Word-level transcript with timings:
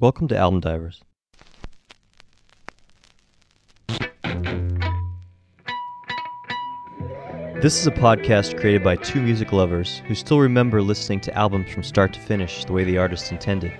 Welcome 0.00 0.28
to 0.28 0.36
Album 0.36 0.60
Divers. 0.60 1.02
This 7.60 7.78
is 7.78 7.86
a 7.86 7.90
podcast 7.90 8.58
created 8.58 8.82
by 8.82 8.96
two 8.96 9.20
music 9.20 9.52
lovers 9.52 9.98
who 10.08 10.14
still 10.14 10.40
remember 10.40 10.80
listening 10.80 11.20
to 11.20 11.34
albums 11.36 11.70
from 11.70 11.82
start 11.82 12.14
to 12.14 12.20
finish 12.20 12.64
the 12.64 12.72
way 12.72 12.82
the 12.82 12.96
artist 12.96 13.30
intended. 13.30 13.74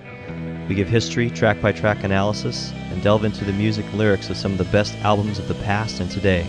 We 0.69 0.75
give 0.75 0.87
history, 0.87 1.31
track 1.31 1.59
by 1.59 1.71
track 1.71 2.03
analysis, 2.03 2.71
and 2.91 3.01
delve 3.01 3.25
into 3.25 3.43
the 3.43 3.53
music 3.53 3.87
and 3.87 3.97
lyrics 3.97 4.29
of 4.29 4.37
some 4.37 4.51
of 4.51 4.59
the 4.59 4.65
best 4.65 4.95
albums 4.99 5.39
of 5.39 5.47
the 5.47 5.55
past 5.55 6.01
and 6.01 6.11
today. 6.11 6.45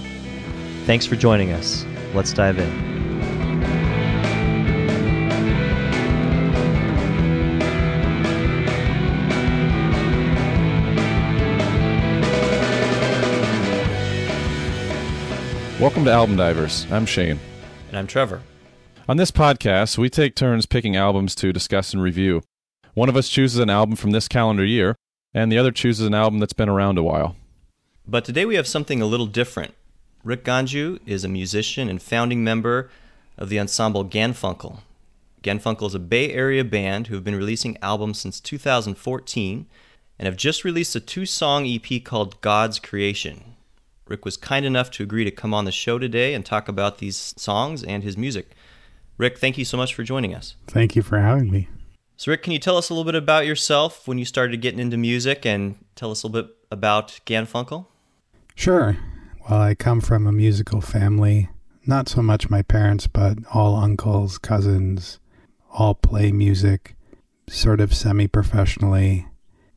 Thanks 0.84 1.06
for 1.06 1.16
joining 1.16 1.50
us. 1.52 1.86
Let's 2.12 2.34
dive 2.34 2.58
in. 2.58 2.91
Welcome 15.82 16.04
to 16.04 16.12
Album 16.12 16.36
Divers. 16.36 16.86
I'm 16.92 17.06
Shane. 17.06 17.40
And 17.88 17.98
I'm 17.98 18.06
Trevor. 18.06 18.40
On 19.08 19.16
this 19.16 19.32
podcast, 19.32 19.98
we 19.98 20.08
take 20.08 20.36
turns 20.36 20.64
picking 20.64 20.94
albums 20.94 21.34
to 21.34 21.52
discuss 21.52 21.92
and 21.92 22.00
review. 22.00 22.42
One 22.94 23.08
of 23.08 23.16
us 23.16 23.28
chooses 23.28 23.58
an 23.58 23.68
album 23.68 23.96
from 23.96 24.12
this 24.12 24.28
calendar 24.28 24.64
year, 24.64 24.94
and 25.34 25.50
the 25.50 25.58
other 25.58 25.72
chooses 25.72 26.06
an 26.06 26.14
album 26.14 26.38
that's 26.38 26.52
been 26.52 26.68
around 26.68 26.98
a 26.98 27.02
while. 27.02 27.34
But 28.06 28.24
today 28.24 28.44
we 28.44 28.54
have 28.54 28.68
something 28.68 29.02
a 29.02 29.06
little 29.06 29.26
different. 29.26 29.74
Rick 30.22 30.44
Ganju 30.44 31.00
is 31.04 31.24
a 31.24 31.28
musician 31.28 31.88
and 31.88 32.00
founding 32.00 32.44
member 32.44 32.88
of 33.36 33.48
the 33.48 33.58
ensemble 33.58 34.04
Ganfunkel. 34.04 34.82
Ganfunkel 35.42 35.88
is 35.88 35.96
a 35.96 35.98
Bay 35.98 36.32
Area 36.32 36.62
band 36.62 37.08
who 37.08 37.16
have 37.16 37.24
been 37.24 37.34
releasing 37.34 37.76
albums 37.82 38.20
since 38.20 38.38
2014 38.38 39.66
and 40.16 40.26
have 40.26 40.36
just 40.36 40.62
released 40.62 40.94
a 40.94 41.00
two 41.00 41.26
song 41.26 41.66
EP 41.66 42.04
called 42.04 42.40
God's 42.40 42.78
Creation. 42.78 43.51
Rick 44.08 44.24
was 44.24 44.36
kind 44.36 44.66
enough 44.66 44.90
to 44.92 45.02
agree 45.02 45.24
to 45.24 45.30
come 45.30 45.54
on 45.54 45.64
the 45.64 45.72
show 45.72 45.98
today 45.98 46.34
and 46.34 46.44
talk 46.44 46.68
about 46.68 46.98
these 46.98 47.34
songs 47.36 47.82
and 47.82 48.02
his 48.02 48.16
music. 48.16 48.50
Rick, 49.18 49.38
thank 49.38 49.56
you 49.56 49.64
so 49.64 49.76
much 49.76 49.94
for 49.94 50.02
joining 50.02 50.34
us. 50.34 50.56
Thank 50.66 50.96
you 50.96 51.02
for 51.02 51.18
having 51.18 51.50
me. 51.50 51.68
So, 52.16 52.30
Rick, 52.30 52.42
can 52.42 52.52
you 52.52 52.58
tell 52.58 52.76
us 52.76 52.90
a 52.90 52.94
little 52.94 53.04
bit 53.04 53.14
about 53.14 53.46
yourself 53.46 54.06
when 54.06 54.18
you 54.18 54.24
started 54.24 54.60
getting 54.60 54.80
into 54.80 54.96
music 54.96 55.46
and 55.46 55.76
tell 55.96 56.10
us 56.10 56.22
a 56.22 56.26
little 56.26 56.42
bit 56.42 56.56
about 56.70 57.20
Ganfunkel? 57.26 57.86
Sure. 58.54 58.96
Well, 59.48 59.60
I 59.60 59.74
come 59.74 60.00
from 60.00 60.26
a 60.26 60.32
musical 60.32 60.80
family. 60.80 61.48
Not 61.86 62.08
so 62.08 62.22
much 62.22 62.50
my 62.50 62.62
parents, 62.62 63.06
but 63.06 63.38
all 63.52 63.74
uncles, 63.76 64.38
cousins, 64.38 65.18
all 65.72 65.94
play 65.94 66.30
music, 66.30 66.94
sort 67.48 67.80
of 67.80 67.94
semi 67.94 68.28
professionally. 68.28 69.26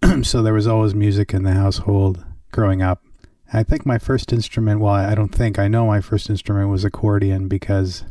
so 0.23 0.43
there 0.43 0.53
was 0.53 0.67
always 0.67 0.93
music 0.93 1.33
in 1.33 1.43
the 1.43 1.53
household 1.53 2.23
growing 2.51 2.81
up. 2.81 3.04
I 3.55 3.63
think 3.63 3.85
my 3.85 3.97
first 3.97 4.33
instrument, 4.33 4.81
well, 4.81 4.93
I 4.93 5.15
don't 5.15 5.33
think, 5.33 5.57
I 5.57 5.69
know 5.69 5.87
my 5.87 6.01
first 6.01 6.29
instrument 6.29 6.69
was 6.69 6.83
accordion 6.83 7.47
because 7.47 8.03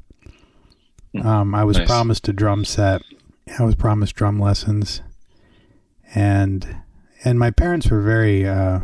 hmm. 1.12 1.20
um, 1.20 1.54
I 1.54 1.64
was 1.64 1.76
nice. 1.76 1.86
promised 1.86 2.26
a 2.28 2.32
drum 2.32 2.64
set. 2.64 3.02
I 3.58 3.62
was 3.62 3.74
promised 3.74 4.14
drum 4.14 4.40
lessons. 4.40 5.02
And 6.14 6.76
and 7.24 7.38
my 7.38 7.50
parents 7.50 7.90
were 7.90 8.00
very 8.00 8.46
uh, 8.46 8.80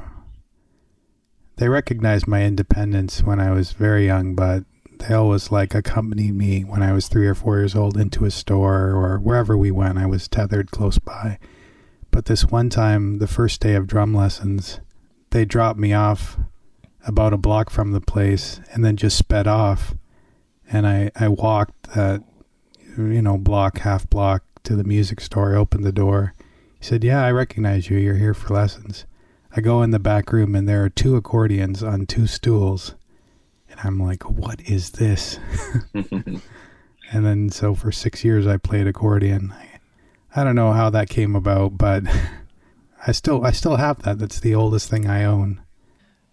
they 1.57 1.69
recognized 1.71 2.27
my 2.27 2.45
independence 2.45 3.23
when 3.23 3.41
I 3.41 3.53
was 3.53 3.73
very 3.73 4.05
young, 4.05 4.35
but 4.35 4.65
they 4.99 5.15
always 5.15 5.51
like 5.51 5.75
accompanied 5.75 6.35
me 6.35 6.61
when 6.61 6.83
I 6.83 6.93
was 6.93 7.09
three 7.09 7.27
or 7.27 7.35
four 7.35 7.57
years 7.57 7.75
old 7.75 7.97
into 7.97 8.27
a 8.27 8.31
store 8.31 8.91
or 8.91 9.19
wherever 9.19 9.57
we 9.57 9.71
went. 9.71 9.97
I 9.97 10.05
was 10.05 10.29
tethered 10.29 10.71
close 10.71 10.99
by. 10.99 11.39
But 12.11 12.27
this 12.27 12.45
one 12.45 12.69
time, 12.69 13.19
the 13.19 13.27
first 13.27 13.63
day 13.63 13.75
of 13.77 13.87
drum 13.87 14.13
lessons, 14.13 14.81
they 15.31 15.47
dropped 15.47 15.79
me 15.79 15.95
off 15.95 16.37
about 17.07 17.33
a 17.33 17.39
block 17.39 17.71
from 17.71 17.93
the 17.93 18.01
place 18.01 18.61
and 18.73 18.85
then 18.85 18.97
just 18.97 19.17
sped 19.17 19.47
off. 19.47 19.95
And 20.71 20.87
I, 20.87 21.11
I 21.17 21.29
walked 21.29 21.95
that, 21.95 22.23
you 22.97 23.23
know, 23.23 23.39
block, 23.39 23.79
half 23.79 24.09
block 24.09 24.45
to 24.65 24.77
the 24.77 24.85
music 24.85 25.21
store, 25.21 25.55
opened 25.55 25.85
the 25.85 25.93
door. 25.93 26.35
He 26.79 26.85
said, 26.85 27.03
Yeah, 27.05 27.25
I 27.25 27.31
recognize 27.31 27.91
you. 27.91 27.99
You're 27.99 28.17
here 28.17 28.35
for 28.35 28.55
lessons. 28.55 29.05
I 29.55 29.61
go 29.61 29.83
in 29.83 29.91
the 29.91 29.99
back 29.99 30.33
room 30.33 30.55
and 30.55 30.69
there 30.69 30.85
are 30.85 30.91
two 30.91 31.17
accordions 31.17 31.83
on 31.83 32.07
two 32.07 32.27
stools. 32.27 32.95
And 33.69 33.81
I'm 33.83 33.99
like, 33.99 34.29
What 34.29 34.61
is 34.63 34.91
this? 34.91 35.39
and 35.95 36.43
then 37.11 37.51
so 37.51 37.75
for 37.75 37.91
six 37.91 38.25
years 38.25 38.47
I 38.47 38.57
played 38.57 38.87
accordion. 38.87 39.53
I, 39.53 39.81
I 40.41 40.45
don't 40.45 40.55
know 40.55 40.73
how 40.73 40.91
that 40.91 41.09
came 41.09 41.35
about, 41.35 41.77
but 41.77 42.05
I 43.07 43.13
still 43.13 43.45
I 43.45 43.51
still 43.51 43.77
have 43.77 44.03
that. 44.03 44.19
That's 44.19 44.41
the 44.41 44.55
oldest 44.55 44.91
thing 44.91 45.09
I 45.09 45.25
own. 45.25 45.63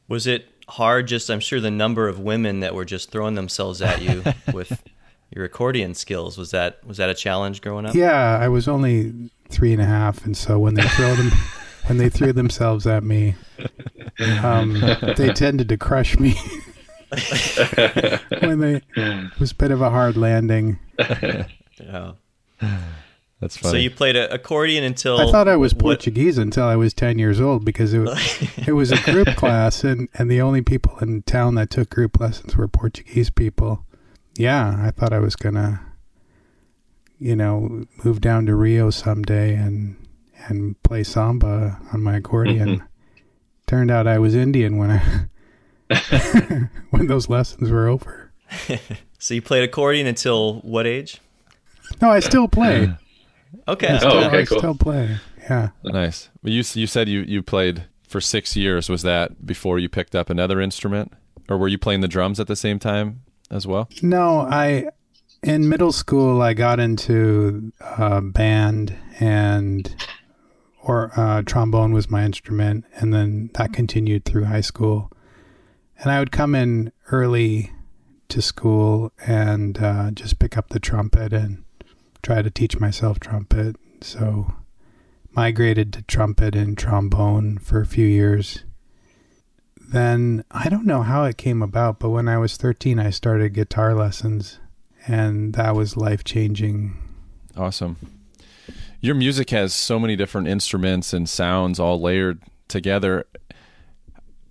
Was 0.08 0.28
it 0.28 0.48
hard? 0.70 1.08
Just 1.08 1.30
I'm 1.30 1.40
sure 1.40 1.60
the 1.60 1.72
number 1.72 2.08
of 2.08 2.20
women 2.20 2.60
that 2.62 2.76
were 2.76 2.86
just 2.86 3.12
throwing 3.12 3.36
themselves 3.36 3.82
at 3.82 4.02
you 4.02 4.24
with 4.54 4.84
your 5.34 5.46
accordion 5.46 5.94
skills 5.94 6.38
was 6.38 6.52
that 6.52 6.86
was 6.86 6.98
that 6.98 7.10
a 7.10 7.14
challenge 7.16 7.62
growing 7.62 7.86
up? 7.86 7.96
Yeah, 7.96 8.38
I 8.38 8.48
was 8.48 8.68
only 8.68 9.30
three 9.50 9.74
and 9.74 9.82
a 9.82 9.86
half, 9.86 10.26
and 10.26 10.36
so 10.36 10.60
when 10.60 10.76
they 10.76 10.84
throw 10.84 11.16
them 11.16 11.32
when 11.88 11.98
they 11.98 12.10
threw 12.10 12.34
themselves 12.34 12.86
at 12.88 13.04
me, 13.04 13.36
um, 14.44 14.80
they 15.18 15.30
tended 15.34 15.70
to 15.70 15.78
crush 15.78 16.20
me. 16.20 16.36
when 18.42 18.60
they 18.60 18.82
it 18.96 19.40
was 19.40 19.52
a 19.52 19.56
bit 19.56 19.72
of 19.72 19.82
a 19.82 19.90
hard 19.90 20.18
landing. 20.18 20.80
Yeah. 21.80 22.14
That's 23.40 23.56
funny. 23.56 23.72
So 23.72 23.78
you 23.78 23.92
played 23.92 24.16
a 24.16 24.34
accordion 24.34 24.84
until 24.84 25.18
I 25.20 25.32
thought 25.32 25.48
I 25.48 25.58
was 25.58 25.74
Portuguese 25.74 26.40
until 26.40 26.66
I 26.66 26.76
was 26.76 26.94
ten 26.94 27.20
years 27.20 27.40
old 27.40 27.64
because 27.64 27.94
it 27.94 28.00
was, 28.00 28.18
it 28.68 28.72
was 28.72 28.92
a 28.92 29.02
group 29.04 29.28
class 29.36 29.84
and 29.84 30.10
and 30.16 30.30
the 30.30 30.42
only 30.42 30.62
people 30.62 30.98
in 31.00 31.22
town 31.22 31.56
that 31.56 31.70
took 31.70 31.90
group 31.92 32.20
lessons 32.20 32.56
were 32.56 32.68
Portuguese 32.68 33.30
people. 33.30 33.86
Yeah, 34.36 34.80
I 34.82 34.92
thought 34.92 35.14
I 35.14 35.20
was 35.20 35.36
gonna, 35.36 35.82
you 37.20 37.36
know, 37.36 37.86
move 38.04 38.22
down 38.22 38.48
to 38.48 38.56
Rio 38.56 38.90
someday 38.90 39.54
and 39.54 39.96
and 40.48 40.82
play 40.82 41.04
samba 41.04 41.80
on 41.94 42.02
my 42.02 42.18
accordion. 42.18 42.84
Turned 43.68 43.92
out 43.92 44.08
I 44.08 44.18
was 44.18 44.34
Indian 44.34 44.78
when 44.78 44.92
I 44.92 45.28
when 46.90 47.06
those 47.06 47.30
lessons 47.30 47.70
were 47.70 47.88
over. 47.88 48.32
so 49.20 49.34
you 49.36 49.42
played 49.44 49.64
accordion 49.64 50.08
until 50.08 50.60
what 50.62 50.88
age? 50.88 51.22
No, 52.02 52.10
I 52.10 52.20
still 52.20 52.48
play. 52.48 52.96
Okay. 53.68 53.88
I 53.88 53.98
still, 53.98 54.12
oh, 54.12 54.24
okay, 54.26 54.40
I 54.40 54.46
cool. 54.46 54.58
still 54.60 54.76
play. 54.76 55.18
Yeah. 55.42 55.70
Nice. 55.84 56.30
You 56.44 56.64
you 56.74 56.88
said 56.88 57.08
you 57.08 57.22
you 57.22 57.42
played 57.42 57.86
for 58.08 58.22
six 58.22 58.56
years. 58.56 58.90
Was 58.90 59.02
that 59.04 59.46
before 59.46 59.80
you 59.80 59.90
picked 59.90 60.16
up 60.16 60.30
another 60.30 60.60
instrument, 60.62 61.14
or 61.50 61.58
were 61.58 61.68
you 61.68 61.78
playing 61.78 62.02
the 62.02 62.08
drums 62.08 62.40
at 62.40 62.48
the 62.48 62.56
same 62.56 62.80
time 62.80 63.22
as 63.50 63.66
well? 63.66 63.90
No, 64.02 64.42
I 64.42 64.90
in 65.44 65.70
middle 65.70 65.92
school 65.92 66.42
I 66.42 66.54
got 66.54 66.80
into 66.80 67.72
a 67.80 68.22
band 68.22 68.98
and 69.20 69.96
or 70.84 71.12
uh, 71.18 71.42
trombone 71.46 71.92
was 71.92 72.10
my 72.10 72.24
instrument, 72.24 72.86
and 72.96 73.14
then 73.14 73.50
that 73.56 73.74
continued 73.74 74.24
through 74.24 74.46
high 74.46 74.62
school. 74.62 75.12
And 76.00 76.12
I 76.12 76.20
would 76.20 76.32
come 76.32 76.56
in 76.56 76.92
early 77.12 77.72
to 78.30 78.42
school 78.42 79.12
and 79.26 79.78
uh, 79.82 80.12
just 80.12 80.40
pick 80.40 80.58
up 80.58 80.70
the 80.70 80.80
trumpet 80.80 81.34
and 81.34 81.64
try 82.22 82.42
to 82.42 82.50
teach 82.50 82.80
myself 82.80 83.20
trumpet. 83.20 83.76
So 84.02 84.54
migrated 85.38 85.94
to 85.94 86.02
trumpet 86.02 86.56
and 86.56 86.76
trombone 86.78 87.60
for 87.60 87.80
a 87.80 87.86
few 87.86 88.08
years. 88.08 88.64
Then 89.90 90.44
I 90.52 90.68
don't 90.68 90.86
know 90.86 91.04
how 91.04 91.26
it 91.26 91.38
came 91.38 91.62
about, 91.62 92.00
but 92.00 92.10
when 92.10 92.28
I 92.28 92.40
was 92.40 92.58
13, 92.58 93.00
I 93.00 93.12
started 93.12 93.54
guitar 93.54 93.94
lessons, 93.94 94.60
and 95.08 95.54
that 95.54 95.76
was 95.76 95.96
life 95.96 96.24
changing. 96.24 96.98
Awesome. 97.56 97.98
Your 99.00 99.14
music 99.16 99.52
has 99.52 99.74
so 99.74 100.00
many 100.00 100.16
different 100.16 100.48
instruments 100.48 101.14
and 101.14 101.30
sounds 101.30 101.80
all 101.80 102.02
layered 102.02 102.42
together. 102.68 103.26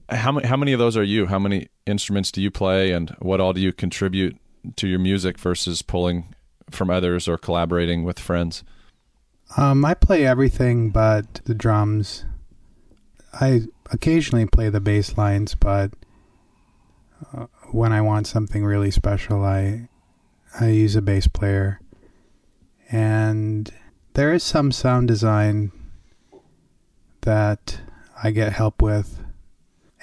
How 0.09 0.31
many, 0.33 0.47
how 0.47 0.57
many 0.57 0.73
of 0.73 0.79
those 0.79 0.97
are 0.97 1.03
you? 1.03 1.27
How 1.27 1.41
many 1.41 1.69
instruments 1.85 2.31
do 2.31 2.41
you 2.41 2.51
play, 2.51 2.93
and 2.93 3.11
what 3.19 3.41
all 3.41 3.53
do 3.53 3.61
you 3.61 3.73
contribute 3.73 4.39
to 4.77 4.87
your 4.87 5.01
music 5.01 5.37
versus 5.37 5.83
pulling 5.83 6.35
from 6.71 6.91
others 6.91 7.29
or 7.29 7.39
collaborating 7.39 8.05
with 8.05 8.19
friends? 8.19 8.65
Um, 9.57 9.85
I 9.85 9.95
play 9.95 10.27
everything 10.27 10.91
but 10.91 11.41
the 11.45 11.55
drums. 11.55 12.25
I 13.33 13.63
occasionally 13.91 14.47
play 14.47 14.69
the 14.71 14.81
bass 14.81 15.17
lines, 15.17 15.55
but 15.55 15.93
uh, 17.33 17.47
when 17.71 17.93
I 17.93 18.01
want 18.01 18.27
something 18.27 18.65
really 18.65 18.91
special, 18.91 19.45
I 19.45 19.89
I 20.59 20.69
use 20.69 20.97
a 20.97 21.03
bass 21.03 21.27
player. 21.27 21.81
And 22.91 23.71
there 24.15 24.33
is 24.33 24.43
some 24.43 24.73
sound 24.73 25.09
design 25.09 25.73
that 27.23 27.81
I 28.23 28.31
get 28.31 28.53
help 28.53 28.81
with. 28.81 29.23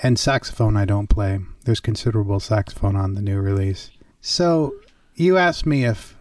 And 0.01 0.19
saxophone 0.19 0.75
I 0.75 0.85
don't 0.85 1.07
play. 1.07 1.39
There's 1.63 1.79
considerable 1.79 2.39
saxophone 2.39 2.95
on 2.95 3.13
the 3.13 3.21
new 3.21 3.39
release. 3.39 3.89
So 4.21 4.73
you 5.15 5.37
asked 5.37 5.65
me 5.65 5.85
if 5.85 6.17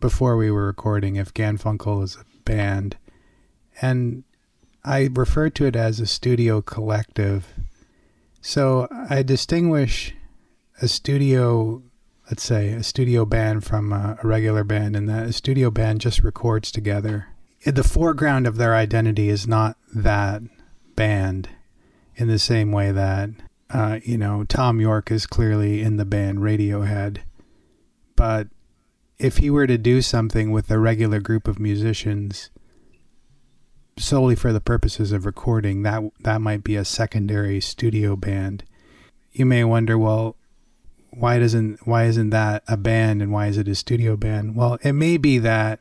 before 0.00 0.36
we 0.36 0.50
were 0.50 0.66
recording 0.66 1.16
if 1.16 1.34
Ganfunkel 1.34 2.02
is 2.02 2.16
a 2.16 2.24
band, 2.44 2.96
and 3.80 4.24
I 4.84 5.08
refer 5.12 5.50
to 5.50 5.66
it 5.66 5.76
as 5.76 6.00
a 6.00 6.06
studio 6.06 6.62
collective. 6.62 7.52
So 8.40 8.88
I 9.10 9.22
distinguish 9.22 10.14
a 10.80 10.88
studio, 10.88 11.82
let's 12.30 12.44
say, 12.44 12.70
a 12.70 12.82
studio 12.82 13.24
band 13.24 13.64
from 13.64 13.92
a, 13.92 14.18
a 14.22 14.26
regular 14.26 14.62
band, 14.62 14.94
and 14.94 15.08
that 15.08 15.26
a 15.26 15.32
studio 15.32 15.70
band 15.70 16.00
just 16.00 16.22
records 16.22 16.70
together. 16.70 17.28
The 17.64 17.82
foreground 17.82 18.46
of 18.46 18.56
their 18.56 18.74
identity 18.74 19.28
is 19.28 19.48
not 19.48 19.76
that 19.94 20.42
band 20.94 21.48
in 22.14 22.28
the 22.28 22.38
same 22.38 22.70
way 22.70 22.92
that, 22.92 23.30
uh, 23.70 23.98
you 24.04 24.16
know, 24.16 24.44
Thom 24.44 24.80
Yorke 24.80 25.10
is 25.10 25.26
clearly 25.26 25.82
in 25.82 25.96
the 25.96 26.04
band 26.04 26.38
Radiohead. 26.38 27.18
But 28.14 28.48
if 29.18 29.38
he 29.38 29.50
were 29.50 29.66
to 29.66 29.78
do 29.78 30.02
something 30.02 30.50
with 30.50 30.70
a 30.70 30.78
regular 30.78 31.20
group 31.20 31.48
of 31.48 31.58
musicians, 31.58 32.50
solely 33.98 34.34
for 34.34 34.52
the 34.52 34.60
purposes 34.60 35.12
of 35.12 35.24
recording, 35.24 35.82
that 35.82 36.02
that 36.20 36.40
might 36.40 36.62
be 36.62 36.76
a 36.76 36.84
secondary 36.84 37.60
studio 37.60 38.16
band. 38.16 38.64
You 39.32 39.46
may 39.46 39.64
wonder, 39.64 39.96
well, 39.98 40.36
why 41.10 41.38
doesn't 41.38 41.86
why 41.86 42.04
isn't 42.04 42.30
that 42.30 42.62
a 42.68 42.76
band 42.76 43.22
and 43.22 43.32
why 43.32 43.46
is 43.46 43.56
it 43.56 43.68
a 43.68 43.74
studio 43.74 44.16
band? 44.16 44.54
Well, 44.54 44.78
it 44.82 44.92
may 44.92 45.16
be 45.16 45.38
that 45.38 45.80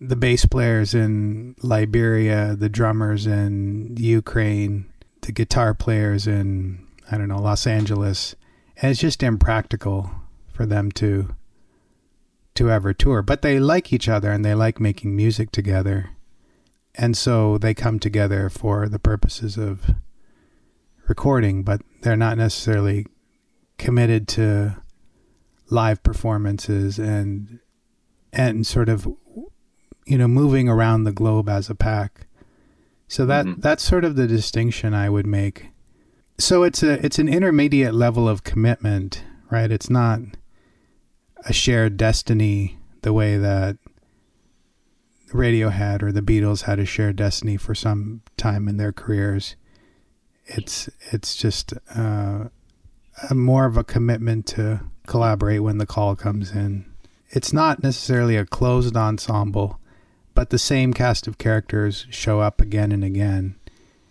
the 0.00 0.16
bass 0.16 0.44
players 0.44 0.94
in 0.94 1.54
Liberia, 1.62 2.56
the 2.56 2.68
drummers 2.68 3.26
in 3.26 3.94
Ukraine, 3.96 4.86
the 5.20 5.30
guitar 5.30 5.72
players 5.74 6.26
in 6.26 6.84
I 7.10 7.16
don't 7.16 7.28
know 7.28 7.40
Los 7.40 7.66
Angeles, 7.66 8.34
and 8.76 8.90
it's 8.90 9.00
just 9.00 9.22
impractical 9.22 10.10
for 10.52 10.66
them 10.66 10.90
to 10.92 11.34
to 12.54 12.70
ever 12.70 12.92
tour. 12.92 13.22
But 13.22 13.42
they 13.42 13.58
like 13.58 13.92
each 13.92 14.08
other 14.08 14.30
and 14.30 14.44
they 14.44 14.54
like 14.54 14.80
making 14.80 15.16
music 15.16 15.50
together 15.50 16.10
and 16.94 17.16
so 17.16 17.58
they 17.58 17.74
come 17.74 17.98
together 17.98 18.50
for 18.50 18.88
the 18.88 18.98
purposes 18.98 19.56
of 19.56 19.94
recording, 21.08 21.62
but 21.62 21.80
they're 22.02 22.16
not 22.16 22.36
necessarily 22.36 23.06
committed 23.78 24.28
to 24.28 24.76
live 25.70 26.02
performances 26.02 26.98
and 26.98 27.58
and 28.32 28.66
sort 28.66 28.88
of 28.88 29.06
you 30.06 30.18
know 30.18 30.28
moving 30.28 30.68
around 30.68 31.04
the 31.04 31.12
globe 31.12 31.48
as 31.48 31.70
a 31.70 31.74
pack. 31.74 32.26
So 33.08 33.24
that 33.26 33.46
mm-hmm. 33.46 33.60
that's 33.60 33.82
sort 33.82 34.04
of 34.04 34.16
the 34.16 34.26
distinction 34.26 34.94
I 34.94 35.08
would 35.08 35.26
make. 35.26 35.68
So 36.38 36.62
it's 36.62 36.82
a 36.82 37.04
it's 37.04 37.18
an 37.18 37.28
intermediate 37.28 37.94
level 37.94 38.28
of 38.28 38.44
commitment, 38.44 39.24
right? 39.50 39.70
It's 39.70 39.88
not 39.88 40.20
a 41.46 41.52
shared 41.52 41.96
destiny 41.96 42.78
the 43.02 43.12
way 43.12 43.36
that 43.36 43.76
Radiohead 45.32 46.02
or 46.02 46.12
the 46.12 46.22
Beatles 46.22 46.62
had 46.62 46.78
a 46.78 46.84
shared 46.84 47.16
destiny 47.16 47.56
for 47.56 47.74
some 47.74 48.22
time 48.36 48.68
in 48.68 48.76
their 48.76 48.92
careers. 48.92 49.56
It's 50.44 50.88
it's 51.10 51.36
just 51.36 51.72
uh, 51.94 52.44
more 53.32 53.64
of 53.64 53.76
a 53.76 53.84
commitment 53.84 54.46
to 54.48 54.80
collaborate 55.06 55.62
when 55.62 55.78
the 55.78 55.86
call 55.86 56.16
comes 56.16 56.52
in. 56.52 56.84
It's 57.30 57.52
not 57.52 57.82
necessarily 57.82 58.36
a 58.36 58.44
closed 58.44 58.96
ensemble, 58.96 59.80
but 60.34 60.50
the 60.50 60.58
same 60.58 60.92
cast 60.92 61.26
of 61.26 61.38
characters 61.38 62.06
show 62.10 62.40
up 62.40 62.60
again 62.60 62.92
and 62.92 63.02
again. 63.02 63.56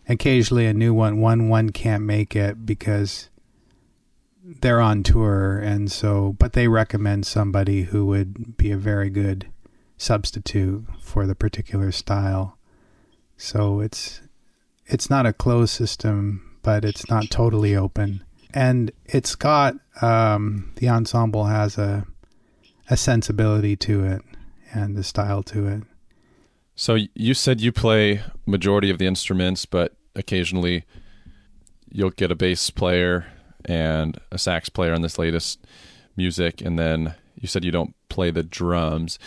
Occasionally, 0.10 0.66
a 0.66 0.74
new 0.74 0.94
one. 0.94 1.22
One 1.22 1.50
one 1.50 1.69
can't 1.69 2.04
make 2.04 2.36
it 2.36 2.66
because 2.66 3.30
they're 4.44 4.82
on 4.82 5.04
tour, 5.04 5.58
and 5.58 5.92
so 5.92 6.36
but 6.40 6.54
they 6.54 6.68
recommend 6.68 7.26
somebody 7.26 7.84
who 7.84 8.06
would 8.08 8.58
be 8.58 8.72
a 8.72 8.78
very 8.78 9.10
good 9.10 9.48
substitute 9.98 10.86
for 11.00 11.28
the 11.28 11.36
particular 11.36 11.92
style. 11.92 12.58
So 13.38 13.80
it's 13.80 14.22
it's 14.86 15.10
not 15.10 15.26
a 15.26 15.34
closed 15.34 15.74
system, 15.74 16.58
but 16.64 16.84
it's 16.84 17.10
not 17.10 17.30
totally 17.30 17.76
open. 17.76 18.24
And 18.54 18.92
it's 19.06 19.36
got 19.36 19.76
um, 20.02 20.74
the 20.76 20.90
ensemble 20.90 21.46
has 21.46 21.78
a 21.78 22.06
a 22.90 22.98
sensibility 22.98 23.76
to 23.78 24.04
it 24.04 24.22
and 24.74 24.96
the 24.96 25.04
style 25.04 25.44
to 25.44 25.68
it. 25.68 25.84
So 26.76 26.98
you 27.14 27.34
said 27.34 27.62
you 27.62 27.72
play 27.72 28.22
majority 28.46 28.90
of 28.90 28.98
the 28.98 29.06
instruments, 29.06 29.66
but 29.66 29.96
occasionally 30.16 30.84
you'll 31.90 32.10
get 32.10 32.32
a 32.32 32.36
bass 32.36 32.70
player 32.70 33.28
and 33.66 34.19
a 34.31 34.38
sax 34.38 34.69
player 34.69 34.94
on 34.94 35.02
this 35.02 35.18
latest 35.18 35.66
music, 36.16 36.62
and 36.62 36.78
then 36.78 37.16
you 37.36 37.48
said 37.48 37.63
you 37.63 37.72
don't 37.72 37.96
play 38.10 38.31
the 38.31 38.44
drums. 38.44 39.18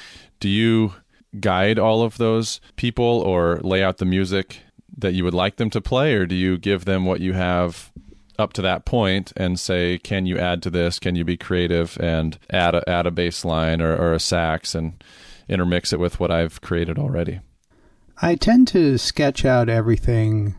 Do 0.40 0.48
you 0.48 0.94
guide 1.40 1.78
all 1.78 2.02
of 2.02 2.18
those 2.18 2.60
people 2.76 3.04
or 3.04 3.58
lay 3.62 3.82
out 3.82 3.98
the 3.98 4.04
music 4.04 4.60
that 4.96 5.14
you 5.14 5.24
would 5.24 5.34
like 5.34 5.56
them 5.56 5.70
to 5.70 5.80
play 5.80 6.14
or 6.14 6.26
do 6.26 6.34
you 6.34 6.56
give 6.56 6.84
them 6.84 7.04
what 7.04 7.20
you 7.20 7.32
have 7.32 7.90
up 8.38 8.52
to 8.52 8.62
that 8.62 8.84
point 8.84 9.32
and 9.36 9.58
say 9.58 9.98
can 9.98 10.26
you 10.26 10.38
add 10.38 10.62
to 10.62 10.70
this? 10.70 10.98
Can 10.98 11.16
you 11.16 11.24
be 11.24 11.36
creative 11.36 11.98
and 12.00 12.38
add 12.50 12.74
a, 12.74 12.88
add 12.88 13.06
a 13.06 13.10
bass 13.10 13.44
line 13.44 13.80
or, 13.80 13.96
or 13.96 14.12
a 14.12 14.20
sax 14.20 14.74
and 14.74 15.02
intermix 15.48 15.92
it 15.92 16.00
with 16.00 16.20
what 16.20 16.30
i've 16.30 16.60
created 16.60 16.98
already? 16.98 17.40
I 18.22 18.36
tend 18.36 18.68
to 18.68 18.96
sketch 18.98 19.44
out 19.44 19.68
everything 19.68 20.54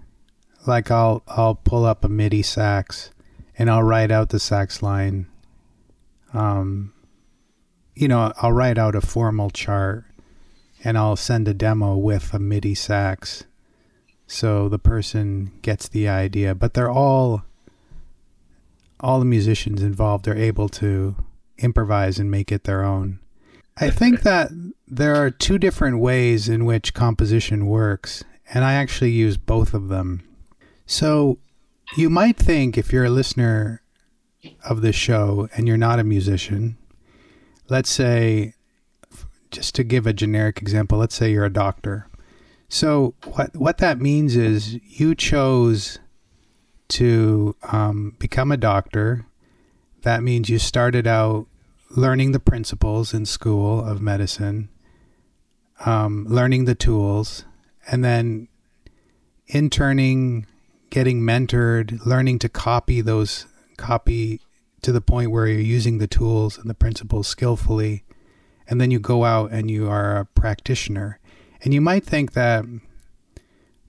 like 0.68 0.92
i'll 0.92 1.24
i'll 1.28 1.56
pull 1.56 1.86
up 1.86 2.04
a 2.04 2.10
midi 2.10 2.42
sax 2.42 3.12
and 3.58 3.70
i'll 3.70 3.84
write 3.84 4.12
out 4.12 4.30
the 4.30 4.40
sax 4.40 4.82
line 4.82 5.28
um, 6.34 6.94
you 7.96 8.08
know, 8.10 8.34
I'll 8.38 8.52
write 8.52 8.78
out 8.78 8.96
a 8.96 9.02
formal 9.02 9.50
chart 9.50 10.04
and 10.84 10.98
I'll 10.98 11.16
send 11.16 11.48
a 11.48 11.54
demo 11.54 11.96
with 11.96 12.34
a 12.34 12.40
MIDI 12.40 12.76
sax 12.76 13.46
so 14.28 14.68
the 14.68 14.80
person 14.80 15.54
gets 15.62 15.88
the 15.88 16.10
idea. 16.10 16.54
But 16.54 16.74
they're 16.74 16.92
all, 16.92 17.44
all 19.00 19.20
the 19.20 19.26
musicians 19.26 19.82
involved 19.82 20.28
are 20.28 20.36
able 20.36 20.68
to 20.70 21.16
improvise 21.58 22.20
and 22.20 22.30
make 22.30 22.52
it 22.52 22.66
their 22.66 22.84
own. 22.84 23.20
I 23.78 23.90
think 23.90 24.22
that 24.22 24.52
there 24.88 25.16
are 25.16 25.30
two 25.30 25.58
different 25.58 26.00
ways 26.00 26.50
in 26.50 26.66
which 26.66 26.94
composition 26.94 27.66
works, 27.66 28.24
and 28.54 28.64
I 28.64 28.74
actually 28.74 29.12
use 29.12 29.38
both 29.38 29.74
of 29.74 29.90
them. 29.90 30.24
So 30.86 31.40
you 31.96 32.10
might 32.10 32.38
think 32.38 32.78
if 32.78 32.92
you're 32.92 33.06
a 33.06 33.10
listener 33.10 33.82
of 34.64 34.82
this 34.82 34.96
show 34.96 35.50
and 35.56 35.68
you're 35.68 35.78
not 35.78 36.00
a 36.00 36.04
musician, 36.04 36.78
let's 37.70 37.90
say, 37.90 38.54
just 39.52 39.76
to 39.76 39.84
give 39.84 40.06
a 40.06 40.14
generic 40.14 40.62
example, 40.62 40.98
let's 40.98 41.16
say 41.16 41.32
you're 41.32 41.46
a 41.46 41.54
doctor. 41.54 42.08
So 42.68 43.14
what 43.24 43.56
what 43.56 43.78
that 43.78 44.02
means 44.02 44.36
is 44.36 44.80
you 44.84 45.16
chose 45.16 46.00
to 46.90 47.56
um, 47.72 48.16
become 48.20 48.52
a 48.52 48.58
doctor. 48.58 49.26
That 50.02 50.24
means 50.24 50.50
you 50.50 50.60
started 50.60 51.08
out 51.08 51.48
learning 51.90 52.32
the 52.32 52.40
principles 52.40 53.14
in 53.14 53.26
school 53.26 53.84
of 53.84 54.02
medicine, 54.02 54.70
um, 55.86 56.26
learning 56.28 56.66
the 56.66 56.76
tools, 56.76 57.46
and 57.88 58.04
then 58.04 58.48
interning, 59.48 60.48
getting 60.90 61.22
mentored, 61.22 62.06
learning 62.06 62.40
to 62.40 62.50
copy 62.50 63.02
those 63.02 63.46
copy 63.78 64.40
to 64.82 64.92
the 64.92 65.02
point 65.02 65.32
where 65.32 65.48
you're 65.48 65.60
using 65.60 65.98
the 65.98 66.08
tools 66.08 66.58
and 66.58 66.70
the 66.70 66.76
principles 66.76 67.28
skillfully, 67.28 68.04
and 68.68 68.80
then 68.80 68.92
you 68.92 69.00
go 69.00 69.24
out 69.24 69.52
and 69.52 69.70
you 69.70 69.90
are 69.90 70.18
a 70.18 70.26
practitioner. 70.26 71.20
And 71.62 71.74
you 71.74 71.82
might 71.82 72.06
think 72.06 72.34
that 72.34 72.66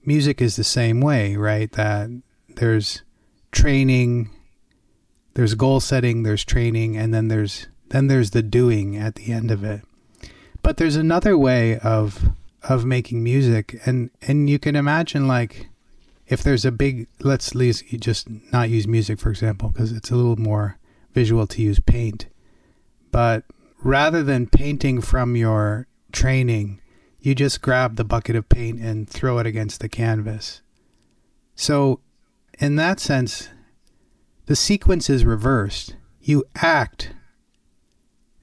music 0.05 0.41
is 0.41 0.55
the 0.55 0.63
same 0.63 1.01
way, 1.01 1.35
right? 1.35 1.71
That 1.73 2.09
there's 2.55 3.03
training, 3.51 4.31
there's 5.35 5.53
goal 5.53 5.79
setting, 5.79 6.23
there's 6.23 6.43
training, 6.43 6.97
and 6.97 7.13
then 7.13 7.27
there's 7.27 7.67
then 7.89 8.07
there's 8.07 8.31
the 8.31 8.43
doing 8.43 8.97
at 8.97 9.15
the 9.15 9.31
end 9.31 9.51
of 9.51 9.63
it. 9.63 9.81
But 10.61 10.77
there's 10.77 10.95
another 10.95 11.37
way 11.37 11.79
of 11.79 12.29
of 12.63 12.85
making 12.85 13.23
music 13.23 13.79
and 13.85 14.09
and 14.21 14.49
you 14.49 14.59
can 14.59 14.75
imagine 14.75 15.27
like 15.27 15.69
if 16.27 16.43
there's 16.43 16.65
a 16.65 16.71
big 16.71 17.07
let's 17.21 17.51
just 17.51 18.27
not 18.51 18.69
use 18.69 18.87
music 18.87 19.19
for 19.19 19.29
example 19.29 19.69
because 19.69 19.91
it's 19.91 20.11
a 20.11 20.15
little 20.15 20.35
more 20.37 20.77
visual 21.13 21.47
to 21.47 21.61
use 21.61 21.79
paint. 21.79 22.27
But 23.11 23.43
rather 23.81 24.23
than 24.23 24.47
painting 24.47 25.01
from 25.01 25.35
your 25.35 25.87
training, 26.11 26.81
you 27.19 27.33
just 27.33 27.61
grab 27.61 27.95
the 27.95 28.03
bucket 28.03 28.35
of 28.35 28.49
paint 28.49 28.79
and 28.79 29.09
throw 29.09 29.39
it 29.39 29.47
against 29.47 29.79
the 29.79 29.89
canvas. 29.89 30.61
So, 31.55 32.01
in 32.59 32.75
that 32.75 32.99
sense, 32.99 33.49
the 34.45 34.55
sequence 34.55 35.09
is 35.09 35.25
reversed. 35.25 35.95
You 36.21 36.43
act 36.55 37.13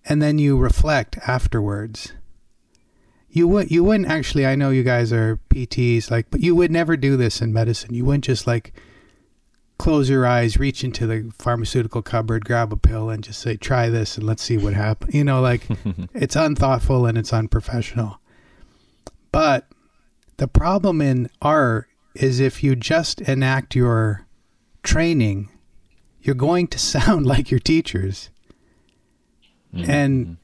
and 0.04 0.20
then 0.20 0.38
you 0.38 0.58
reflect 0.58 1.16
afterwards. 1.26 2.12
You 3.34 3.48
would 3.48 3.68
you 3.68 3.82
wouldn't 3.82 4.08
actually 4.08 4.46
I 4.46 4.54
know 4.54 4.70
you 4.70 4.84
guys 4.84 5.12
are 5.12 5.40
PTs 5.50 6.08
like 6.08 6.30
but 6.30 6.40
you 6.40 6.54
would 6.54 6.70
never 6.70 6.96
do 6.96 7.16
this 7.16 7.42
in 7.42 7.52
medicine. 7.52 7.92
You 7.92 8.04
wouldn't 8.04 8.22
just 8.24 8.46
like 8.46 8.72
close 9.76 10.08
your 10.08 10.24
eyes, 10.24 10.56
reach 10.56 10.84
into 10.84 11.04
the 11.04 11.32
pharmaceutical 11.36 12.00
cupboard, 12.00 12.44
grab 12.44 12.72
a 12.72 12.76
pill, 12.76 13.10
and 13.10 13.24
just 13.24 13.40
say, 13.40 13.56
try 13.56 13.88
this 13.88 14.16
and 14.16 14.24
let's 14.24 14.40
see 14.40 14.56
what 14.56 14.72
happens. 14.74 15.12
You 15.12 15.24
know, 15.24 15.40
like 15.40 15.66
it's 16.14 16.36
unthoughtful 16.36 17.06
and 17.06 17.18
it's 17.18 17.32
unprofessional. 17.32 18.20
But 19.32 19.66
The 20.36 20.48
problem 20.48 21.00
in 21.00 21.28
art 21.42 21.88
is 22.14 22.38
if 22.38 22.62
you 22.62 22.76
just 22.76 23.20
enact 23.22 23.74
your 23.74 24.26
training, 24.84 25.48
you're 26.22 26.34
going 26.36 26.68
to 26.68 26.78
sound 26.94 27.26
like 27.26 27.50
your 27.50 27.60
teachers. 27.60 28.30
Mm-hmm. 29.74 29.90
And 29.90 30.36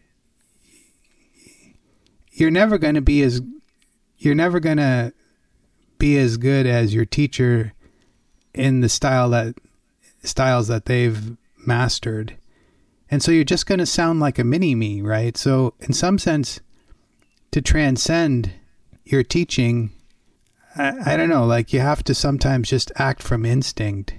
you're 2.41 2.51
never 2.51 2.79
going 2.79 2.95
to 2.95 3.01
be 3.01 3.23
as 3.23 3.41
you're 4.19 4.35
never 4.35 4.61
going 4.61 4.79
to 4.79 5.13
be 5.99 6.19
as 6.19 6.37
good 6.37 6.67
as 6.67 6.95
your 6.95 7.05
teacher 7.05 7.73
in 8.55 8.81
the 8.81 8.89
style 8.89 9.31
that 9.31 9.55
styles 10.23 10.69
that 10.69 10.87
they've 10.87 11.37
mastered. 11.67 12.37
And 13.11 13.23
so 13.23 13.33
you're 13.33 13.45
just 13.45 13.67
going 13.67 13.79
to 13.79 13.87
sound 13.87 14.21
like 14.21 14.39
a 14.39 14.45
mini 14.45 14.75
me, 14.75 15.03
right? 15.03 15.37
So 15.37 15.75
in 15.81 15.93
some 15.93 16.19
sense 16.19 16.61
to 17.51 17.61
transcend 17.61 18.53
your 19.05 19.23
teaching, 19.23 19.91
I, 20.77 21.15
I 21.15 21.17
don't 21.17 21.29
know, 21.29 21.45
like 21.45 21.73
you 21.73 21.81
have 21.81 22.05
to 22.05 22.15
sometimes 22.15 22.69
just 22.69 22.93
act 22.97 23.23
from 23.23 23.45
instinct. 23.45 24.15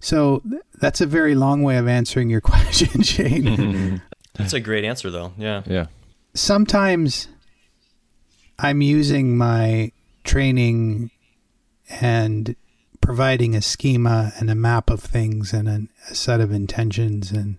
So 0.00 0.42
that's 0.74 1.00
a 1.00 1.06
very 1.06 1.34
long 1.34 1.62
way 1.62 1.76
of 1.78 1.88
answering 1.88 2.28
your 2.28 2.40
question, 2.42 3.02
Shane. 3.02 4.02
that's 4.34 4.52
a 4.52 4.60
great 4.60 4.84
answer, 4.84 5.10
though. 5.10 5.32
Yeah. 5.38 5.62
Yeah. 5.66 5.86
Sometimes 6.34 7.28
I'm 8.62 8.80
using 8.80 9.36
my 9.36 9.90
training 10.22 11.10
and 11.90 12.54
providing 13.00 13.56
a 13.56 13.60
schema 13.60 14.32
and 14.38 14.48
a 14.48 14.54
map 14.54 14.88
of 14.88 15.00
things 15.00 15.52
and 15.52 15.68
a, 15.68 16.14
set 16.14 16.40
of 16.40 16.52
intentions 16.52 17.32
and 17.32 17.58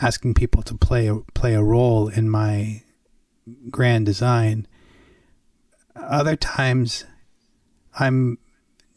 asking 0.00 0.34
people 0.34 0.62
to 0.62 0.76
play 0.76 1.08
a, 1.08 1.16
play 1.34 1.54
a 1.54 1.62
role 1.64 2.06
in 2.06 2.30
my 2.30 2.84
grand 3.70 4.06
design. 4.06 4.68
Other 5.96 6.36
times, 6.36 7.04
I'm 7.98 8.38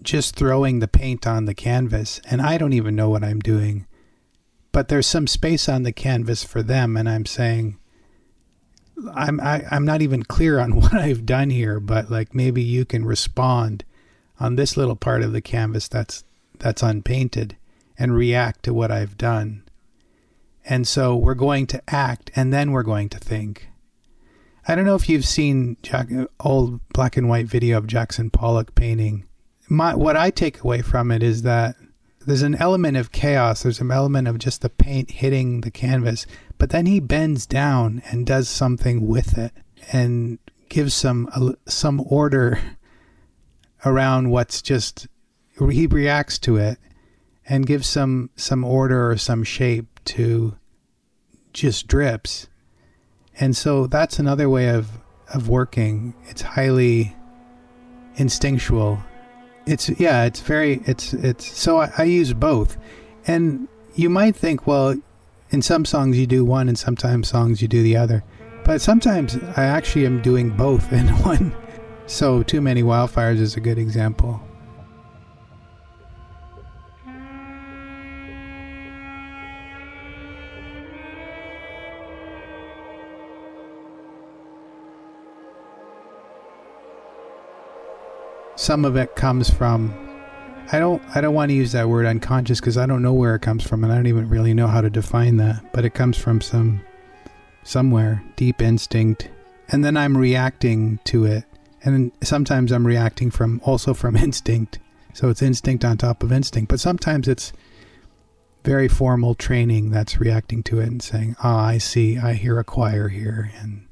just 0.04 0.36
throwing 0.36 0.80
the 0.80 0.88
paint 0.88 1.26
on 1.26 1.46
the 1.46 1.56
canvas 1.56 2.22
and 2.30 2.44
I 2.44 2.60
don't 2.60 2.74
even 2.74 2.96
know 2.96 3.10
what 3.10 3.24
I'm 3.24 3.40
doing. 3.40 3.88
But 4.72 4.88
there's 4.90 5.08
some 5.08 5.26
space 5.26 5.68
on 5.68 5.82
the 5.82 5.92
canvas 5.92 6.44
for 6.44 6.62
them, 6.62 6.96
and 6.96 7.10
I'm 7.10 7.26
saying, 7.26 7.78
I'm 9.14 9.40
I, 9.40 9.60
am 9.60 9.68
i 9.72 9.76
am 9.76 9.86
not 9.86 10.02
even 10.02 10.24
clear 10.24 10.60
on 10.60 10.76
what 10.80 10.94
I've 10.94 11.26
done 11.26 11.50
here, 11.50 11.80
but 11.80 12.10
like 12.10 12.34
maybe 12.36 12.62
you 12.62 12.86
can 12.86 13.06
respond 13.06 13.84
on 14.40 14.56
this 14.56 14.76
little 14.76 14.96
part 14.96 15.22
of 15.22 15.34
the 15.34 15.42
canvas 15.42 15.88
that's 15.88 16.24
that's 16.60 16.84
unpainted 16.84 17.58
and 17.98 18.16
react 18.16 18.64
to 18.64 18.74
what 18.74 18.92
I've 18.92 19.18
done. 19.18 19.64
And 20.66 20.88
so 20.88 21.16
we're 21.16 21.34
going 21.34 21.68
to 21.68 21.82
act 21.88 22.32
and 22.36 22.54
then 22.54 22.72
we're 22.72 22.84
going 22.84 23.10
to 23.10 23.20
think. 23.20 23.70
I 24.68 24.76
don't 24.76 24.86
know 24.86 24.96
if 24.96 25.10
you've 25.10 25.26
seen 25.26 25.78
Jack, 25.82 26.10
old 26.40 26.88
black 26.90 27.18
and 27.18 27.28
white 27.28 27.48
video 27.48 27.78
of 27.78 27.88
Jackson 27.88 28.30
Pollock 28.30 28.76
painting. 28.76 29.26
My, 29.70 29.96
what 29.96 30.16
I 30.16 30.30
take 30.30 30.64
away 30.64 30.82
from 30.82 31.12
it 31.12 31.24
is 31.24 31.42
that 31.42 31.76
there's 32.26 32.42
an 32.42 32.56
element 32.56 32.98
of 32.98 33.12
chaos. 33.12 33.64
There's 33.64 33.82
an 33.82 33.92
element 33.92 34.28
of 34.28 34.40
just 34.40 34.62
the 34.62 34.70
paint 34.70 35.12
hitting 35.12 35.62
the 35.62 35.72
canvas, 35.72 36.26
but 36.58 36.70
then 36.70 36.86
he 36.86 37.00
bends 37.00 37.46
down 37.46 38.02
and 38.10 38.26
does 38.26 38.50
something 38.50 39.08
with 39.08 39.38
it 39.38 39.54
and 39.92 40.40
gives 40.70 40.94
some 40.94 41.30
uh, 41.34 41.54
some 41.66 42.02
order 42.08 42.60
around 43.86 44.30
what's 44.30 44.62
just 44.62 45.08
he 45.72 45.86
reacts 45.88 46.40
to 46.40 46.58
it 46.58 46.78
and 47.48 47.66
gives 47.66 47.88
some 47.88 48.30
some 48.36 48.64
order 48.64 49.12
or 49.12 49.18
some 49.18 49.44
shape 49.44 50.00
to 50.06 50.58
just 51.54 51.88
drips 51.88 52.48
and 53.40 53.56
so 53.56 53.88
that's 53.88 54.20
another 54.20 54.50
way 54.50 54.70
of 54.70 55.00
of 55.34 55.48
working. 55.50 56.14
It's 56.28 56.42
highly 56.42 57.16
instinctual. 58.16 59.02
It's 59.66 59.90
yeah, 60.00 60.26
it's 60.26 60.40
very 60.40 60.82
it's 60.86 61.14
it's 61.14 61.46
so 61.58 61.78
I, 61.78 61.92
I 61.98 62.04
use 62.04 62.34
both. 62.34 62.78
And 63.28 63.68
you 63.96 64.10
might 64.10 64.36
think, 64.36 64.66
well, 64.66 64.96
in 65.52 65.62
some 65.62 65.86
songs 65.86 66.18
you 66.18 66.26
do 66.26 66.44
one 66.44 66.68
and 66.68 66.78
sometimes 66.78 67.28
songs 67.28 67.62
you 67.62 67.68
do 67.68 67.84
the 67.84 67.98
other. 67.98 68.24
But 68.64 68.82
sometimes 68.82 69.38
I 69.56 69.64
actually 69.66 70.06
am 70.06 70.22
doing 70.22 70.50
both 70.50 70.92
in 71.00 71.08
one. 71.24 71.56
So 72.08 72.44
Too 72.44 72.62
Many 72.62 72.84
Wildfires 72.84 73.40
is 73.40 73.56
a 73.56 73.62
good 73.62 73.78
example. 73.78 74.42
Some 88.62 88.86
of 88.86 88.96
it 88.96 89.16
comes 89.16 89.50
from 89.50 89.92
I 90.72 90.78
don't 90.78 91.02
I 91.16 91.20
don't 91.20 91.34
want 91.34 91.50
to 91.50 91.56
use 91.56 91.72
that 91.72 91.90
word 91.90 92.06
unconscious 92.06 92.60
because 92.60 92.78
I 92.78 92.86
don't 92.86 93.02
know 93.02 93.12
where 93.12 93.34
it 93.34 93.42
comes 93.42 93.68
from 93.68 93.84
and 93.84 93.92
I 93.92 93.96
don't 93.96 94.06
even 94.06 94.30
really 94.30 94.54
know 94.54 94.68
how 94.68 94.82
to 94.82 94.90
define 94.90 95.38
that, 95.38 95.74
but 95.74 95.84
it 95.84 95.96
comes 95.96 96.16
from 96.16 96.42
some 96.42 96.82
somewhere 97.64 98.24
deep 98.36 98.62
instinct 98.62 99.32
and 99.70 99.84
then 99.84 99.98
I'm 99.98 100.16
reacting 100.16 101.00
to 101.06 101.26
it. 101.26 101.46
And 101.84 102.12
sometimes 102.22 102.72
I'm 102.72 102.86
reacting 102.86 103.32
from 103.32 103.62
also 103.66 103.96
from 103.96 104.16
instinct. 104.28 104.78
So 105.14 105.30
it's 105.30 105.42
instinct 105.42 105.84
on 105.84 105.98
top 105.98 106.22
of 106.22 106.32
instinct, 106.32 106.70
but 106.70 106.80
sometimes 106.80 107.28
it's 107.28 107.52
very 108.64 108.88
formal 108.88 109.34
training 109.34 109.90
that's 109.90 110.20
reacting 110.20 110.62
to 110.64 110.80
it 110.82 110.88
and 110.88 111.02
saying, 111.02 111.36
"Ah, 111.44 111.66
I 111.66 111.80
see. 111.80 112.20
I 112.20 112.34
hear 112.34 112.60
a 112.60 112.64
choir 112.64 113.08
here 113.08 113.50
and 113.60 113.88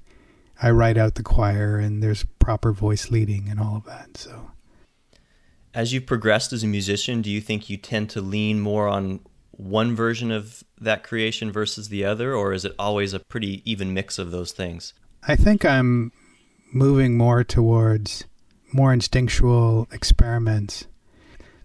I 0.62 0.70
write 0.70 0.98
out 0.98 1.16
the 1.16 1.24
choir 1.24 1.78
and 1.78 2.04
there's 2.04 2.24
proper 2.38 2.72
voice 2.72 3.10
leading 3.10 3.50
and 3.50 3.60
all 3.60 3.78
of 3.78 3.86
that." 3.86 4.16
So 4.16 4.52
as 5.74 5.94
you've 5.94 6.06
progressed 6.06 6.54
as 6.54 6.64
a 6.64 6.68
musician, 6.68 7.22
do 7.22 7.30
you 7.30 7.42
think 7.42 7.70
you 7.70 7.78
tend 7.78 8.10
to 8.12 8.22
lean 8.22 8.60
more 8.60 8.88
on 8.88 9.20
one 9.52 9.96
version 9.96 10.32
of 10.32 10.64
that 10.80 11.04
creation 11.04 11.52
versus 11.52 11.90
the 11.90 12.06
other, 12.06 12.34
or 12.34 12.54
is 12.54 12.66
it 12.66 12.74
always 12.80 13.14
a 13.14 13.20
pretty 13.20 13.62
even 13.70 13.94
mix 13.94 14.18
of 14.18 14.32
those 14.32 14.52
things? 14.52 14.94
I 15.28 15.36
think 15.36 15.66
I'm 15.66 16.12
moving 16.72 17.18
more 17.18 17.44
towards 17.44 18.26
more 18.72 18.94
instinctual 18.94 19.88
experiments. 19.92 20.88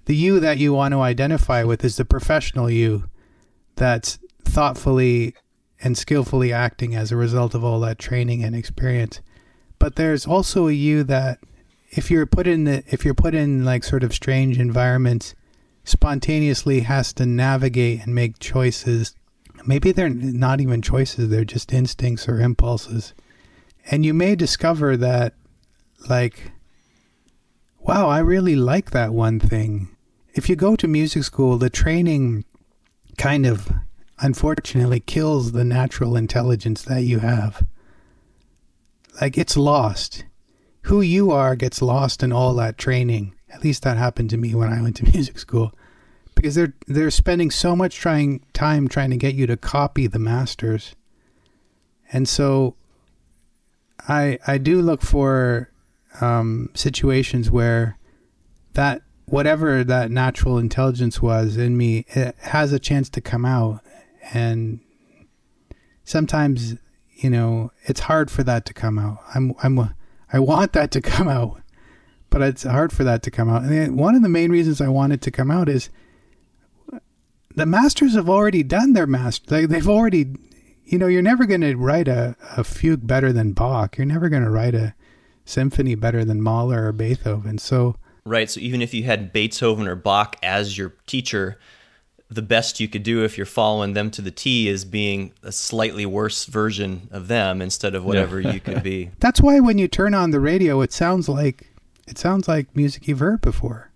The 0.06 0.16
you 0.16 0.40
that 0.40 0.58
you 0.58 0.72
want 0.72 0.92
to 0.92 1.00
identify 1.00 1.62
with 1.62 1.84
is 1.84 1.96
the 1.96 2.04
professional 2.04 2.68
you 2.68 3.08
that's 3.76 4.18
thoughtfully 4.44 5.34
and 5.82 5.96
skillfully 5.96 6.52
acting 6.52 6.94
as 6.94 7.12
a 7.12 7.16
result 7.16 7.54
of 7.54 7.64
all 7.64 7.80
that 7.80 7.98
training 7.98 8.42
and 8.42 8.54
experience. 8.54 9.20
But 9.78 9.96
there's 9.96 10.26
also 10.26 10.68
a 10.68 10.72
you 10.72 11.04
that 11.04 11.38
if 11.96 12.10
you're 12.10 12.26
put 12.26 12.46
in 12.46 12.64
the 12.64 12.82
if 12.88 13.04
you're 13.04 13.14
put 13.14 13.34
in 13.34 13.64
like 13.64 13.84
sort 13.84 14.02
of 14.02 14.12
strange 14.12 14.58
environments, 14.58 15.34
spontaneously 15.84 16.80
has 16.80 17.12
to 17.14 17.26
navigate 17.26 18.02
and 18.02 18.14
make 18.14 18.38
choices. 18.38 19.14
Maybe 19.66 19.92
they're 19.92 20.10
not 20.10 20.60
even 20.60 20.82
choices; 20.82 21.28
they're 21.28 21.44
just 21.44 21.72
instincts 21.72 22.28
or 22.28 22.40
impulses. 22.40 23.14
And 23.90 24.04
you 24.04 24.14
may 24.14 24.34
discover 24.34 24.96
that, 24.96 25.34
like, 26.08 26.52
wow, 27.78 28.08
I 28.08 28.18
really 28.18 28.56
like 28.56 28.90
that 28.90 29.12
one 29.12 29.38
thing. 29.38 29.88
If 30.34 30.48
you 30.48 30.56
go 30.56 30.74
to 30.76 30.88
music 30.88 31.22
school, 31.24 31.58
the 31.58 31.70
training 31.70 32.44
kind 33.18 33.46
of 33.46 33.70
unfortunately 34.18 35.00
kills 35.00 35.52
the 35.52 35.64
natural 35.64 36.16
intelligence 36.16 36.82
that 36.82 37.02
you 37.02 37.20
have. 37.20 37.66
Like, 39.20 39.38
it's 39.38 39.56
lost 39.56 40.24
who 40.84 41.00
you 41.00 41.30
are 41.30 41.56
gets 41.56 41.80
lost 41.80 42.22
in 42.22 42.32
all 42.32 42.54
that 42.54 42.76
training. 42.76 43.34
At 43.48 43.64
least 43.64 43.82
that 43.82 43.96
happened 43.96 44.30
to 44.30 44.36
me 44.36 44.54
when 44.54 44.72
I 44.72 44.82
went 44.82 44.96
to 44.96 45.04
music 45.12 45.38
school. 45.38 45.72
Because 46.34 46.54
they're 46.54 46.74
they're 46.86 47.10
spending 47.10 47.50
so 47.50 47.76
much 47.76 47.96
trying 47.96 48.44
time 48.52 48.88
trying 48.88 49.10
to 49.10 49.16
get 49.16 49.34
you 49.34 49.46
to 49.46 49.56
copy 49.56 50.06
the 50.06 50.18
masters. 50.18 50.94
And 52.12 52.28
so 52.28 52.74
I 54.08 54.38
I 54.46 54.58
do 54.58 54.82
look 54.82 55.00
for 55.00 55.70
um, 56.20 56.70
situations 56.74 57.50
where 57.50 57.96
that 58.74 59.02
whatever 59.26 59.84
that 59.84 60.10
natural 60.10 60.58
intelligence 60.58 61.22
was 61.22 61.56
in 61.56 61.76
me 61.76 62.04
it 62.08 62.36
has 62.40 62.72
a 62.72 62.78
chance 62.78 63.08
to 63.08 63.20
come 63.20 63.46
out 63.46 63.80
and 64.34 64.80
sometimes 66.04 66.76
you 67.14 67.30
know 67.30 67.72
it's 67.84 68.00
hard 68.00 68.30
for 68.30 68.42
that 68.42 68.66
to 68.66 68.74
come 68.74 68.98
out 68.98 69.18
i'm 69.34 69.54
i'm 69.62 69.94
I 70.34 70.40
want 70.40 70.72
that 70.72 70.90
to 70.90 71.00
come 71.00 71.28
out, 71.28 71.62
but 72.28 72.42
it's 72.42 72.64
hard 72.64 72.92
for 72.92 73.04
that 73.04 73.22
to 73.22 73.30
come 73.30 73.48
out. 73.48 73.62
And 73.62 73.96
one 73.96 74.16
of 74.16 74.22
the 74.22 74.28
main 74.28 74.50
reasons 74.50 74.80
I 74.80 74.88
want 74.88 75.12
it 75.12 75.20
to 75.22 75.30
come 75.30 75.48
out 75.48 75.68
is 75.68 75.90
the 77.54 77.64
masters 77.64 78.16
have 78.16 78.28
already 78.28 78.64
done 78.64 78.94
their 78.94 79.06
master. 79.06 79.44
They, 79.48 79.66
they've 79.66 79.88
already, 79.88 80.34
you 80.84 80.98
know, 80.98 81.06
you're 81.06 81.22
never 81.22 81.46
going 81.46 81.60
to 81.60 81.76
write 81.76 82.08
a, 82.08 82.34
a 82.56 82.64
fugue 82.64 83.06
better 83.06 83.32
than 83.32 83.52
Bach. 83.52 83.96
You're 83.96 84.06
never 84.06 84.28
going 84.28 84.42
to 84.42 84.50
write 84.50 84.74
a 84.74 84.96
symphony 85.44 85.94
better 85.94 86.24
than 86.24 86.42
Mahler 86.42 86.88
or 86.88 86.92
Beethoven. 86.92 87.58
So 87.58 87.94
right. 88.24 88.50
So 88.50 88.58
even 88.58 88.82
if 88.82 88.92
you 88.92 89.04
had 89.04 89.32
Beethoven 89.32 89.86
or 89.86 89.94
Bach 89.94 90.34
as 90.42 90.76
your 90.76 90.94
teacher, 91.06 91.60
the 92.30 92.42
best 92.42 92.80
you 92.80 92.88
could 92.88 93.02
do 93.02 93.22
if 93.22 93.36
you're 93.36 93.46
following 93.46 93.92
them 93.92 94.10
to 94.10 94.22
the 94.22 94.30
T 94.30 94.68
is 94.68 94.84
being 94.84 95.32
a 95.42 95.52
slightly 95.52 96.06
worse 96.06 96.46
version 96.46 97.08
of 97.10 97.28
them 97.28 97.60
instead 97.60 97.94
of 97.94 98.04
whatever 98.04 98.40
yeah. 98.40 98.52
you 98.52 98.60
could 98.60 98.82
be. 98.82 99.10
That's 99.20 99.40
why 99.40 99.60
when 99.60 99.78
you 99.78 99.88
turn 99.88 100.14
on 100.14 100.30
the 100.30 100.40
radio, 100.40 100.80
it 100.80 100.92
sounds 100.92 101.28
like 101.28 101.70
it 102.06 102.18
sounds 102.18 102.48
like 102.48 102.74
music 102.74 103.06
you've 103.08 103.20
heard 103.20 103.40
before, 103.40 103.90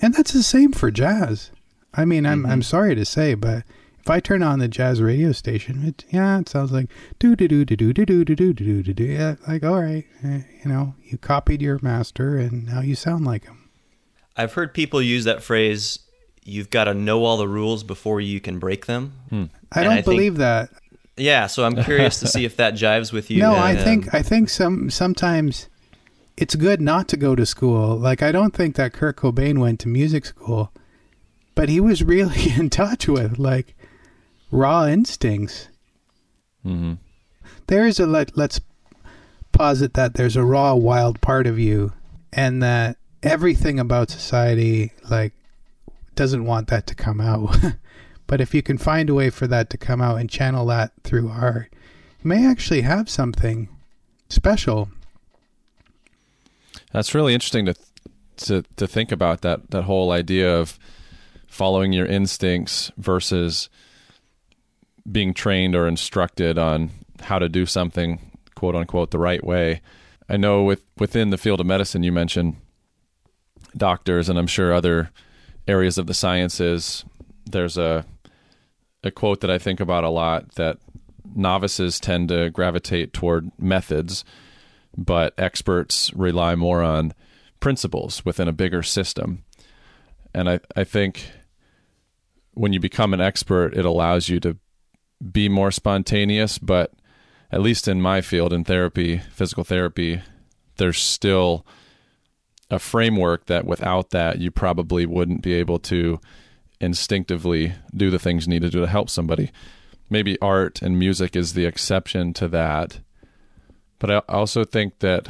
and 0.00 0.14
that's 0.14 0.32
the 0.32 0.42
same 0.42 0.72
for 0.72 0.90
jazz. 0.90 1.50
I 1.94 2.04
mean, 2.04 2.26
I'm 2.26 2.42
mm-hmm. 2.42 2.52
I'm 2.52 2.62
sorry 2.62 2.94
to 2.94 3.04
say, 3.04 3.34
but 3.34 3.64
if 4.00 4.08
I 4.08 4.20
turn 4.20 4.42
on 4.42 4.58
the 4.58 4.68
jazz 4.68 5.00
radio 5.02 5.32
station, 5.32 5.84
it 5.84 6.04
yeah, 6.10 6.38
it 6.38 6.48
sounds 6.48 6.72
like 6.72 6.90
do 7.18 7.36
do 7.36 7.48
do 7.48 7.64
do 7.64 7.76
do 7.76 7.92
do 7.92 8.04
do 8.04 8.24
do 8.24 8.34
do 8.34 8.52
do 8.52 8.82
do 8.82 8.92
do. 8.94 9.04
Yeah, 9.04 9.36
like 9.46 9.64
all 9.64 9.80
right, 9.80 10.04
you 10.22 10.44
know, 10.66 10.94
you 11.04 11.18
copied 11.18 11.62
your 11.62 11.78
master, 11.82 12.36
and 12.36 12.66
now 12.66 12.80
you 12.80 12.94
sound 12.94 13.24
like 13.24 13.44
him. 13.44 13.70
I've 14.36 14.54
heard 14.54 14.74
people 14.74 15.02
use 15.02 15.24
that 15.24 15.42
phrase. 15.42 16.00
You've 16.50 16.70
got 16.70 16.84
to 16.84 16.94
know 16.94 17.24
all 17.24 17.36
the 17.36 17.48
rules 17.48 17.84
before 17.84 18.20
you 18.20 18.40
can 18.40 18.58
break 18.58 18.86
them. 18.86 19.12
Hmm. 19.28 19.44
I 19.72 19.84
don't 19.84 19.98
I 19.98 20.02
believe 20.02 20.32
think, 20.32 20.38
that. 20.38 20.70
Yeah, 21.16 21.46
so 21.46 21.64
I'm 21.64 21.82
curious 21.84 22.18
to 22.20 22.26
see 22.26 22.44
if 22.46 22.56
that 22.56 22.74
jives 22.74 23.12
with 23.12 23.30
you. 23.30 23.40
No, 23.40 23.52
and, 23.52 23.60
I 23.60 23.76
think 23.76 24.12
I 24.12 24.22
think 24.22 24.48
some 24.48 24.90
sometimes 24.90 25.68
it's 26.36 26.56
good 26.56 26.80
not 26.80 27.06
to 27.08 27.16
go 27.16 27.36
to 27.36 27.46
school. 27.46 27.96
Like 27.96 28.22
I 28.22 28.32
don't 28.32 28.54
think 28.54 28.76
that 28.76 28.92
Kurt 28.92 29.16
Cobain 29.16 29.58
went 29.58 29.78
to 29.80 29.88
music 29.88 30.24
school, 30.24 30.72
but 31.54 31.68
he 31.68 31.78
was 31.78 32.02
really 32.02 32.50
in 32.58 32.70
touch 32.70 33.06
with 33.06 33.38
like 33.38 33.76
raw 34.50 34.86
instincts. 34.86 35.68
Mm-hmm. 36.66 36.94
There 37.68 37.86
is 37.86 38.00
a 38.00 38.06
let, 38.06 38.36
let's 38.36 38.60
posit 39.52 39.94
that 39.94 40.14
there's 40.14 40.36
a 40.36 40.44
raw, 40.44 40.74
wild 40.74 41.20
part 41.20 41.46
of 41.46 41.58
you, 41.58 41.92
and 42.32 42.62
that 42.62 42.96
everything 43.22 43.78
about 43.78 44.10
society 44.10 44.92
like 45.08 45.32
doesn't 46.14 46.44
want 46.44 46.68
that 46.68 46.86
to 46.88 46.94
come 46.94 47.20
out. 47.20 47.56
but 48.26 48.40
if 48.40 48.54
you 48.54 48.62
can 48.62 48.78
find 48.78 49.10
a 49.10 49.14
way 49.14 49.30
for 49.30 49.46
that 49.46 49.70
to 49.70 49.78
come 49.78 50.00
out 50.00 50.20
and 50.20 50.30
channel 50.30 50.66
that 50.66 50.92
through 51.02 51.28
art, 51.28 51.68
you 52.22 52.28
may 52.28 52.46
actually 52.46 52.82
have 52.82 53.08
something 53.08 53.68
special. 54.28 54.88
That's 56.92 57.14
really 57.14 57.34
interesting 57.34 57.66
to 57.66 57.74
to 58.36 58.64
to 58.76 58.86
think 58.86 59.12
about 59.12 59.42
that 59.42 59.70
that 59.70 59.82
whole 59.82 60.10
idea 60.12 60.58
of 60.58 60.78
following 61.46 61.92
your 61.92 62.06
instincts 62.06 62.90
versus 62.96 63.68
being 65.10 65.34
trained 65.34 65.74
or 65.74 65.86
instructed 65.86 66.58
on 66.58 66.90
how 67.22 67.38
to 67.38 67.48
do 67.48 67.66
something 67.66 68.18
quote 68.54 68.74
unquote 68.74 69.10
the 69.10 69.18
right 69.18 69.44
way. 69.44 69.80
I 70.28 70.36
know 70.36 70.62
with 70.62 70.82
within 70.98 71.30
the 71.30 71.38
field 71.38 71.60
of 71.60 71.66
medicine 71.66 72.02
you 72.02 72.12
mentioned 72.12 72.56
doctors 73.76 74.28
and 74.28 74.38
I'm 74.38 74.46
sure 74.46 74.72
other 74.72 75.10
areas 75.70 75.98
of 75.98 76.06
the 76.06 76.14
sciences 76.14 77.04
there's 77.46 77.78
a 77.78 78.04
a 79.02 79.10
quote 79.10 79.40
that 79.40 79.50
I 79.50 79.58
think 79.58 79.80
about 79.80 80.04
a 80.04 80.10
lot 80.10 80.56
that 80.56 80.76
novices 81.34 81.98
tend 81.98 82.28
to 82.28 82.50
gravitate 82.50 83.12
toward 83.12 83.50
methods 83.58 84.24
but 84.96 85.34
experts 85.38 86.12
rely 86.14 86.54
more 86.54 86.82
on 86.82 87.14
principles 87.60 88.24
within 88.24 88.48
a 88.48 88.52
bigger 88.52 88.82
system. 88.82 89.44
And 90.34 90.48
I, 90.48 90.60
I 90.76 90.84
think 90.84 91.30
when 92.54 92.72
you 92.72 92.80
become 92.80 93.14
an 93.14 93.20
expert, 93.20 93.76
it 93.76 93.84
allows 93.84 94.28
you 94.28 94.40
to 94.40 94.56
be 95.32 95.48
more 95.48 95.70
spontaneous, 95.70 96.58
but 96.58 96.92
at 97.52 97.60
least 97.60 97.88
in 97.88 98.00
my 98.00 98.20
field 98.20 98.52
in 98.52 98.64
therapy, 98.64 99.18
physical 99.18 99.64
therapy, 99.64 100.22
there's 100.76 100.98
still 100.98 101.66
a 102.70 102.78
framework 102.78 103.46
that 103.46 103.64
without 103.64 104.10
that 104.10 104.38
you 104.38 104.50
probably 104.50 105.06
wouldn't 105.06 105.42
be 105.42 105.54
able 105.54 105.78
to 105.78 106.20
instinctively 106.80 107.74
do 107.94 108.10
the 108.10 108.18
things 108.18 108.46
you 108.46 108.50
need 108.50 108.62
to 108.62 108.70
do 108.70 108.80
to 108.80 108.86
help 108.86 109.10
somebody. 109.10 109.50
Maybe 110.08 110.40
art 110.40 110.80
and 110.82 110.98
music 110.98 111.36
is 111.36 111.54
the 111.54 111.66
exception 111.66 112.32
to 112.34 112.48
that. 112.48 113.00
But 113.98 114.10
I 114.10 114.18
also 114.28 114.64
think 114.64 115.00
that 115.00 115.28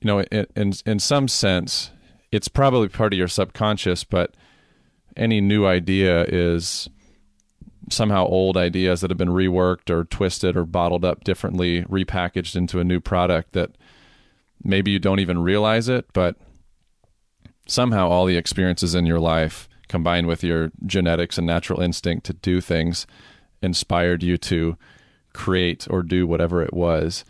you 0.00 0.06
know 0.06 0.20
in 0.22 0.46
in, 0.56 0.72
in 0.84 0.98
some 0.98 1.28
sense 1.28 1.90
it's 2.32 2.48
probably 2.48 2.88
part 2.88 3.12
of 3.12 3.18
your 3.18 3.28
subconscious, 3.28 4.04
but 4.04 4.34
any 5.16 5.40
new 5.40 5.66
idea 5.66 6.24
is 6.24 6.88
somehow 7.88 8.26
old 8.26 8.56
ideas 8.56 9.00
that 9.00 9.10
have 9.10 9.18
been 9.18 9.28
reworked 9.28 9.90
or 9.90 10.04
twisted 10.04 10.56
or 10.56 10.64
bottled 10.64 11.04
up 11.04 11.22
differently, 11.24 11.82
repackaged 11.82 12.56
into 12.56 12.80
a 12.80 12.84
new 12.84 13.00
product 13.00 13.52
that 13.52 13.70
maybe 14.62 14.90
you 14.90 14.98
don't 14.98 15.20
even 15.20 15.38
realize 15.38 15.88
it, 15.88 16.04
but 16.12 16.36
somehow 17.66 18.08
all 18.08 18.26
the 18.26 18.36
experiences 18.36 18.94
in 18.94 19.06
your 19.06 19.20
life 19.20 19.68
combined 19.88 20.26
with 20.26 20.42
your 20.42 20.70
genetics 20.84 21.38
and 21.38 21.46
natural 21.46 21.80
instinct 21.80 22.26
to 22.26 22.32
do 22.32 22.60
things 22.60 23.06
inspired 23.62 24.22
you 24.22 24.36
to 24.36 24.76
create 25.32 25.86
or 25.90 26.02
do 26.02 26.26
whatever 26.26 26.62
it 26.62 26.72
was, 26.72 27.24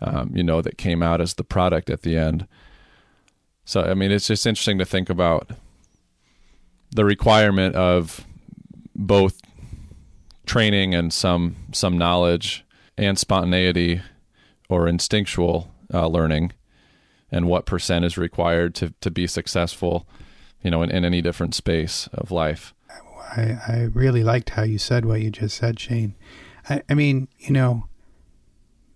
um, 0.00 0.30
you 0.34 0.42
know, 0.42 0.60
that 0.60 0.78
came 0.78 1.02
out 1.02 1.20
as 1.20 1.34
the 1.34 1.44
product 1.44 1.90
at 1.90 2.02
the 2.02 2.16
end. 2.16 2.46
So, 3.64 3.82
I 3.82 3.94
mean, 3.94 4.10
it's 4.10 4.28
just 4.28 4.46
interesting 4.46 4.78
to 4.78 4.84
think 4.84 5.10
about 5.10 5.50
the 6.90 7.04
requirement 7.04 7.74
of 7.74 8.24
both 8.94 9.40
training 10.46 10.94
and 10.94 11.12
some 11.12 11.56
some 11.72 11.98
knowledge 11.98 12.64
and 12.96 13.18
spontaneity 13.18 14.00
or 14.68 14.88
instinctual 14.88 15.70
uh, 15.92 16.06
learning 16.06 16.52
and 17.30 17.46
what 17.46 17.66
percent 17.66 18.04
is 18.04 18.16
required 18.16 18.74
to, 18.76 18.94
to 19.00 19.10
be 19.10 19.26
successful 19.26 20.06
you 20.62 20.70
know 20.70 20.82
in, 20.82 20.90
in 20.90 21.04
any 21.04 21.22
different 21.22 21.54
space 21.54 22.08
of 22.12 22.30
life. 22.30 22.74
I, 23.36 23.58
I 23.68 23.88
really 23.92 24.24
liked 24.24 24.50
how 24.50 24.62
you 24.62 24.78
said 24.78 25.04
what 25.04 25.20
you 25.20 25.30
just 25.30 25.56
said 25.56 25.78
shane. 25.78 26.14
I, 26.68 26.82
I 26.88 26.94
mean 26.94 27.28
you 27.38 27.52
know 27.52 27.88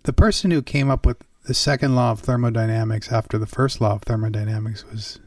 the 0.04 0.12
person 0.12 0.50
who 0.50 0.62
came 0.62 0.90
up 0.90 1.06
with 1.06 1.18
the 1.46 1.54
second 1.54 1.94
law 1.94 2.12
of 2.12 2.20
thermodynamics 2.20 3.10
after 3.10 3.38
the 3.38 3.46
first 3.46 3.80
law 3.80 3.94
of 3.94 4.02
thermodynamics 4.02 4.84
was 4.90 5.20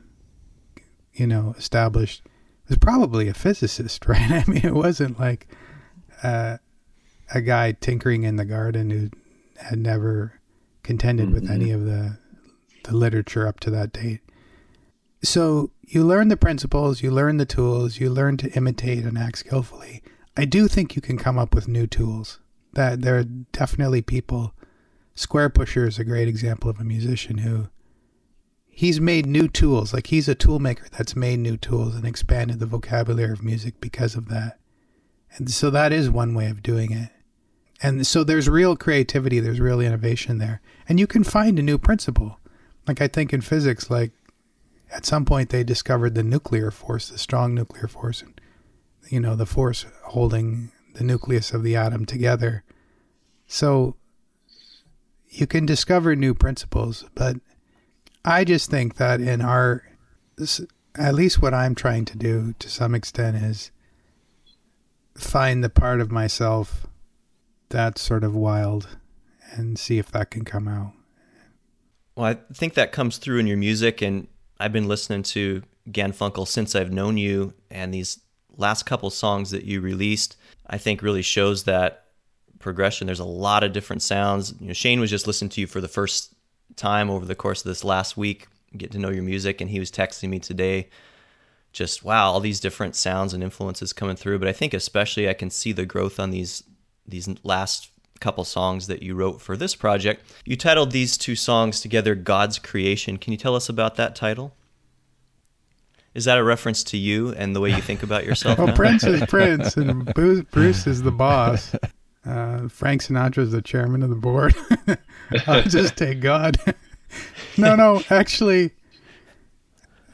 you 1.14 1.28
know 1.28 1.56
established 1.58 2.24
was 2.68 2.78
probably 2.78 3.28
a 3.28 3.34
physicist 3.34 4.06
right? 4.08 4.32
I 4.32 4.44
mean 4.48 4.66
it 4.66 4.74
wasn't 4.74 5.20
like 5.20 5.48
uh, 6.24 6.58
a 7.34 7.42
guy 7.42 7.74
tinkering 7.74 8.24
in 8.24 8.36
the 8.36 8.46
garden 8.46 8.90
who 8.90 9.10
had 9.58 9.80
never 9.80 10.40
contended 10.84 11.28
mm-hmm. 11.28 11.36
with 11.36 11.50
any 11.50 11.72
of 11.72 11.86
the 11.86 12.18
the 12.86 12.96
literature 12.96 13.48
up 13.48 13.60
to 13.62 13.72
that 13.72 13.94
date. 13.94 14.22
So 15.24 15.72
you 15.82 16.04
learn 16.04 16.28
the 16.28 16.38
principles, 16.38 17.02
you 17.02 17.12
learn 17.12 17.38
the 17.38 17.46
tools, 17.46 18.00
you 18.00 18.10
learn 18.10 18.38
to 18.38 18.52
imitate 18.54 19.06
and 19.06 19.18
act 19.18 19.40
skillfully. 19.40 20.04
I 20.38 20.46
do 20.46 20.68
think 20.68 20.96
you 20.96 21.02
can 21.02 21.18
come 21.18 21.38
up 21.38 21.56
with 21.56 21.68
new 21.68 21.88
tools. 21.88 22.40
That 22.74 23.02
there 23.02 23.18
are 23.18 23.24
definitely 23.24 24.02
people. 24.02 24.54
Squarepusher 25.16 25.88
is 25.88 25.98
a 25.98 26.04
great 26.04 26.28
example 26.28 26.70
of 26.70 26.80
a 26.80 26.84
musician 26.84 27.40
who 27.40 27.70
he's 28.68 29.00
made 29.00 29.26
new 29.26 29.48
tools. 29.48 29.94
Like 29.94 30.08
he's 30.08 30.28
a 30.28 30.36
tool 30.36 30.60
maker 30.60 30.88
that's 30.92 31.16
made 31.16 31.40
new 31.40 31.56
tools 31.56 31.96
and 31.96 32.06
expanded 32.06 32.60
the 32.60 32.66
vocabulary 32.66 33.32
of 33.32 33.44
music 33.44 33.80
because 33.80 34.16
of 34.16 34.28
that. 34.28 34.60
And 35.38 35.50
so 35.50 35.70
that 35.70 35.94
is 35.94 36.10
one 36.10 36.34
way 36.34 36.50
of 36.50 36.62
doing 36.62 36.92
it. 36.92 37.10
And 37.82 38.06
so 38.06 38.24
there's 38.24 38.50
real 38.50 38.76
creativity, 38.76 39.40
there's 39.40 39.60
real 39.60 39.82
innovation 39.82 40.38
there. 40.38 40.62
And 40.88 41.00
you 41.00 41.08
can 41.08 41.24
find 41.24 41.58
a 41.58 41.64
new 41.64 41.78
principle. 41.78 42.40
Like 42.88 43.02
I 43.02 43.08
think 43.08 43.34
in 43.34 43.42
physics, 43.42 43.90
like 43.90 44.12
at 44.92 45.06
some 45.06 45.26
point 45.26 45.50
they 45.50 45.64
discovered 45.64 46.16
the 46.16 46.24
nuclear 46.24 46.72
force, 46.72 47.10
the 47.10 47.18
strong 47.18 47.54
nuclear 47.54 47.88
force, 47.88 48.22
and 48.22 48.40
you 49.10 49.20
know, 49.20 49.36
the 49.36 49.46
force 49.46 49.86
holding 50.06 50.72
the 50.94 51.04
nucleus 51.04 51.52
of 51.52 51.64
the 51.64 51.76
atom 51.76 52.06
together. 52.06 52.64
So 53.48 53.96
you 55.30 55.48
can 55.48 55.66
discover 55.66 56.16
new 56.16 56.34
principles, 56.34 57.06
but 57.14 57.38
I 58.24 58.44
just 58.44 58.72
think 58.72 58.96
that 58.96 59.22
in 59.22 59.42
our, 59.42 59.84
at 60.96 61.14
least 61.14 61.42
what 61.42 61.54
I'm 61.54 61.76
trying 61.76 62.06
to 62.06 62.18
do 62.18 62.56
to 62.60 62.70
some 62.70 62.96
extent 62.96 63.38
is 63.38 63.72
find 65.16 65.64
the 65.64 65.70
part 65.70 66.02
of 66.02 66.12
myself 66.12 66.88
that's 67.70 68.02
sort 68.02 68.24
of 68.24 68.36
wild 68.36 68.98
and 69.52 69.78
see 69.78 70.00
if 70.00 70.12
that 70.12 70.32
can 70.32 70.46
come 70.46 70.68
out. 70.68 70.94
Well, 72.16 72.26
I 72.26 72.38
think 72.54 72.76
that 72.76 72.92
comes 72.92 73.18
through 73.18 73.40
in 73.40 73.48
your 73.48 73.58
music, 73.58 74.02
and 74.02 74.28
I've 74.60 74.74
been 74.74 74.88
listening 74.88 75.24
to 75.24 75.64
Funkel 75.88 76.48
since 76.48 76.76
I've 76.76 76.92
known 76.92 77.18
you, 77.18 77.54
and 77.70 77.94
these 77.94 78.20
last 78.58 78.86
couple 78.86 79.10
songs 79.10 79.52
that 79.52 79.66
you 79.66 79.82
released, 79.82 80.38
I 80.68 80.78
think 80.78 81.02
really 81.02 81.22
shows 81.22 81.64
that 81.64 82.06
progression. 82.60 83.06
There's 83.06 83.20
a 83.20 83.26
lot 83.26 83.64
of 83.64 83.74
different 83.74 84.02
sounds. 84.02 84.54
You 84.60 84.68
know, 84.68 84.74
Shane 84.74 85.00
was 85.00 85.10
just 85.10 85.28
listening 85.28 85.50
to 85.50 85.62
you 85.62 85.68
for 85.68 85.82
the 85.82 85.88
first 85.88 86.34
time 86.76 87.10
over 87.10 87.26
the 87.26 87.36
course 87.36 87.62
of 87.62 87.68
this 87.68 87.84
last 87.84 88.16
week, 88.16 88.48
get 88.78 88.92
to 88.92 89.00
know 89.00 89.10
your 89.10 89.24
music, 89.24 89.60
and 89.60 89.70
he 89.70 89.80
was 89.80 89.92
texting 89.92 90.30
me 90.30 90.40
today 90.40 90.90
just 91.76 92.06
wow, 92.06 92.32
all 92.32 92.40
these 92.40 92.62
different 92.62 92.96
sounds 92.96 93.34
and 93.34 93.44
influences 93.44 93.94
coming 93.94 94.16
through. 94.16 94.40
But 94.40 94.48
I 94.48 94.54
think 94.54 94.74
especially 94.74 95.30
I 95.30 95.34
can 95.34 95.50
see 95.50 95.74
the 95.74 95.86
growth 95.86 96.20
on 96.20 96.32
these 96.32 96.64
these 97.06 97.30
last 97.44 97.90
couple 98.20 98.44
songs 98.44 98.88
that 98.88 99.04
you 99.04 99.16
wrote 99.16 99.42
for 99.42 99.58
this 99.58 99.76
project. 99.76 100.24
You 100.46 100.56
titled 100.56 100.92
these 100.92 101.18
two 101.18 101.36
songs 101.36 101.82
together 101.82 102.16
God's 102.16 102.60
Creation. 102.60 103.18
Can 103.18 103.32
you 103.32 103.38
tell 103.38 103.56
us 103.56 103.70
about 103.70 103.96
that 103.96 104.16
title? 104.16 104.54
Is 106.14 106.26
that 106.26 106.38
a 106.38 106.44
reference 106.44 106.82
to 106.86 106.98
you 106.98 107.34
and 107.34 107.54
the 107.54 107.60
way 107.60 107.72
you 107.72 107.82
think 107.82 108.02
about 108.02 108.26
yourself? 108.26 108.58
Well. 108.66 108.74
Prince 108.74 109.04
is 109.04 109.24
Prince, 109.28 109.76
and 109.76 110.06
Bruce, 110.14 110.46
Bruce 110.50 110.88
is 110.88 111.04
the 111.04 111.12
boss. 111.12 111.76
Uh, 112.26 112.70
Frank 112.70 113.04
Sinatra 113.04 113.40
is 113.40 113.52
the 113.52 113.62
chairman 113.62 114.02
of 114.02 114.10
the 114.10 114.16
board. 114.16 114.56
I'll 115.48 115.64
just 115.64 115.98
take 115.98 116.22
God. 116.22 116.58
no, 117.58 117.76
no, 117.76 118.02
actually, 118.10 118.72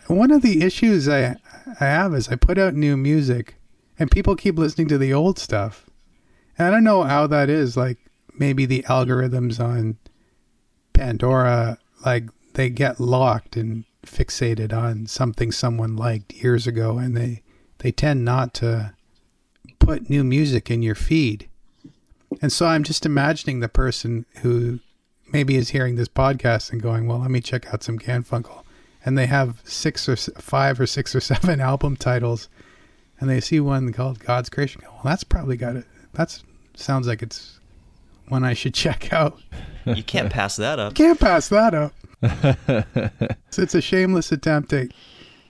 one 0.07 0.31
of 0.31 0.41
the 0.41 0.63
issues 0.63 1.07
I 1.07 1.35
I 1.79 1.85
have 1.85 2.15
is 2.15 2.29
I 2.29 2.35
put 2.35 2.57
out 2.57 2.73
new 2.73 2.97
music, 2.97 3.55
and 3.99 4.09
people 4.09 4.35
keep 4.35 4.57
listening 4.57 4.87
to 4.87 4.97
the 4.97 5.13
old 5.13 5.37
stuff. 5.37 5.85
I 6.61 6.69
don't 6.69 6.83
know 6.83 7.03
how 7.03 7.27
that 7.27 7.49
is. 7.49 7.77
Like 7.77 7.97
maybe 8.37 8.65
the 8.65 8.83
algorithms 8.83 9.59
on 9.59 9.97
Pandora, 10.93 11.77
like 12.05 12.25
they 12.53 12.69
get 12.69 12.99
locked 12.99 13.55
and 13.55 13.85
fixated 14.05 14.73
on 14.73 15.05
something 15.05 15.51
someone 15.51 15.95
liked 15.95 16.33
years 16.33 16.67
ago, 16.67 16.97
and 16.97 17.15
they 17.15 17.43
they 17.79 17.91
tend 17.91 18.25
not 18.25 18.53
to 18.55 18.93
put 19.79 20.09
new 20.09 20.23
music 20.23 20.69
in 20.69 20.81
your 20.81 20.95
feed. 20.95 21.47
And 22.41 22.51
so 22.51 22.65
I'm 22.65 22.83
just 22.83 23.05
imagining 23.05 23.59
the 23.59 23.69
person 23.69 24.25
who 24.41 24.79
maybe 25.31 25.55
is 25.55 25.69
hearing 25.69 25.95
this 25.95 26.07
podcast 26.07 26.71
and 26.71 26.81
going, 26.81 27.07
"Well, 27.07 27.19
let 27.19 27.31
me 27.31 27.41
check 27.41 27.73
out 27.73 27.83
some 27.83 27.99
Ganfunkel," 27.99 28.63
and 29.05 29.17
they 29.17 29.27
have 29.27 29.61
six 29.63 30.07
or 30.07 30.15
five 30.15 30.79
or 30.79 30.87
six 30.87 31.15
or 31.15 31.19
seven 31.31 31.59
album 31.59 31.95
titles, 31.95 32.49
and 33.19 33.29
they 33.29 33.39
see 33.39 33.59
one 33.59 33.93
called 33.93 34.19
God's 34.19 34.49
Creation. 34.49 34.81
Well, 34.83 35.01
that's 35.03 35.23
probably 35.23 35.57
got 35.57 35.75
it. 35.75 35.85
That's 36.13 36.43
sounds 36.75 37.07
like 37.07 37.21
it's 37.21 37.59
one 38.27 38.43
I 38.43 38.53
should 38.53 38.73
check 38.85 39.11
out. 39.13 39.39
You 39.85 40.03
can't 40.03 40.31
pass 40.31 40.55
that 40.57 40.79
up. 40.79 40.95
Can't 40.95 41.19
pass 41.19 41.49
that 41.49 41.73
up. 41.73 41.93
So 43.49 43.61
it's 43.63 43.75
a 43.75 43.81
shameless 43.81 44.31
attempt 44.31 44.71
at 44.73 44.89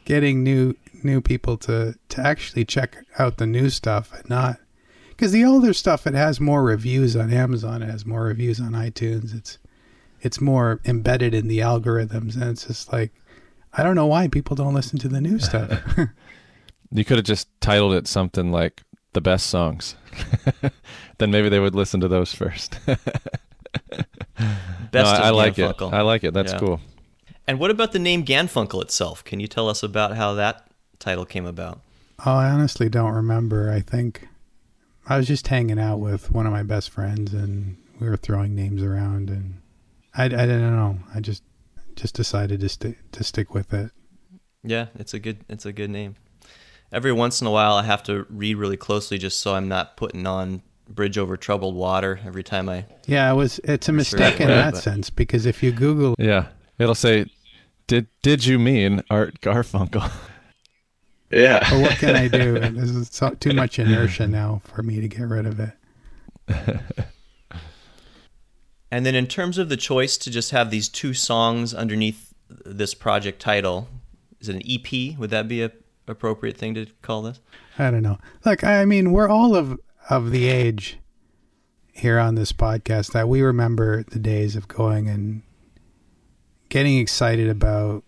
getting 0.06 0.44
new 0.44 0.74
new 1.04 1.22
people 1.22 1.58
to 1.58 1.96
to 2.10 2.22
actually 2.22 2.66
check 2.66 2.98
out 3.20 3.38
the 3.38 3.46
new 3.46 3.70
stuff 3.70 4.14
and 4.14 4.30
not 4.30 4.58
because 5.10 5.32
the 5.32 5.44
older 5.44 5.74
stuff 5.74 6.08
it 6.08 6.14
has 6.14 6.40
more 6.40 6.64
reviews 6.64 7.16
on 7.16 7.32
Amazon, 7.32 7.82
it 7.84 7.90
has 7.90 8.06
more 8.06 8.24
reviews 8.24 8.60
on 8.60 8.72
iTunes. 8.72 9.36
It's 9.36 9.58
it's 10.22 10.40
more 10.40 10.80
embedded 10.86 11.34
in 11.34 11.48
the 11.48 11.60
algorithms, 11.60 12.36
and 12.36 12.46
it's 12.46 12.66
just 12.66 12.92
like 12.92 13.12
I 13.74 13.84
don't 13.84 13.96
know 13.96 14.08
why 14.08 14.28
people 14.28 14.56
don't 14.56 14.74
listen 14.74 14.98
to 15.00 15.08
the 15.08 15.22
new 15.22 15.40
stuff. 15.40 15.80
You 16.94 17.06
could 17.06 17.16
have 17.18 17.26
just 17.26 17.48
titled 17.62 17.94
it 17.94 18.06
something 18.06 18.52
like 18.52 18.82
"The 19.14 19.22
Best 19.22 19.48
Songs." 19.48 19.96
then 21.18 21.32
maybe 21.32 21.50
they 21.50 21.60
would 21.60 21.76
listen 21.76 22.00
to 22.02 22.08
those 22.08 22.34
first. 22.34 22.78
Best 22.86 23.00
no, 24.94 25.04
I, 25.04 25.28
I 25.28 25.30
like 25.30 25.58
it. 25.60 25.82
I 25.82 26.02
like 26.02 26.24
it. 26.24 26.34
That's 26.34 26.54
Yeah. 26.54 26.60
cool. 26.60 26.82
And 27.48 27.60
what 27.60 27.72
about 27.72 27.92
the 27.92 28.00
name 28.00 28.24
Ganfunkel 28.26 28.82
itself? 28.82 29.24
Can 29.24 29.40
you 29.40 29.48
tell 29.48 29.70
us 29.70 29.84
about 29.84 30.16
how 30.16 30.34
that 30.36 30.68
title 31.00 31.26
came 31.26 31.46
about? 31.46 31.82
oh, 32.24 32.34
I 32.34 32.52
honestly 32.52 32.88
don't 32.88 33.14
remember. 33.14 33.72
I 33.72 33.80
think 33.80 34.28
I 35.08 35.18
was 35.18 35.28
just 35.28 35.48
hanging 35.48 35.80
out 35.80 35.98
with 35.98 36.30
one 36.32 36.46
of 36.46 36.52
my 36.52 36.62
best 36.62 36.92
friends, 36.92 37.34
and 37.34 37.78
we 38.00 38.08
were 38.08 38.18
throwing 38.18 38.54
names 38.54 38.84
around, 38.84 39.30
and 39.32 39.60
I, 40.16 40.26
I 40.26 40.28
didn't 40.28 40.76
know. 40.76 41.00
I 41.16 41.20
just 41.20 41.42
just 41.96 42.14
decided 42.16 42.60
to 42.60 42.70
stick 42.70 42.98
to 43.14 43.24
stick 43.24 43.54
with 43.56 43.74
it. 43.74 43.90
Yeah, 44.64 44.88
it's 44.96 45.16
a 45.16 45.20
good 45.20 45.40
it's 45.50 45.66
a 45.66 45.74
good 45.74 45.90
name. 45.90 46.16
Every 46.92 47.12
once 47.14 47.40
in 47.42 47.48
a 47.48 47.52
while, 47.52 47.74
I 47.74 47.84
have 47.84 48.04
to 48.04 48.26
read 48.30 48.56
really 48.58 48.78
closely 48.78 49.18
just 49.18 49.40
so 49.40 49.56
I'm 49.56 49.68
not 49.70 49.96
putting 49.98 50.28
on 50.28 50.62
"Bridge 50.90 51.18
Over 51.18 51.38
Troubled 51.38 51.76
Water" 51.76 52.20
every 52.26 52.44
time 52.44 52.68
I. 52.68 52.86
Yeah, 53.08 53.32
it 53.32 53.36
was. 53.36 53.60
It's 53.64 53.88
a 53.88 53.94
Research 53.94 54.20
mistake 54.20 54.42
in 54.42 54.48
for 54.48 54.54
that 54.54 54.74
but- 54.74 54.84
sense 54.84 55.10
because 55.10 55.46
if 55.46 55.64
you 55.64 55.72
Google, 55.72 56.16
Yeah, 56.20 56.48
it'll 56.80 56.96
say, 56.96 57.26
"Did 57.88 58.08
did 58.22 58.46
you 58.46 58.60
mean 58.60 59.02
Art 59.10 59.40
Garfunkel?" 59.42 60.12
Yeah. 61.32 61.66
well, 61.72 61.84
what 61.84 61.92
can 61.98 62.14
I 62.18 62.28
do? 62.28 62.60
There's 62.60 63.10
so, 63.10 63.30
too 63.30 63.54
much 63.54 63.80
inertia 63.80 64.28
now 64.28 64.62
for 64.66 64.84
me 64.84 65.00
to 65.00 65.08
get 65.08 65.22
rid 65.22 65.46
of 65.46 65.62
it. 65.62 65.74
And 68.94 69.06
then, 69.06 69.16
in 69.16 69.26
terms 69.28 69.58
of 69.58 69.70
the 69.70 69.78
choice 69.78 70.18
to 70.18 70.30
just 70.30 70.52
have 70.52 70.70
these 70.70 70.90
two 70.90 71.14
songs 71.14 71.74
underneath 71.74 72.34
this 72.66 72.94
project 72.94 73.42
title, 73.42 73.88
is 74.42 74.50
it 74.50 74.56
an 74.58 74.62
EP? 74.68 75.18
Would 75.18 75.30
that 75.30 75.48
be 75.48 75.64
a 75.64 75.72
appropriate 76.08 76.58
thing 76.58 76.74
to 76.76 76.86
call 77.02 77.22
this? 77.22 77.40
I 77.78 77.92
don't 77.92 78.04
know. 78.04 78.18
Look, 78.46 78.64
I 78.64 78.86
mean, 78.86 79.12
we're 79.12 79.30
all 79.30 79.56
of 79.56 79.80
of 80.10 80.32
the 80.32 80.48
age 80.48 80.98
here 81.94 82.18
on 82.20 82.36
this 82.36 82.52
podcast 82.52 83.12
that 83.14 83.30
we 83.30 83.42
remember 83.42 84.04
the 84.04 84.20
days 84.20 84.56
of 84.56 84.68
going 84.68 85.08
and 85.08 85.44
getting 86.70 86.98
excited 86.98 87.50
about 87.50 88.04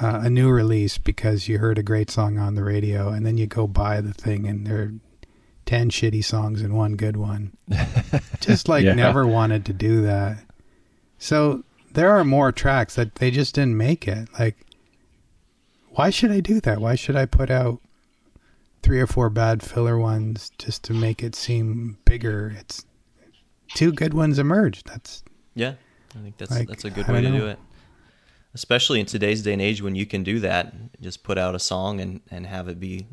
uh, 0.00 0.20
a 0.24 0.30
new 0.30 0.50
release 0.50 0.98
because 0.98 1.48
you 1.48 1.58
heard 1.58 1.78
a 1.78 1.82
great 1.82 2.10
song 2.10 2.38
on 2.38 2.54
the 2.54 2.64
radio, 2.64 3.08
and 3.10 3.24
then 3.26 3.36
you 3.36 3.46
go 3.46 3.66
buy 3.66 4.00
the 4.00 4.12
thing, 4.14 4.46
and 4.46 4.66
there 4.66 4.78
are 4.82 4.92
ten 5.66 5.90
shitty 5.90 6.24
songs 6.24 6.62
and 6.62 6.74
one 6.76 6.96
good 6.96 7.16
one. 7.16 7.56
just 8.40 8.68
like 8.68 8.84
Yeah. 8.84 8.94
never 8.94 9.26
wanted 9.26 9.64
to 9.66 9.72
do 9.72 10.02
that. 10.02 10.38
So 11.18 11.64
there 11.92 12.10
are 12.10 12.24
more 12.24 12.52
tracks 12.52 12.94
that 12.94 13.16
they 13.16 13.30
just 13.30 13.54
didn't 13.54 13.76
make 13.76 14.06
it. 14.06 14.28
Like, 14.38 14.56
why 15.98 16.10
should 16.10 16.30
I 16.30 16.40
do 16.40 16.60
that? 16.60 16.80
Why 16.80 16.94
should 16.94 17.16
I 17.16 17.26
put 17.26 17.50
out 17.50 17.80
three 18.82 19.00
or 19.00 19.06
four 19.06 19.28
bad 19.30 19.62
filler 19.62 19.98
ones 19.98 20.52
just 20.58 20.84
to 20.84 20.94
make 20.94 21.22
it 21.22 21.34
seem 21.34 21.98
bigger? 22.04 22.54
It's 22.58 22.86
two 23.74 23.92
good 23.92 24.14
ones 24.14 24.38
emerged. 24.38 24.86
That's 24.86 25.22
Yeah, 25.54 25.74
I 26.16 26.22
think 26.22 26.38
that's 26.38 26.50
Like, 26.50 26.68
that's 26.68 26.84
a 26.84 26.90
good 26.90 27.08
way 27.08 27.22
to 27.22 27.30
do 27.30 27.46
it. 27.46 27.58
Especially 28.54 29.00
in 29.00 29.06
today's 29.06 29.42
day 29.42 29.52
and 29.52 29.62
age 29.62 29.82
when 29.82 29.94
you 29.94 30.06
can 30.06 30.22
do 30.22 30.40
that, 30.40 30.74
just 31.00 31.22
put 31.22 31.36
out 31.36 31.54
a 31.54 31.58
song 31.58 32.00
and, 32.00 32.20
and 32.30 32.46
have 32.46 32.68
it 32.68 32.80
be 32.80 33.06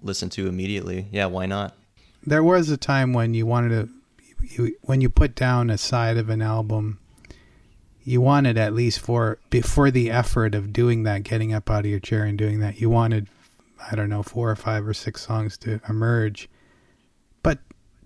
listened 0.00 0.32
to 0.32 0.46
immediately. 0.46 1.08
Yeah, 1.10 1.26
why 1.26 1.46
not? 1.46 1.74
there 2.26 2.42
was 2.42 2.68
a 2.68 2.76
time 2.76 3.12
when 3.12 3.32
you 3.34 3.46
wanted 3.46 3.70
to 3.70 3.88
you, 4.42 4.76
when 4.82 5.00
you 5.00 5.08
put 5.08 5.34
down 5.34 5.70
a 5.70 5.78
side 5.78 6.16
of 6.16 6.28
an 6.28 6.42
album 6.42 6.98
you 8.06 8.20
wanted 8.22 8.56
at 8.56 8.72
least 8.72 9.00
for 9.00 9.38
before 9.50 9.90
the 9.90 10.10
effort 10.10 10.54
of 10.54 10.72
doing 10.72 11.02
that 11.02 11.22
getting 11.22 11.52
up 11.52 11.70
out 11.70 11.84
of 11.84 11.90
your 11.90 12.00
chair 12.00 12.24
and 12.24 12.38
doing 12.38 12.60
that 12.60 12.80
you 12.80 12.88
wanted 12.88 13.28
i 13.90 13.94
don't 13.94 14.08
know 14.08 14.22
four 14.22 14.50
or 14.50 14.56
five 14.56 14.86
or 14.86 14.94
six 14.94 15.26
songs 15.26 15.58
to 15.58 15.80
emerge. 15.88 16.48
But 17.42 17.58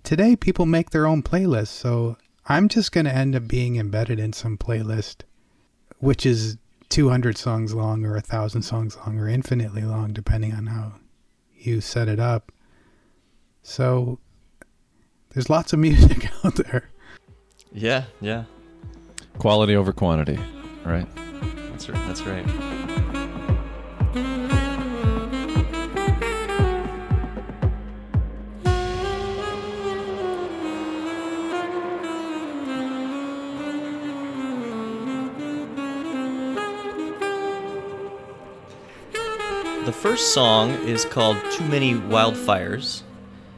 today 0.03 0.35
people 0.35 0.65
make 0.65 0.89
their 0.89 1.05
own 1.05 1.23
playlists 1.23 1.67
so 1.67 2.17
i'm 2.47 2.67
just 2.67 2.91
going 2.91 3.05
to 3.05 3.15
end 3.15 3.35
up 3.35 3.47
being 3.47 3.77
embedded 3.77 4.19
in 4.19 4.33
some 4.33 4.57
playlist 4.57 5.21
which 5.99 6.25
is 6.25 6.57
200 6.89 7.37
songs 7.37 7.73
long 7.73 8.03
or 8.05 8.17
a 8.17 8.21
thousand 8.21 8.63
songs 8.63 8.97
long 8.97 9.17
or 9.17 9.29
infinitely 9.29 9.83
long 9.83 10.11
depending 10.11 10.53
on 10.53 10.67
how 10.67 10.93
you 11.55 11.79
set 11.79 12.07
it 12.07 12.19
up. 12.19 12.51
So 13.61 14.19
there's 15.29 15.49
lots 15.49 15.73
of 15.73 15.79
music 15.87 16.29
out 16.43 16.55
there. 16.55 16.89
Yeah, 17.71 18.05
yeah, 18.19 18.43
Quality 19.41 19.75
over 19.75 19.91
quantity, 19.91 20.37
right? 20.85 21.07
that's 21.71 21.89
right. 21.89 22.07
That's 22.07 22.21
right. 22.21 22.45
The 39.87 39.91
first 39.91 40.35
song 40.35 40.69
is 40.87 41.03
called 41.05 41.37
Too 41.53 41.65
Many 41.65 41.95
Wildfires. 41.95 43.01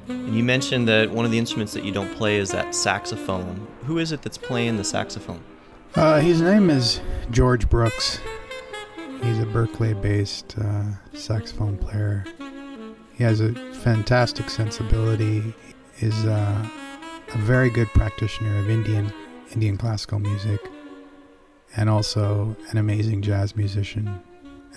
And 0.07 0.33
you 0.33 0.45
mentioned 0.45 0.87
that 0.87 1.11
one 1.11 1.25
of 1.25 1.31
the 1.31 1.37
instruments 1.37 1.73
that 1.73 1.83
you 1.83 1.91
don't 1.91 2.15
play 2.15 2.37
is 2.37 2.51
that 2.51 2.73
saxophone. 2.73 3.67
Who 3.85 3.97
is 3.97 4.13
it 4.13 4.21
that's 4.21 4.37
playing 4.37 4.77
the 4.77 4.85
saxophone? 4.85 5.43
Uh, 5.95 6.19
his 6.19 6.41
name 6.41 6.71
is 6.71 7.01
George 7.29 7.69
Brooks. 7.69 8.19
He's 9.21 9.37
a 9.37 9.45
Berkeley-based 9.45 10.55
uh, 10.57 10.83
saxophone 11.13 11.77
player. 11.77 12.25
He 13.13 13.23
has 13.23 13.41
a 13.41 13.53
fantastic 13.75 14.49
sensibility. 14.49 15.53
Is 15.99 16.25
uh, 16.25 16.67
a 17.33 17.37
very 17.37 17.69
good 17.69 17.87
practitioner 17.89 18.57
of 18.57 18.71
Indian 18.71 19.13
Indian 19.51 19.77
classical 19.77 20.17
music, 20.17 20.59
and 21.77 21.91
also 21.91 22.55
an 22.71 22.79
amazing 22.79 23.21
jazz 23.21 23.55
musician. 23.55 24.19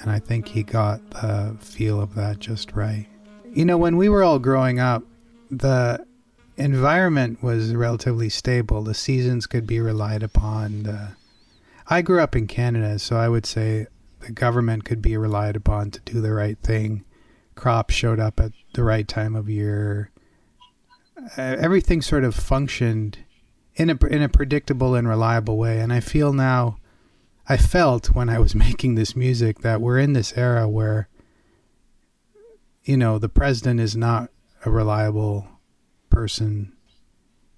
And 0.02 0.10
I 0.10 0.18
think 0.18 0.46
he 0.46 0.62
got 0.62 1.00
the 1.10 1.56
feel 1.60 1.98
of 1.98 2.14
that 2.16 2.40
just 2.40 2.72
right. 2.72 3.06
You 3.54 3.64
know, 3.64 3.78
when 3.78 3.96
we 3.96 4.10
were 4.10 4.22
all 4.22 4.38
growing 4.38 4.80
up, 4.80 5.02
the 5.50 6.06
environment 6.56 7.42
was 7.42 7.74
relatively 7.74 8.28
stable. 8.28 8.82
The 8.82 8.94
seasons 8.94 9.46
could 9.46 9.66
be 9.66 9.80
relied 9.80 10.22
upon. 10.22 10.84
The, 10.84 11.08
I 11.88 12.02
grew 12.02 12.20
up 12.20 12.34
in 12.34 12.46
Canada, 12.46 12.98
so 12.98 13.16
I 13.16 13.28
would 13.28 13.46
say 13.46 13.86
the 14.20 14.32
government 14.32 14.84
could 14.84 15.02
be 15.02 15.16
relied 15.16 15.56
upon 15.56 15.90
to 15.92 16.00
do 16.00 16.20
the 16.20 16.32
right 16.32 16.58
thing. 16.58 17.04
Crops 17.54 17.94
showed 17.94 18.20
up 18.20 18.40
at 18.40 18.52
the 18.74 18.84
right 18.84 19.06
time 19.06 19.36
of 19.36 19.48
year. 19.48 20.10
Uh, 21.38 21.56
everything 21.58 22.02
sort 22.02 22.24
of 22.24 22.34
functioned 22.34 23.18
in 23.74 23.90
a 23.90 24.06
in 24.06 24.22
a 24.22 24.28
predictable 24.28 24.94
and 24.94 25.08
reliable 25.08 25.56
way. 25.56 25.80
And 25.80 25.92
I 25.92 26.00
feel 26.00 26.32
now, 26.32 26.78
I 27.48 27.56
felt 27.56 28.14
when 28.14 28.28
I 28.28 28.38
was 28.38 28.54
making 28.66 28.94
this 28.94 29.16
music 29.16 29.60
that 29.60 29.80
we're 29.80 29.98
in 29.98 30.12
this 30.12 30.36
era 30.36 30.68
where, 30.68 31.08
you 32.84 32.96
know, 32.96 33.18
the 33.18 33.28
president 33.28 33.80
is 33.80 33.96
not 33.96 34.30
a 34.64 34.70
reliable 34.70 35.46
person. 36.16 36.72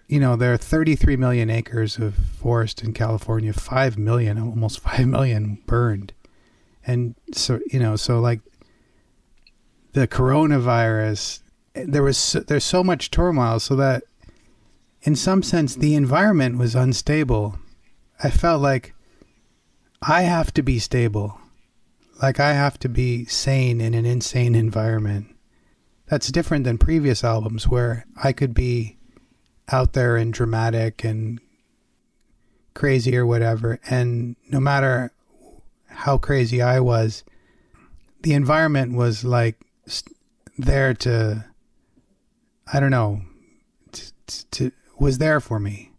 You 0.09 0.19
know, 0.19 0.35
there 0.35 0.53
are 0.53 0.57
33 0.57 1.17
million 1.17 1.49
acres 1.49 1.97
of 1.97 2.17
forest 2.17 2.83
in 2.83 2.93
California, 2.93 3.53
5 3.53 3.97
million, 3.97 4.37
almost 4.37 4.81
5 4.81 5.07
million 5.07 5.63
burned. 5.67 6.13
And 6.85 7.15
so, 7.33 7.61
you 7.71 7.79
know, 7.79 7.95
so 7.95 8.19
like 8.19 8.41
the 9.93 10.09
coronavirus, 10.09 11.39
there 11.75 12.03
was 12.03 12.19
so, 12.19 12.41
there's 12.41 12.65
so 12.65 12.83
much 12.83 13.13
turmoil 13.13 13.61
so 13.61 13.77
that 13.77 14.03
in 15.03 15.15
some 15.15 15.45
sense 15.45 15.77
the 15.77 15.95
environment 15.95 16.59
was 16.59 16.75
unstable. 16.75 17.61
I 18.25 18.31
felt 18.31 18.61
like 18.61 18.93
I 20.03 20.23
have 20.23 20.53
to 20.55 20.63
be 20.63 20.81
stable. 20.81 21.39
Like 22.21 22.41
I 22.41 22.55
have 22.55 22.77
to 22.81 22.89
be 22.89 23.25
sane 23.27 23.81
in 23.81 23.95
an 23.95 24.05
insane 24.05 24.57
environment. 24.57 25.29
That's 26.09 26.33
different 26.33 26.65
than 26.65 26.79
previous 26.79 27.23
albums 27.23 27.69
where 27.69 28.07
I 28.23 28.33
could 28.33 28.55
be 28.55 28.97
out 29.71 29.93
there 29.93 30.17
and 30.17 30.33
dramatic 30.33 31.05
and 31.05 31.41
crazy 32.75 33.17
or 33.17 33.27
whatever. 33.27 33.79
And 33.91 34.37
no 34.49 34.61
matter 34.61 35.13
how 35.87 36.17
crazy 36.17 36.63
I 36.63 36.81
was, 36.81 37.25
the 38.23 38.33
environment 38.35 38.95
was 38.95 39.25
like 39.25 39.57
there 40.57 40.95
to, 40.95 41.45
I 42.73 42.81
don't 42.81 42.91
know, 42.91 43.23
to, 44.53 44.73
was 44.99 45.19
there 45.19 45.41
for 45.41 45.61
me. 45.61 45.93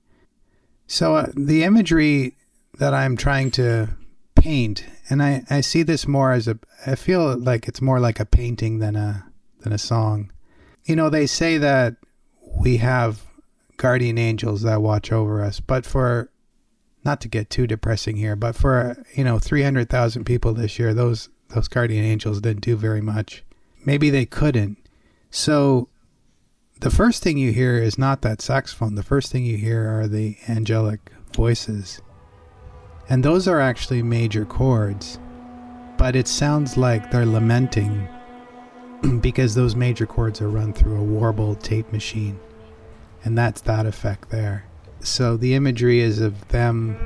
So 0.88 1.16
uh, 1.16 1.28
the 1.36 1.64
imagery 1.64 2.36
that 2.80 2.94
I'm 2.94 3.16
trying 3.16 3.52
to 3.52 3.90
paint, 4.36 4.86
and 5.10 5.22
I, 5.22 5.44
I 5.50 5.62
see 5.62 5.84
this 5.84 6.08
more 6.08 6.32
as 6.32 6.48
a, 6.48 6.58
I 6.88 6.96
feel 6.96 7.38
like 7.38 7.68
it's 7.68 7.82
more 7.82 8.00
like 8.00 8.20
a 8.20 8.26
painting 8.26 8.80
than 8.80 8.96
a 8.96 9.29
than 9.60 9.74
a 9.74 9.78
song. 9.78 10.32
You 10.86 10.96
know, 10.96 11.10
they 11.10 11.28
say 11.28 11.58
that 11.58 11.96
we 12.60 12.78
have 12.78 13.26
guardian 13.78 14.18
angels 14.18 14.62
that 14.64 14.82
watch 14.82 15.12
over 15.12 15.44
us, 15.44 15.60
but 15.60 15.86
for 15.86 16.30
not 17.06 17.22
to 17.22 17.28
get 17.28 17.50
too 17.50 17.68
depressing 17.68 18.18
here, 18.18 18.36
but 18.36 18.56
for 18.56 19.04
you 19.14 19.24
know 19.24 19.40
300,000 19.40 20.26
people 20.26 20.54
this 20.54 20.78
year, 20.80 20.94
those 20.94 21.30
those 21.50 21.68
guardian 21.68 22.04
angels 22.04 22.42
didn't 22.42 22.64
do 22.64 22.76
very 22.76 23.02
much. 23.02 23.44
Maybe 23.86 24.10
they 24.10 24.26
couldn't. 24.26 24.78
So 25.32 25.90
the 26.82 26.90
first 26.90 27.24
thing 27.24 27.38
you 27.38 27.52
hear 27.52 27.78
is 27.78 27.98
not 27.98 28.22
that 28.22 28.42
saxophone. 28.42 28.96
The 28.96 29.04
first 29.04 29.32
thing 29.32 29.46
you 29.46 29.58
hear 29.58 29.88
are 29.90 30.08
the 30.08 30.38
angelic 30.48 31.12
voices. 31.36 32.02
And 33.10 33.24
those 33.24 33.48
are 33.48 33.60
actually 33.60 34.04
major 34.04 34.46
chords. 34.46 35.20
But 35.98 36.16
it 36.16 36.28
sounds 36.28 36.78
like 36.78 37.12
they're 37.12 37.26
lamenting 37.26 38.08
because 39.22 39.56
those 39.56 39.76
major 39.76 40.06
chords 40.06 40.42
are 40.42 40.50
run 40.50 40.74
through 40.74 41.00
a 41.00 41.04
warbled 41.04 41.62
tape 41.62 41.92
machine. 41.92 42.40
And 43.24 43.38
that's 43.38 43.62
that 43.62 43.86
effect 43.86 44.30
there. 44.30 44.66
So 45.02 45.38
the 45.38 45.54
imagery 45.54 46.00
is 46.02 46.20
of 46.20 46.48
them 46.50 46.98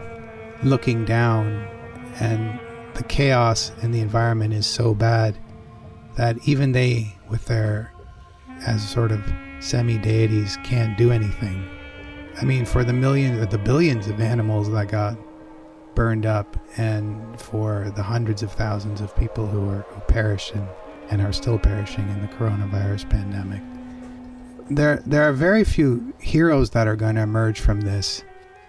looking 0.63 1.05
down, 1.05 1.67
and 2.19 2.59
the 2.95 3.03
chaos 3.03 3.71
in 3.81 3.91
the 3.91 3.99
environment 3.99 4.53
is 4.53 4.65
so 4.65 4.93
bad 4.93 5.37
that 6.15 6.37
even 6.47 6.71
they, 6.71 7.15
with 7.29 7.45
their, 7.45 7.91
as 8.65 8.87
sort 8.87 9.11
of 9.11 9.21
semi 9.59 9.97
deities, 9.97 10.57
can't 10.63 10.97
do 10.97 11.11
anything. 11.11 11.67
I 12.41 12.45
mean, 12.45 12.65
for 12.65 12.83
the 12.83 12.93
millions 12.93 13.39
or 13.39 13.45
the 13.45 13.57
billions 13.57 14.07
of 14.07 14.19
animals 14.19 14.71
that 14.71 14.87
got 14.87 15.17
burned 15.95 16.25
up, 16.25 16.57
and 16.77 17.39
for 17.39 17.91
the 17.95 18.01
hundreds 18.01 18.41
of 18.41 18.51
thousands 18.51 19.01
of 19.01 19.15
people 19.15 19.45
who, 19.45 19.69
are, 19.69 19.85
who 19.89 19.99
perished 20.01 20.55
and, 20.55 20.67
and 21.13 21.21
are 21.21 21.31
still 21.31 21.59
perishing 21.59 22.09
in 22.09 22.21
the 22.23 22.27
coronavirus 22.27 23.07
pandemic. 23.07 23.61
There, 24.67 25.03
there 25.05 25.21
are 25.21 25.31
very 25.31 25.63
few 25.63 26.11
heroes 26.19 26.71
that 26.71 26.87
are 26.87 26.95
going 26.95 27.15
to 27.15 27.21
emerge 27.21 27.59
from 27.59 27.81
this. 27.81 28.23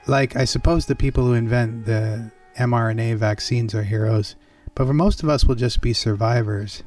Like, 0.06 0.36
I 0.36 0.44
suppose 0.44 0.84
the 0.84 0.94
people 0.94 1.24
who 1.24 1.32
invent 1.32 1.86
the 1.86 2.30
mRNA 2.58 3.16
vaccines 3.16 3.74
are 3.74 3.82
heroes, 3.82 4.36
but 4.74 4.86
for 4.86 4.92
most 4.92 5.22
of 5.22 5.30
us, 5.30 5.46
we'll 5.46 5.56
just 5.56 5.80
be 5.80 5.94
survivors. 5.94 6.82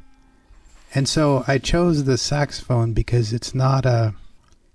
And 0.93 1.09
so 1.09 1.43
I 1.47 1.57
chose 1.57 2.03
the 2.03 2.19
saxophone 2.19 2.93
because 2.93 3.33
it's 3.33 3.55
not 3.55 3.83
a 3.85 4.13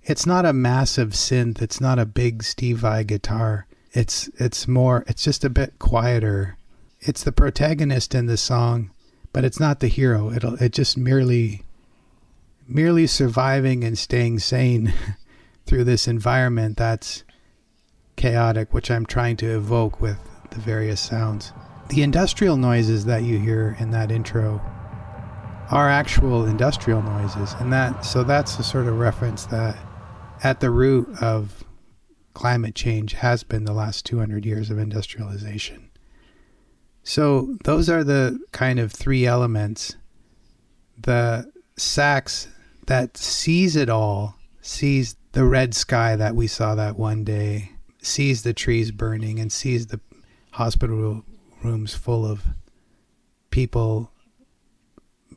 it's 0.03 0.25
not 0.25 0.45
a 0.45 0.51
massive 0.51 1.11
synth, 1.11 1.61
it's 1.61 1.79
not 1.79 1.97
a 1.97 2.05
big 2.05 2.43
Steve 2.43 2.79
Vai 2.79 3.05
guitar. 3.05 3.67
It's 3.93 4.29
it's 4.37 4.67
more 4.67 5.05
it's 5.07 5.23
just 5.23 5.45
a 5.45 5.49
bit 5.49 5.79
quieter. 5.79 6.57
It's 6.99 7.23
the 7.23 7.31
protagonist 7.31 8.13
in 8.13 8.25
the 8.25 8.37
song, 8.37 8.91
but 9.33 9.43
it's 9.43 9.59
not 9.59 9.79
the 9.79 9.87
hero. 9.87 10.31
It'll 10.31 10.55
it 10.61 10.71
just 10.71 10.97
merely 10.97 11.63
merely 12.67 13.07
surviving 13.07 13.83
and 13.83 13.97
staying 13.97 14.39
sane 14.39 14.93
through 15.65 15.83
this 15.83 16.07
environment 16.07 16.77
that's 16.77 17.23
chaotic, 18.15 18.73
which 18.73 18.89
I'm 18.89 19.05
trying 19.05 19.37
to 19.37 19.47
evoke 19.47 19.99
with 19.99 20.17
the 20.51 20.59
various 20.59 21.01
sounds. 21.01 21.51
The 21.89 22.03
industrial 22.03 22.57
noises 22.57 23.05
that 23.05 23.23
you 23.23 23.39
hear 23.39 23.75
in 23.79 23.91
that 23.91 24.11
intro 24.11 24.61
are 25.69 25.89
actual 25.89 26.45
industrial 26.45 27.01
noises, 27.01 27.55
and 27.59 27.73
that 27.73 28.05
so 28.05 28.23
that's 28.23 28.55
the 28.55 28.63
sort 28.63 28.87
of 28.87 28.97
reference 28.97 29.45
that 29.47 29.77
at 30.43 30.59
the 30.59 30.69
root 30.69 31.09
of 31.21 31.63
climate 32.33 32.75
change 32.75 33.13
has 33.13 33.43
been 33.43 33.65
the 33.65 33.73
last 33.73 34.05
200 34.05 34.45
years 34.45 34.69
of 34.69 34.77
industrialization. 34.77 35.89
So 37.03 37.57
those 37.65 37.89
are 37.89 38.03
the 38.03 38.39
kind 38.51 38.79
of 38.79 38.91
three 38.91 39.25
elements. 39.25 39.95
The 40.97 41.51
sax 41.75 42.47
that 42.87 43.17
sees 43.17 43.75
it 43.75 43.89
all, 43.89 44.35
sees 44.61 45.15
the 45.33 45.43
red 45.43 45.73
sky 45.73 46.15
that 46.15 46.35
we 46.35 46.47
saw 46.47 46.75
that 46.75 46.97
one 46.97 47.23
day, 47.23 47.71
sees 48.01 48.43
the 48.43 48.53
trees 48.53 48.91
burning, 48.91 49.39
and 49.39 49.51
sees 49.51 49.87
the 49.87 49.99
hospital 50.51 51.23
rooms 51.63 51.93
full 51.93 52.25
of 52.25 52.43
people, 53.49 54.11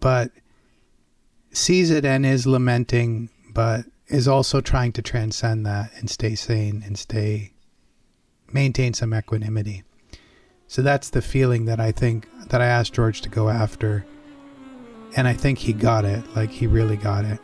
but 0.01 0.31
sees 1.53 1.91
it 1.91 2.05
and 2.05 2.27
is 2.27 2.47
lamenting, 2.47 3.31
but 3.53 3.85
is 4.09 4.29
also 4.29 4.61
trying 4.61 4.93
to 4.93 5.03
transcend 5.03 5.67
that 5.67 5.91
and 5.99 6.09
stay 6.09 6.35
sane 6.35 6.83
and 6.85 6.99
stay 6.99 7.53
maintain 8.53 8.95
some 8.95 9.13
equanimity. 9.13 9.83
So 10.69 10.83
that's 10.83 11.11
the 11.11 11.23
feeling 11.23 11.67
that 11.67 11.81
I 11.81 11.93
think 11.93 12.29
that 12.49 12.61
I 12.61 12.67
asked 12.67 12.95
George 12.95 13.21
to 13.23 13.29
go 13.29 13.49
after. 13.49 14.05
And 15.17 15.27
I 15.27 15.33
think 15.33 15.59
he 15.59 15.73
got 15.73 16.05
it. 16.05 16.25
Like 16.35 16.51
he 16.51 16.67
really 16.67 16.97
got 16.97 17.25
it. 17.25 17.41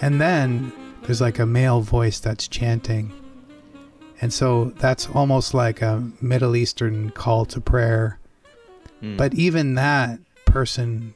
And 0.00 0.20
then 0.20 0.72
there's 1.02 1.20
like 1.20 1.38
a 1.38 1.46
male 1.46 1.80
voice 1.80 2.18
that's 2.18 2.48
chanting. 2.48 3.12
And 4.20 4.32
so 4.32 4.72
that's 4.76 5.08
almost 5.08 5.54
like 5.54 5.82
a 5.82 6.10
Middle 6.20 6.56
Eastern 6.56 7.10
call 7.10 7.44
to 7.46 7.60
prayer. 7.60 8.18
Mm. 9.02 9.16
But 9.16 9.34
even 9.34 9.74
that 9.74 10.18
person 10.44 11.14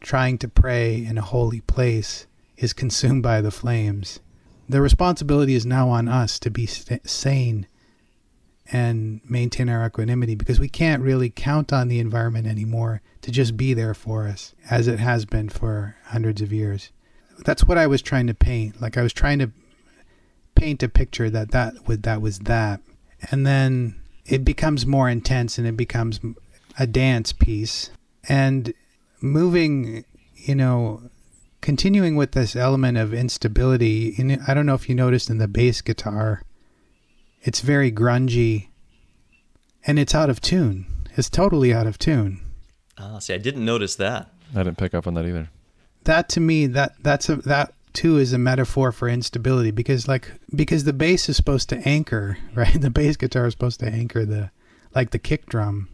trying 0.00 0.36
to 0.38 0.48
pray 0.48 1.04
in 1.04 1.16
a 1.16 1.22
holy 1.22 1.60
place 1.60 2.26
is 2.56 2.72
consumed 2.72 3.22
by 3.22 3.40
the 3.40 3.50
flames. 3.50 4.20
The 4.72 4.80
responsibility 4.80 5.54
is 5.54 5.66
now 5.66 5.90
on 5.90 6.08
us 6.08 6.38
to 6.38 6.50
be 6.50 6.64
st- 6.64 7.06
sane 7.06 7.66
and 8.72 9.20
maintain 9.28 9.68
our 9.68 9.84
equanimity 9.84 10.34
because 10.34 10.58
we 10.58 10.70
can't 10.70 11.02
really 11.02 11.28
count 11.28 11.74
on 11.74 11.88
the 11.88 11.98
environment 11.98 12.46
anymore 12.46 13.02
to 13.20 13.30
just 13.30 13.58
be 13.58 13.74
there 13.74 13.92
for 13.92 14.26
us 14.26 14.54
as 14.70 14.88
it 14.88 14.98
has 14.98 15.26
been 15.26 15.50
for 15.50 15.96
hundreds 16.06 16.40
of 16.40 16.54
years. 16.54 16.90
That's 17.44 17.64
what 17.64 17.76
I 17.76 17.86
was 17.86 18.00
trying 18.00 18.28
to 18.28 18.34
paint. 18.34 18.80
Like 18.80 18.96
I 18.96 19.02
was 19.02 19.12
trying 19.12 19.40
to 19.40 19.50
paint 20.54 20.82
a 20.82 20.88
picture 20.88 21.28
that 21.28 21.50
that 21.50 21.86
was 21.86 21.98
that 21.98 22.22
was 22.22 22.38
that. 22.38 22.80
And 23.30 23.46
then 23.46 24.00
it 24.24 24.42
becomes 24.42 24.86
more 24.86 25.10
intense 25.10 25.58
and 25.58 25.66
it 25.66 25.76
becomes 25.76 26.18
a 26.78 26.86
dance 26.86 27.34
piece. 27.34 27.90
And 28.26 28.72
moving, 29.20 30.06
you 30.34 30.54
know, 30.54 31.10
continuing 31.62 32.16
with 32.16 32.32
this 32.32 32.54
element 32.54 32.98
of 32.98 33.14
instability, 33.14 34.08
in, 34.08 34.42
I 34.46 34.52
don't 34.52 34.66
know 34.66 34.74
if 34.74 34.88
you 34.88 34.94
noticed 34.94 35.30
in 35.30 35.38
the 35.38 35.48
bass 35.48 35.80
guitar, 35.80 36.42
it's 37.40 37.60
very 37.60 37.90
grungy 37.90 38.68
and 39.86 39.98
it's 39.98 40.14
out 40.14 40.28
of 40.28 40.40
tune. 40.40 40.86
It's 41.16 41.30
totally 41.30 41.72
out 41.72 41.86
of 41.86 41.98
tune. 41.98 42.40
Ah, 42.98 43.18
see, 43.18 43.32
I 43.32 43.38
didn't 43.38 43.64
notice 43.64 43.96
that. 43.96 44.30
I 44.54 44.62
didn't 44.62 44.78
pick 44.78 44.92
up 44.92 45.06
on 45.06 45.14
that 45.14 45.24
either. 45.24 45.48
That 46.04 46.28
to 46.30 46.40
me, 46.40 46.66
that 46.66 46.94
that's 47.02 47.28
a 47.28 47.36
that 47.36 47.72
too 47.92 48.18
is 48.18 48.32
a 48.32 48.38
metaphor 48.38 48.92
for 48.92 49.08
instability 49.08 49.70
because 49.70 50.08
like 50.08 50.30
because 50.54 50.84
the 50.84 50.92
bass 50.92 51.28
is 51.28 51.36
supposed 51.36 51.68
to 51.70 51.88
anchor, 51.88 52.38
right? 52.54 52.80
The 52.80 52.90
bass 52.90 53.16
guitar 53.16 53.46
is 53.46 53.54
supposed 53.54 53.80
to 53.80 53.86
anchor 53.86 54.24
the 54.24 54.50
like 54.94 55.10
the 55.10 55.18
kick 55.18 55.46
drum 55.46 55.88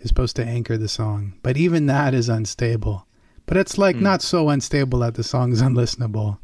is 0.00 0.08
supposed 0.08 0.36
to 0.36 0.44
anchor 0.44 0.78
the 0.78 0.88
song, 0.88 1.34
but 1.42 1.56
even 1.56 1.86
that 1.86 2.14
is 2.14 2.28
unstable. 2.28 3.06
But 3.46 3.56
it's 3.56 3.78
like 3.78 3.96
mm. 3.96 4.02
not 4.02 4.22
so 4.22 4.48
unstable 4.48 5.00
that 5.00 5.14
the 5.14 5.24
song 5.24 5.52
is 5.52 5.62
unlistenable. 5.62 6.38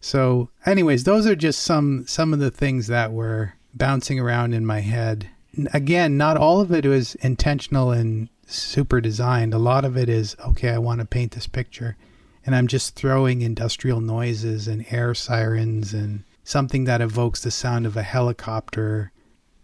So, 0.00 0.50
anyways, 0.66 1.04
those 1.04 1.26
are 1.26 1.36
just 1.36 1.62
some 1.62 2.04
some 2.06 2.32
of 2.32 2.40
the 2.40 2.50
things 2.50 2.88
that 2.88 3.12
were 3.12 3.54
bouncing 3.72 4.18
around 4.18 4.52
in 4.52 4.66
my 4.66 4.80
head. 4.80 5.28
Again, 5.72 6.16
not 6.16 6.36
all 6.36 6.60
of 6.60 6.72
it 6.72 6.84
was 6.84 7.14
intentional 7.16 7.92
and 7.92 8.28
super 8.46 9.00
designed. 9.00 9.54
A 9.54 9.58
lot 9.58 9.84
of 9.84 9.96
it 9.96 10.08
is 10.08 10.36
okay. 10.46 10.70
I 10.70 10.78
want 10.78 11.00
to 11.00 11.06
paint 11.06 11.32
this 11.32 11.46
picture, 11.46 11.96
and 12.44 12.54
I'm 12.54 12.66
just 12.66 12.96
throwing 12.96 13.42
industrial 13.42 14.00
noises 14.00 14.66
and 14.66 14.84
air 14.90 15.14
sirens 15.14 15.94
and 15.94 16.24
something 16.42 16.84
that 16.84 17.00
evokes 17.00 17.42
the 17.42 17.50
sound 17.50 17.86
of 17.86 17.96
a 17.96 18.02
helicopter. 18.02 19.12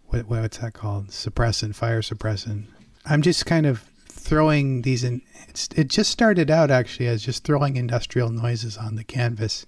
What, 0.07 0.27
what's 0.27 0.59
that 0.59 0.73
called? 0.73 1.09
Suppressant, 1.09 1.75
fire 1.75 2.01
suppressant. 2.01 2.65
I'm 3.05 3.21
just 3.21 3.45
kind 3.45 3.65
of 3.65 3.83
throwing 4.19 4.81
these 4.81 5.03
in. 5.03 5.21
it 5.75 5.87
just 5.87 6.11
started 6.11 6.51
out 6.51 6.69
actually 6.69 7.07
as 7.07 7.23
just 7.23 7.43
throwing 7.43 7.77
industrial 7.77 8.29
noises 8.29 8.77
on 8.77 8.95
the 8.95 9.03
canvas 9.03 9.65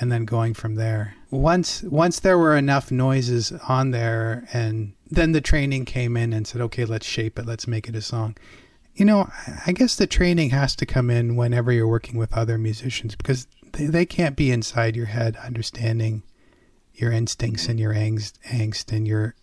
and 0.00 0.12
then 0.12 0.24
going 0.24 0.54
from 0.54 0.74
there. 0.76 1.14
Once 1.30 1.82
once 1.82 2.20
there 2.20 2.38
were 2.38 2.56
enough 2.56 2.90
noises 2.90 3.52
on 3.68 3.90
there 3.90 4.46
and 4.52 4.92
then 5.10 5.32
the 5.32 5.40
training 5.40 5.84
came 5.84 6.16
in 6.16 6.32
and 6.32 6.46
said, 6.46 6.60
"Okay, 6.60 6.84
let's 6.84 7.06
shape 7.06 7.38
it. 7.38 7.46
Let's 7.46 7.66
make 7.66 7.88
it 7.88 7.96
a 7.96 8.02
song." 8.02 8.36
You 8.94 9.04
know, 9.04 9.30
I 9.64 9.72
guess 9.72 9.94
the 9.94 10.06
training 10.06 10.50
has 10.50 10.74
to 10.76 10.86
come 10.86 11.08
in 11.08 11.36
whenever 11.36 11.70
you're 11.70 11.88
working 11.88 12.18
with 12.18 12.36
other 12.36 12.58
musicians 12.58 13.14
because 13.14 13.46
they, 13.72 13.86
they 13.86 14.06
can't 14.06 14.36
be 14.36 14.50
inside 14.50 14.96
your 14.96 15.06
head 15.06 15.36
understanding 15.36 16.24
your 16.94 17.12
instincts 17.12 17.68
and 17.68 17.78
your 17.78 17.94
angst, 17.94 18.32
angst 18.48 18.92
and 18.92 19.06
your 19.06 19.36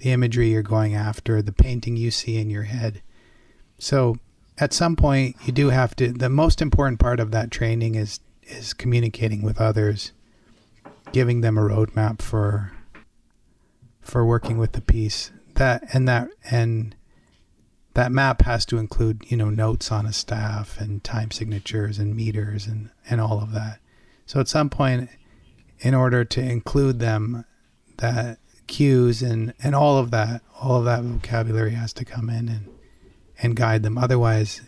the 0.00 0.12
imagery 0.12 0.50
you're 0.50 0.62
going 0.62 0.94
after, 0.94 1.42
the 1.42 1.52
painting 1.52 1.96
you 1.96 2.10
see 2.10 2.36
in 2.36 2.50
your 2.50 2.64
head. 2.64 3.02
So, 3.78 4.18
at 4.58 4.72
some 4.74 4.94
point 4.94 5.36
you 5.46 5.52
do 5.52 5.70
have 5.70 5.96
to 5.96 6.12
the 6.12 6.28
most 6.28 6.60
important 6.60 7.00
part 7.00 7.18
of 7.18 7.30
that 7.30 7.50
training 7.50 7.94
is 7.94 8.20
is 8.42 8.74
communicating 8.74 9.42
with 9.42 9.60
others, 9.60 10.12
giving 11.12 11.40
them 11.40 11.56
a 11.56 11.62
roadmap 11.62 12.20
for 12.20 12.72
for 14.00 14.24
working 14.24 14.58
with 14.58 14.72
the 14.72 14.80
piece. 14.80 15.30
That 15.54 15.84
and 15.94 16.08
that 16.08 16.28
and 16.50 16.94
that 17.94 18.12
map 18.12 18.42
has 18.42 18.64
to 18.66 18.78
include, 18.78 19.24
you 19.28 19.36
know, 19.36 19.50
notes 19.50 19.90
on 19.90 20.06
a 20.06 20.12
staff 20.12 20.80
and 20.80 21.02
time 21.02 21.30
signatures 21.30 21.98
and 21.98 22.14
meters 22.14 22.66
and, 22.66 22.90
and 23.08 23.20
all 23.20 23.40
of 23.42 23.52
that. 23.52 23.80
So 24.26 24.38
at 24.38 24.48
some 24.48 24.70
point 24.70 25.10
in 25.80 25.94
order 25.94 26.24
to 26.24 26.40
include 26.40 27.00
them, 27.00 27.44
that 27.96 28.38
cues 28.70 29.20
and, 29.20 29.52
and 29.62 29.74
all 29.74 29.98
of 29.98 30.10
that, 30.12 30.40
all 30.58 30.78
of 30.78 30.84
that 30.86 31.02
vocabulary 31.02 31.72
has 31.72 31.92
to 31.92 32.04
come 32.04 32.30
in 32.30 32.48
and, 32.48 32.68
and 33.42 33.56
guide 33.56 33.82
them. 33.82 33.98
Otherwise, 33.98 34.62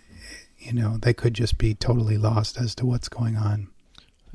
you 0.59 0.73
know, 0.73 0.99
they 0.99 1.15
could 1.15 1.35
just 1.35 1.57
be 1.57 1.75
totally 1.75 2.19
lost 2.19 2.59
as 2.59 2.75
to 2.75 2.85
what's 2.85 3.09
going 3.09 3.37
on. 3.37 3.69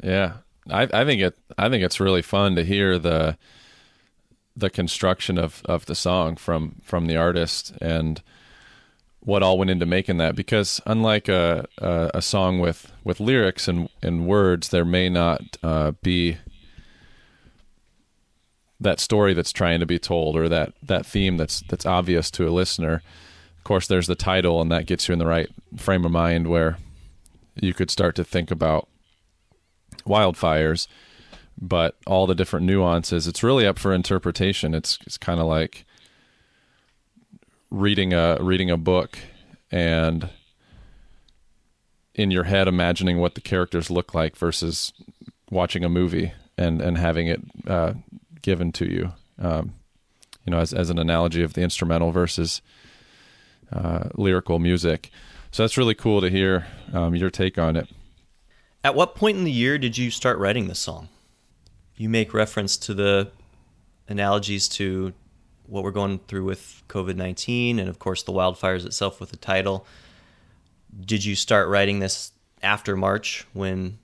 Yeah, 0.02 0.38
I, 0.70 0.88
I 0.94 1.06
think 1.06 1.22
it. 1.22 1.38
I 1.58 1.70
think 1.70 1.84
it's 1.84 2.00
really 2.00 2.22
fun 2.22 2.56
to 2.56 2.64
hear 2.64 2.98
the 2.98 3.38
the 4.56 4.70
construction 4.70 5.38
of, 5.38 5.62
of 5.66 5.86
the 5.86 5.96
song 5.96 6.36
from 6.36 6.82
from 6.84 7.06
the 7.06 7.18
artist 7.18 7.74
and 7.82 8.22
what 9.20 9.44
all 9.44 9.58
went 9.58 9.72
into 9.72 9.86
making 9.86 10.18
that. 10.18 10.36
Because 10.36 10.82
unlike 10.86 11.28
a 11.28 11.66
a, 11.78 12.12
a 12.16 12.22
song 12.22 12.60
with, 12.60 12.92
with 13.04 13.20
lyrics 13.20 13.68
and, 13.68 13.90
and 14.02 14.28
words, 14.28 14.70
there 14.70 14.86
may 14.86 15.10
not 15.10 15.42
uh, 15.64 15.92
be 16.02 16.38
that 18.80 19.00
story 19.00 19.34
that's 19.34 19.52
trying 19.52 19.80
to 19.80 19.86
be 19.86 20.00
told 20.00 20.36
or 20.36 20.48
that, 20.50 20.74
that 20.84 21.06
theme 21.06 21.38
that's 21.38 21.62
that's 21.62 21.86
obvious 21.86 22.30
to 22.32 22.48
a 22.48 22.52
listener. 22.52 23.02
Of 23.58 23.64
course, 23.64 23.88
there's 23.88 24.08
the 24.08 24.16
title, 24.16 24.62
and 24.62 24.72
that 24.72 24.86
gets 24.86 25.08
you 25.08 25.14
in 25.14 25.20
the 25.20 25.26
right 25.26 25.50
frame 25.76 26.06
of 26.06 26.12
mind 26.12 26.48
where 26.48 26.78
you 27.56 27.74
could 27.74 27.90
start 27.90 28.16
to 28.16 28.24
think 28.24 28.52
about 28.52 28.88
wildfires, 30.06 30.88
but 31.60 31.96
all 32.06 32.28
the 32.28 32.36
different 32.36 32.66
nuances, 32.66 33.28
it's 33.28 33.44
really 33.44 33.66
up 33.66 33.80
for 33.80 33.94
interpretation. 33.94 34.74
It's 34.74 35.00
it's 35.06 35.18
kind 35.18 35.40
of 35.40 35.48
like 35.48 35.86
reading 37.70 38.14
a 38.14 38.38
reading 38.40 38.70
a 38.70 38.78
book 38.78 39.20
and 39.72 40.30
in 42.16 42.32
your 42.32 42.46
head 42.46 42.68
imagining 42.68 43.20
what 43.20 43.36
the 43.36 43.42
characters 43.42 43.92
look 43.92 44.14
like 44.14 44.36
versus 44.36 44.94
watching 45.52 45.84
a 45.84 45.90
movie 45.90 46.32
and 46.58 46.82
and 46.82 46.98
having 46.98 47.28
it 47.28 47.42
uh, 47.68 47.94
given 48.48 48.72
to 48.72 48.90
you. 48.90 49.12
Um, 49.38 49.74
you 50.46 50.52
know, 50.52 50.60
as 50.60 50.72
as 50.72 50.90
an 50.90 50.98
analogy 50.98 51.44
of 51.44 51.52
the 51.52 51.62
instrumental 51.62 52.12
versus 52.14 52.62
uh, 53.74 54.08
lyrical 54.16 54.58
music. 54.58 55.12
So 55.52 55.64
that's 55.64 55.78
really 55.78 55.94
cool 55.94 56.22
to 56.22 56.30
hear 56.30 56.66
um, 56.94 57.14
your 57.14 57.30
take 57.30 57.58
on 57.58 57.76
it. 57.76 57.90
At 58.86 58.96
what 58.96 59.16
point 59.16 59.38
in 59.38 59.44
the 59.44 59.52
year 59.52 59.78
did 59.78 59.98
you 59.98 60.10
start 60.10 60.40
writing 60.40 60.70
this 60.70 60.80
song? 60.80 61.10
You 61.98 62.08
make 62.08 62.34
reference 62.34 62.78
to 62.78 62.94
the 62.94 63.32
analogies 64.08 64.70
to 64.70 65.14
what 65.66 65.84
we're 65.84 65.92
going 65.92 66.20
through 66.30 66.46
with 66.46 66.84
COVID 66.88 67.18
19 67.18 67.80
and, 67.80 67.90
of 67.90 68.00
course, 68.00 68.24
the 68.24 68.32
wildfires 68.32 68.86
itself 68.86 69.20
with 69.20 69.32
the 69.32 69.38
title. 69.38 69.86
Did 70.98 71.26
you 71.26 71.36
start 71.36 71.68
writing 71.68 72.00
this 72.00 72.32
after 72.64 72.96
March 72.96 73.46
when 73.52 74.00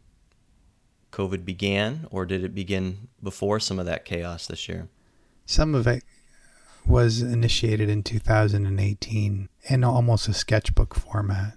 COVID 1.14 1.46
began, 1.46 2.08
or 2.10 2.26
did 2.26 2.44
it 2.44 2.56
begin 2.56 3.08
before 3.22 3.60
some 3.60 3.78
of 3.78 3.86
that 3.86 4.04
chaos 4.04 4.48
this 4.48 4.68
year? 4.68 4.90
Some 5.46 5.76
of 5.76 5.86
it 5.86 6.04
was 6.88 7.22
initiated 7.22 7.88
in 7.88 8.02
2018 8.02 9.48
in 9.70 9.84
almost 9.84 10.28
a 10.28 10.34
sketchbook 10.34 10.96
format. 10.96 11.54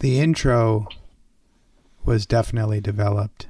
The 0.00 0.18
intro 0.18 0.88
was 2.04 2.24
definitely 2.24 2.80
developed 2.80 3.46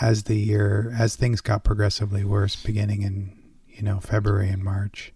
as 0.00 0.24
the 0.24 0.36
year 0.36 0.92
as 0.98 1.14
things 1.14 1.40
got 1.42 1.62
progressively 1.62 2.24
worse 2.24 2.56
beginning 2.56 3.02
in 3.02 3.38
you 3.68 3.82
know 3.82 4.00
February 4.00 4.48
and 4.48 4.64
March. 4.64 5.12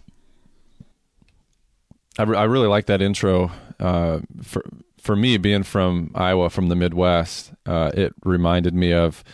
I, 2.18 2.24
re- 2.24 2.36
I 2.36 2.44
really 2.44 2.68
like 2.68 2.86
that 2.86 3.00
intro. 3.00 3.50
Uh, 3.80 4.20
for 4.42 4.62
for 5.00 5.16
me, 5.16 5.36
being 5.36 5.62
from 5.62 6.10
Iowa, 6.14 6.50
from 6.50 6.68
the 6.68 6.76
Midwest, 6.76 7.52
uh, 7.66 7.90
it 7.94 8.14
reminded 8.24 8.74
me 8.74 8.92
of 8.92 9.24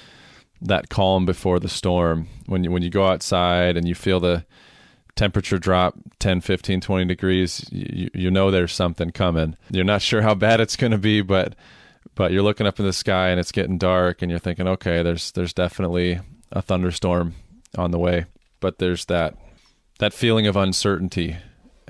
that 0.60 0.88
calm 0.88 1.26
before 1.26 1.58
the 1.58 1.68
storm. 1.68 2.28
When 2.46 2.64
you 2.64 2.70
when 2.70 2.82
you 2.82 2.90
go 2.90 3.06
outside 3.06 3.76
and 3.76 3.86
you 3.86 3.94
feel 3.94 4.20
the 4.20 4.44
temperature 5.16 5.58
drop 5.58 5.94
10, 6.18 6.40
15, 6.40 6.80
20 6.80 7.04
degrees, 7.04 7.68
you, 7.70 8.10
you 8.14 8.30
know 8.30 8.50
there's 8.50 8.72
something 8.72 9.10
coming. 9.10 9.56
You're 9.70 9.84
not 9.84 10.02
sure 10.02 10.22
how 10.22 10.34
bad 10.34 10.60
it's 10.60 10.76
going 10.76 10.92
to 10.92 10.98
be, 10.98 11.22
but 11.22 11.54
but 12.14 12.32
you're 12.32 12.42
looking 12.42 12.66
up 12.66 12.78
in 12.78 12.86
the 12.86 12.92
sky 12.92 13.28
and 13.28 13.40
it's 13.40 13.52
getting 13.52 13.78
dark 13.78 14.22
and 14.22 14.30
you're 14.30 14.38
thinking, 14.38 14.68
okay, 14.68 15.02
there's 15.02 15.32
there's 15.32 15.52
definitely 15.52 16.20
a 16.52 16.62
thunderstorm 16.62 17.34
on 17.76 17.90
the 17.90 17.98
way. 17.98 18.26
But 18.60 18.78
there's 18.78 19.06
that 19.06 19.36
that 19.98 20.12
feeling 20.12 20.46
of 20.46 20.56
uncertainty 20.56 21.36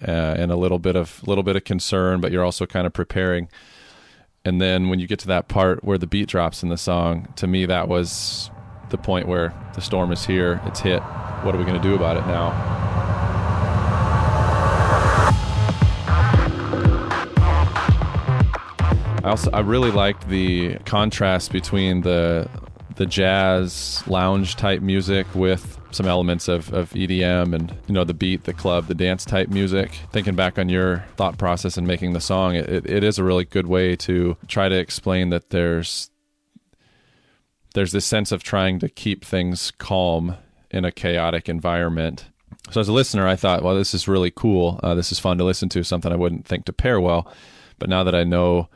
uh, 0.03 0.11
and 0.39 0.51
a 0.51 0.57
little 0.57 0.79
bit 0.79 0.97
of 0.97 1.27
little 1.27 1.45
bit 1.45 1.57
of 1.57 1.65
concern, 1.65 2.21
but 2.21 2.33
you're 2.33 2.45
also 2.45 2.67
kind 2.67 2.87
of 2.87 2.93
preparing. 2.93 3.49
And 4.45 4.61
then 4.61 4.89
when 4.91 4.99
you 4.99 5.07
get 5.07 5.19
to 5.21 5.27
that 5.29 5.49
part 5.49 5.83
where 5.85 5.97
the 5.97 6.07
beat 6.07 6.29
drops 6.29 6.63
in 6.63 6.69
the 6.69 6.77
song, 6.77 7.33
to 7.37 7.47
me 7.47 7.67
that 7.67 7.89
was 7.89 8.51
the 8.91 8.99
point 8.99 9.27
where 9.27 9.55
the 9.75 9.81
storm 9.81 10.13
is 10.13 10.27
here, 10.27 10.61
it's 10.67 10.81
hit. 10.81 11.03
What 11.43 11.55
are 11.55 11.59
we 11.59 11.65
going 11.65 11.81
to 11.81 11.89
do 11.89 11.95
about 11.95 12.17
it 12.17 12.27
now? 12.27 12.75
I 19.25 19.31
also 19.31 19.51
I 19.53 19.61
really 19.61 19.91
liked 19.91 20.29
the 20.29 20.77
contrast 20.85 21.51
between 21.51 22.03
the 22.03 22.47
the 22.97 23.07
jazz 23.07 24.05
lounge 24.07 24.57
type 24.57 24.83
music 24.83 25.27
with 25.35 25.79
some 25.95 26.07
elements 26.07 26.49
of, 26.49 26.73
of 26.73 26.91
EDM 26.91 27.55
and 27.55 27.71
you 27.87 27.95
know 27.95 28.05
the 28.05 28.15
beat, 28.15 28.45
the 28.45 28.53
club, 28.53 28.87
the 28.87 28.95
dance 28.95 29.25
type 29.25 29.49
music. 29.49 29.91
Thinking 30.13 30.35
back 30.35 30.59
on 30.59 30.69
your 30.69 31.05
thought 31.17 31.39
process 31.39 31.77
and 31.77 31.87
making 31.87 32.13
the 32.13 32.21
song, 32.21 32.55
it, 32.55 32.69
it 32.69 33.05
is 33.05 33.19
a 33.19 33.25
really 33.25 33.45
good 33.45 33.67
way 33.67 33.97
to 33.97 34.37
try 34.49 34.69
to 34.69 34.77
explain 34.77 35.31
that 35.31 35.51
there's 35.51 36.11
there's 37.75 37.93
this 37.93 38.07
sense 38.07 38.33
of 38.33 38.43
trying 38.43 38.79
to 38.79 38.89
keep 38.89 39.25
things 39.25 39.71
calm 39.73 40.37
in 40.71 40.85
a 40.85 40.93
chaotic 40.93 41.49
environment. 41.49 42.27
So 42.71 42.81
as 42.81 42.89
a 42.89 42.93
listener, 42.93 43.27
I 43.27 43.37
thought, 43.37 43.63
well, 43.63 43.75
this 43.75 43.95
is 43.95 44.09
really 44.09 44.31
cool. 44.31 44.81
Uh, 44.83 44.95
this 44.95 45.13
is 45.13 45.19
fun 45.19 45.39
to 45.39 45.45
listen 45.45 45.69
to. 45.71 45.85
Something 45.85 46.13
I 46.13 46.17
wouldn't 46.17 46.47
think 46.47 46.65
to 46.67 46.73
pair 46.73 47.01
well, 47.01 47.31
but 47.79 47.89
now 47.89 48.05
that 48.05 48.15
I 48.15 48.25
know 48.25 48.69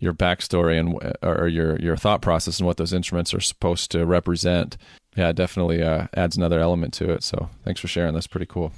your 0.00 0.12
backstory 0.12 0.78
and 0.78 1.14
or 1.22 1.48
your 1.48 1.78
your 1.78 1.96
thought 1.96 2.22
process 2.22 2.58
and 2.58 2.66
what 2.66 2.76
those 2.76 2.92
instruments 2.92 3.34
are 3.34 3.40
supposed 3.40 3.90
to 3.92 4.06
represent. 4.06 4.76
Yeah, 5.16 5.28
it 5.28 5.36
definitely 5.36 5.82
uh, 5.82 6.06
adds 6.14 6.36
another 6.36 6.60
element 6.60 6.94
to 6.94 7.10
it. 7.10 7.22
So 7.22 7.50
thanks 7.64 7.80
for 7.80 7.88
sharing. 7.88 8.14
That's 8.14 8.26
pretty 8.26 8.46
cool. 8.46 8.72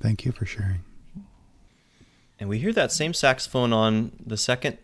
Thank 0.00 0.24
you 0.24 0.32
for 0.32 0.46
sharing. 0.46 0.80
And 2.38 2.48
we 2.48 2.58
hear 2.58 2.72
that 2.72 2.92
same 2.92 3.14
saxophone 3.14 3.72
on 3.72 4.12
the 4.24 4.36
second 4.36 4.78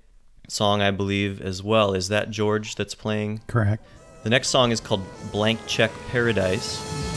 song, 0.49 0.81
I 0.81 0.91
believe, 0.91 1.41
as 1.41 1.63
well. 1.63 1.95
Is 1.95 2.09
that 2.09 2.31
George 2.31 2.75
that's 2.75 2.95
playing? 2.95 3.41
Correct. 3.47 3.85
The 4.23 4.31
next 4.31 4.49
song 4.49 4.71
is 4.71 4.81
called 4.81 5.03
Blank 5.33 5.61
Check 5.67 5.91
Paradise. 6.11 7.10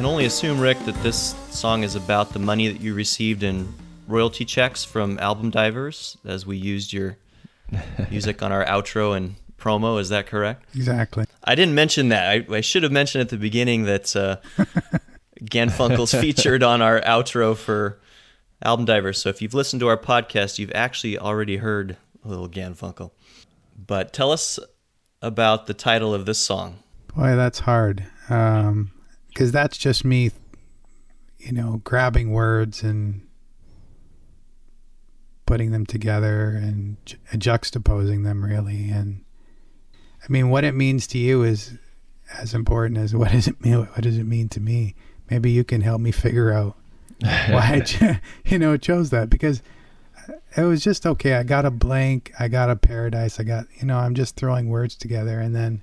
Can 0.00 0.06
only 0.06 0.24
assume, 0.24 0.58
Rick, 0.58 0.78
that 0.86 0.94
this 1.02 1.34
song 1.50 1.82
is 1.82 1.94
about 1.94 2.32
the 2.32 2.38
money 2.38 2.68
that 2.68 2.80
you 2.80 2.94
received 2.94 3.42
in 3.42 3.70
royalty 4.08 4.46
checks 4.46 4.82
from 4.82 5.18
Album 5.18 5.50
Divers 5.50 6.16
as 6.24 6.46
we 6.46 6.56
used 6.56 6.90
your 6.90 7.18
music 8.10 8.42
on 8.42 8.50
our 8.50 8.64
outro 8.64 9.14
and 9.14 9.34
promo. 9.58 10.00
Is 10.00 10.08
that 10.08 10.26
correct? 10.26 10.64
Exactly. 10.74 11.26
I 11.44 11.54
didn't 11.54 11.74
mention 11.74 12.08
that. 12.08 12.30
I, 12.30 12.56
I 12.56 12.60
should 12.62 12.82
have 12.82 12.92
mentioned 12.92 13.20
at 13.20 13.28
the 13.28 13.36
beginning 13.36 13.82
that 13.82 14.16
uh, 14.16 14.38
Ganfunkel's 15.42 16.14
featured 16.14 16.62
on 16.62 16.80
our 16.80 17.02
outro 17.02 17.54
for 17.54 18.00
Album 18.64 18.86
Divers. 18.86 19.20
So 19.20 19.28
if 19.28 19.42
you've 19.42 19.52
listened 19.52 19.80
to 19.80 19.88
our 19.88 19.98
podcast, 19.98 20.58
you've 20.58 20.72
actually 20.74 21.18
already 21.18 21.58
heard 21.58 21.98
a 22.24 22.28
little 22.28 22.48
Ganfunkel. 22.48 23.10
But 23.76 24.14
tell 24.14 24.32
us 24.32 24.58
about 25.20 25.66
the 25.66 25.74
title 25.74 26.14
of 26.14 26.24
this 26.24 26.38
song. 26.38 26.78
Boy, 27.14 27.36
that's 27.36 27.58
hard. 27.58 28.06
Um, 28.30 28.92
because 29.32 29.52
that's 29.52 29.78
just 29.78 30.04
me, 30.04 30.30
you 31.38 31.52
know, 31.52 31.80
grabbing 31.84 32.32
words 32.32 32.82
and 32.82 33.26
putting 35.46 35.72
them 35.72 35.86
together 35.86 36.50
and 36.50 36.96
ju- 37.04 37.16
juxtaposing 37.32 38.24
them 38.24 38.44
really. 38.44 38.90
And 38.90 39.24
I 40.22 40.26
mean, 40.30 40.50
what 40.50 40.64
it 40.64 40.74
means 40.74 41.06
to 41.08 41.18
you 41.18 41.42
is 41.42 41.78
as 42.38 42.54
important 42.54 42.98
as 42.98 43.14
what 43.14 43.32
does 43.32 43.48
it 43.48 43.60
mean? 43.64 43.86
What 43.86 44.02
does 44.02 44.18
it 44.18 44.26
mean 44.26 44.48
to 44.50 44.60
me? 44.60 44.94
Maybe 45.30 45.50
you 45.50 45.64
can 45.64 45.80
help 45.80 46.00
me 46.00 46.12
figure 46.12 46.52
out 46.52 46.76
why 47.20 47.82
I, 48.00 48.20
you 48.44 48.58
know, 48.58 48.76
chose 48.76 49.10
that 49.10 49.30
because 49.30 49.62
it 50.56 50.62
was 50.62 50.82
just 50.82 51.06
okay. 51.06 51.34
I 51.34 51.42
got 51.42 51.64
a 51.64 51.70
blank. 51.70 52.32
I 52.38 52.48
got 52.48 52.70
a 52.70 52.76
paradise. 52.76 53.40
I 53.40 53.44
got, 53.44 53.66
you 53.78 53.86
know, 53.86 53.96
I'm 53.96 54.14
just 54.14 54.36
throwing 54.36 54.68
words 54.68 54.94
together 54.94 55.40
and 55.40 55.54
then 55.54 55.82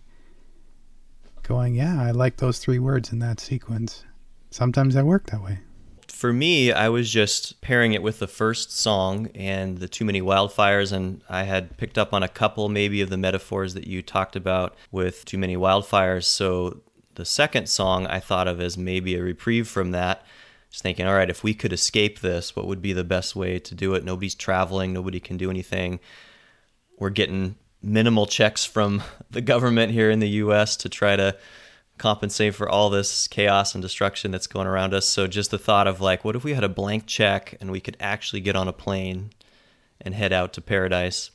going, 1.47 1.75
yeah, 1.75 2.01
I 2.01 2.11
like 2.11 2.37
those 2.37 2.59
three 2.59 2.79
words 2.79 3.11
in 3.11 3.19
that 3.19 3.39
sequence. 3.39 4.03
Sometimes 4.49 4.95
I 4.95 5.03
work 5.03 5.27
that 5.27 5.41
way. 5.43 5.59
For 6.07 6.33
me, 6.33 6.71
I 6.71 6.89
was 6.89 7.11
just 7.11 7.61
pairing 7.61 7.93
it 7.93 8.01
with 8.01 8.19
the 8.19 8.27
first 8.27 8.71
song 8.71 9.27
and 9.35 9.77
the 9.77 9.87
Too 9.87 10.03
Many 10.03 10.21
Wildfires, 10.21 10.91
and 10.91 11.23
I 11.29 11.43
had 11.43 11.77
picked 11.77 11.97
up 11.97 12.13
on 12.13 12.23
a 12.23 12.27
couple 12.27 12.69
maybe 12.69 13.01
of 13.01 13.09
the 13.09 13.17
metaphors 13.17 13.75
that 13.75 13.87
you 13.87 14.01
talked 14.01 14.35
about 14.35 14.75
with 14.91 15.25
Too 15.25 15.37
Many 15.37 15.55
Wildfires. 15.55 16.23
So 16.23 16.81
the 17.15 17.25
second 17.25 17.69
song 17.69 18.07
I 18.07 18.19
thought 18.19 18.47
of 18.47 18.59
as 18.59 18.77
maybe 18.77 19.15
a 19.15 19.21
reprieve 19.21 19.67
from 19.67 19.91
that. 19.91 20.25
Just 20.69 20.83
thinking, 20.83 21.05
all 21.05 21.13
right, 21.13 21.29
if 21.29 21.43
we 21.43 21.53
could 21.53 21.71
escape 21.71 22.19
this, 22.19 22.55
what 22.55 22.67
would 22.67 22.81
be 22.81 22.93
the 22.93 23.03
best 23.03 23.35
way 23.35 23.59
to 23.59 23.75
do 23.75 23.93
it? 23.93 24.03
Nobody's 24.03 24.35
traveling, 24.35 24.93
nobody 24.93 25.19
can 25.19 25.37
do 25.37 25.49
anything. 25.49 25.99
We're 26.99 27.09
getting 27.09 27.55
minimal 27.81 28.25
checks 28.25 28.65
from 28.65 29.03
the 29.31 29.41
government 29.41 29.91
here 29.91 30.09
in 30.09 30.19
the 30.19 30.29
US 30.29 30.75
to 30.77 30.89
try 30.89 31.15
to 31.15 31.35
compensate 31.97 32.53
for 32.53 32.69
all 32.69 32.89
this 32.89 33.27
chaos 33.27 33.73
and 33.73 33.81
destruction 33.81 34.31
that's 34.31 34.47
going 34.47 34.67
around 34.67 34.93
us. 34.93 35.07
So 35.07 35.27
just 35.27 35.51
the 35.51 35.57
thought 35.57 35.87
of 35.87 35.99
like, 35.99 36.23
what 36.23 36.35
if 36.35 36.43
we 36.43 36.53
had 36.53 36.63
a 36.63 36.69
blank 36.69 37.07
check 37.07 37.55
and 37.59 37.71
we 37.71 37.79
could 37.79 37.97
actually 37.99 38.41
get 38.41 38.55
on 38.55 38.67
a 38.67 38.73
plane 38.73 39.31
and 39.99 40.13
head 40.13 40.31
out 40.31 40.53
to 40.53 40.61
paradise? 40.61 41.31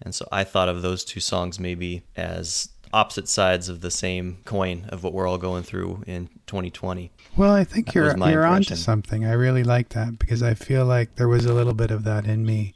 And 0.00 0.14
so 0.14 0.26
I 0.32 0.44
thought 0.44 0.68
of 0.68 0.82
those 0.82 1.04
two 1.04 1.20
songs 1.20 1.60
maybe 1.60 2.02
as 2.16 2.70
opposite 2.92 3.28
sides 3.28 3.68
of 3.68 3.80
the 3.80 3.90
same 3.90 4.38
coin 4.44 4.86
of 4.88 5.02
what 5.02 5.12
we're 5.12 5.26
all 5.26 5.38
going 5.38 5.62
through 5.62 6.02
in 6.06 6.28
2020. 6.46 7.10
Well, 7.36 7.52
I 7.52 7.64
think 7.64 7.86
That 7.86 7.94
you're 7.94 8.30
you're 8.30 8.44
onto 8.44 8.76
something. 8.76 9.24
I 9.24 9.32
really 9.32 9.64
like 9.64 9.90
that 9.90 10.18
because 10.18 10.42
I 10.42 10.54
feel 10.54 10.84
like 10.84 11.14
there 11.16 11.28
was 11.28 11.46
a 11.46 11.54
little 11.54 11.74
bit 11.74 11.90
of 11.90 12.04
that 12.04 12.26
in 12.26 12.44
me. 12.44 12.74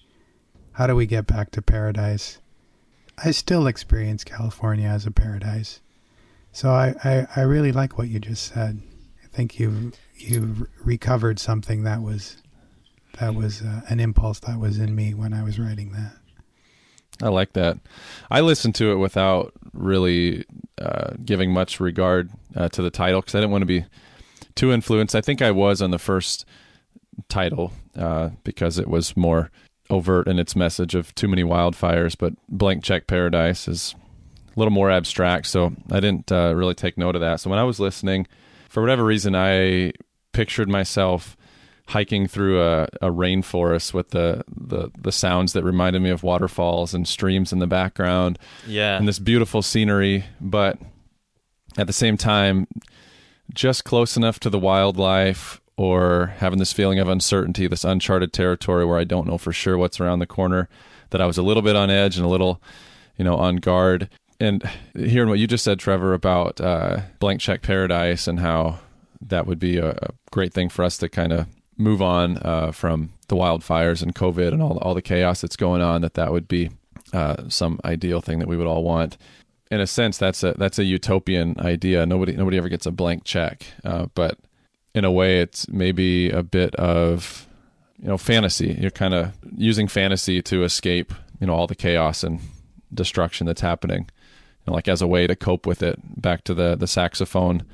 How 0.72 0.86
do 0.86 0.94
we 0.94 1.07
get 1.07 1.26
back 1.26 1.51
to 1.53 1.62
paradise? 1.62 2.38
I 3.23 3.31
still 3.31 3.67
experience 3.67 4.25
California 4.25 4.89
as 4.89 5.07
a 5.07 5.11
paradise. 5.11 5.81
So 6.53 6.71
I, 6.71 6.95
I, 7.05 7.27
I 7.37 7.41
really 7.43 7.73
like 7.73 7.99
what 7.99 8.09
you 8.09 8.19
just 8.19 8.53
said. 8.53 8.81
I 9.25 9.27
think 9.29 9.59
you 9.59 9.93
you 10.14 10.69
recovered 10.83 11.39
something 11.39 11.83
that 11.85 12.01
was 12.01 12.43
that 13.19 13.35
was 13.35 13.62
uh, 13.62 13.83
an 13.89 14.01
impulse 14.01 14.41
that 14.41 14.59
was 14.59 14.79
in 14.79 14.95
me 14.95 15.14
when 15.14 15.33
I 15.33 15.43
was 15.43 15.59
writing 15.59 15.93
that. 15.93 16.17
I 17.23 17.29
like 17.29 17.55
that. 17.55 17.79
I 18.31 18.41
listened 18.41 18.75
to 18.77 18.93
it 18.93 18.97
without 18.97 19.53
really 19.73 20.45
uh, 20.79 21.14
giving 21.25 21.53
much 21.53 21.81
regard 21.81 22.31
uh, 22.55 22.69
to 22.71 22.83
the 22.83 22.91
title 22.91 23.21
because 23.21 23.35
I 23.35 23.41
didn't 23.41 23.53
want 23.53 23.62
to 23.62 23.67
be 23.67 23.85
too 24.55 24.73
influenced. 24.73 25.14
I 25.14 25.23
think 25.23 25.41
I 25.41 25.51
was 25.51 25.81
on 25.81 25.91
the 25.91 25.99
first 25.99 26.45
title 27.29 27.73
uh, 27.97 28.31
because 28.45 28.79
it 28.79 28.89
was 28.89 29.17
more 29.17 29.51
overt 29.91 30.28
in 30.28 30.39
its 30.39 30.55
message 30.57 30.95
of 30.95 31.14
too 31.14 31.28
many 31.28 31.43
wildfires, 31.43 32.16
but 32.18 32.34
Blank 32.49 32.82
Check 32.84 33.07
Paradise 33.07 33.68
is 33.68 33.95
a 34.55 34.59
little 34.59 34.72
more 34.72 34.91
abstract. 34.91 35.47
So 35.47 35.72
I 35.91 36.01
didn't 36.01 36.30
uh, 36.32 36.55
really 36.55 36.74
take 36.74 36.97
note 36.99 37.14
of 37.14 37.20
that. 37.20 37.41
So 37.41 37.51
when 37.51 37.59
I 37.59 37.64
was 37.64 37.78
listening, 37.80 38.26
for 38.68 38.80
whatever 38.80 39.05
reason, 39.05 39.34
I 39.34 39.93
pictured 40.32 40.68
myself 40.68 41.37
hiking 41.89 42.26
through 42.26 42.61
a, 42.61 42.84
a 43.01 43.11
rainforest 43.11 43.95
with 43.95 44.11
the, 44.11 44.43
the 44.49 44.91
the 44.99 45.12
sounds 45.12 45.53
that 45.53 45.62
reminded 45.62 46.03
me 46.03 46.11
of 46.11 46.24
waterfalls 46.24 46.93
and 46.93 47.07
streams 47.07 47.53
in 47.53 47.61
the 47.61 47.66
background 47.68 48.39
Yeah. 48.66 48.97
and 48.99 49.07
this 49.07 49.20
beautiful 49.20 49.62
scenery, 49.62 50.24
but 50.41 50.78
at 51.78 51.87
the 51.87 51.93
same 51.93 52.16
time, 52.16 52.66
just 53.55 53.84
close 53.84 54.16
enough 54.16 54.41
to 54.41 54.51
the 54.51 54.59
wildlife 54.59 55.61
or 55.77 56.35
having 56.39 56.59
this 56.59 56.72
feeling 56.72 56.99
of 56.99 57.09
uncertainty, 57.09 57.66
this 57.66 57.85
uncharted 57.85 58.33
territory 58.33 58.85
where 58.85 58.99
I 58.99 59.05
don't 59.05 59.27
know 59.27 59.39
for 59.39 59.53
sure 59.53 59.77
what's 59.77 60.01
around 60.01 60.20
the 60.20 60.27
corner, 60.27 60.68
that 61.11 61.20
I 61.20 61.27
was 61.27 61.39
a 61.39 61.43
little 61.43 61.62
bit 61.62 61.77
on 61.77 61.91
edge 61.91 62.16
and 62.16 62.24
a 62.24 62.29
little, 62.29 62.62
you 63.16 63.24
know, 63.24 63.37
on 63.37 63.57
guard. 63.57 64.09
And 64.41 64.68
hearing 64.95 65.29
what 65.29 65.39
you 65.39 65.47
just 65.47 65.64
said, 65.64 65.79
Trevor, 65.79 66.14
about 66.14 66.61
uh, 66.61 67.01
blank 67.18 67.41
check 67.41 67.62
paradise 67.62 68.27
and 68.27 68.41
how 68.41 68.79
that 69.20 69.47
would 69.47 69.59
be 69.59 69.79
a, 69.79 69.91
a 69.91 70.11
great 70.31 70.53
thing 70.53 70.68
for 70.68 70.85
us 70.85 70.99
to 70.99 71.09
kind 71.09 71.33
of 71.33 71.47
move 71.79 72.01
on 72.01 72.39
uh, 72.39 72.72
from 72.72 73.11
the 73.29 73.37
wildfires 73.37 74.03
and 74.03 74.14
COVID 74.14 74.53
and 74.53 74.62
all 74.62 74.79
all 74.79 74.95
the 74.95 75.03
chaos 75.03 75.41
that's 75.41 75.57
going 75.57 75.83
on. 75.83 76.03
That 76.03 76.14
that 76.14 76.33
would 76.33 76.49
be 76.49 76.70
uh, 77.12 77.49
some 77.49 77.81
ideal 77.85 78.20
thing 78.20 78.39
that 78.39 78.49
we 78.49 78.57
would 78.57 78.66
all 78.66 78.85
want. 78.85 79.16
In 79.70 79.81
a 79.81 79.87
sense, 79.87 80.18
that's 80.18 80.43
a 80.43 80.55
that's 80.55 80.79
a 80.79 80.85
utopian 80.85 81.59
idea. 81.59 82.07
Nobody 82.07 82.37
nobody 82.37 82.57
ever 82.59 82.68
gets 82.68 82.87
a 82.87 82.93
blank 82.93 83.24
check, 83.24 83.66
uh, 83.85 84.07
but 84.14 84.39
in 84.97 85.05
a 85.05 85.12
way, 85.12 85.40
it's 85.40 85.68
maybe 85.68 86.30
a 86.30 86.42
bit 86.42 86.74
of 86.76 87.47
you 88.01 88.09
know 88.09 88.16
fantasy. 88.16 88.76
You're 88.80 88.90
kind 88.90 89.14
of 89.14 89.32
using 89.55 89.88
fantasy 89.88 90.40
to 90.42 90.64
escape 90.64 91.12
you 91.38 91.47
know 91.47 91.55
all 91.55 91.66
the 91.66 91.74
chaos 91.74 92.24
and 92.24 92.40
destruction 92.92 93.47
that's 93.47 93.61
happening, 93.61 94.01
you 94.01 94.66
know, 94.66 94.72
like 94.72 94.88
as 94.88 95.03
a 95.03 95.07
way 95.07 95.26
to 95.26 95.36
cope 95.36 95.66
with 95.66 95.82
it. 95.82 96.01
Back 96.20 96.44
to 96.44 96.55
the 96.55 96.76
the 96.76 96.86
saxophone 96.86 97.64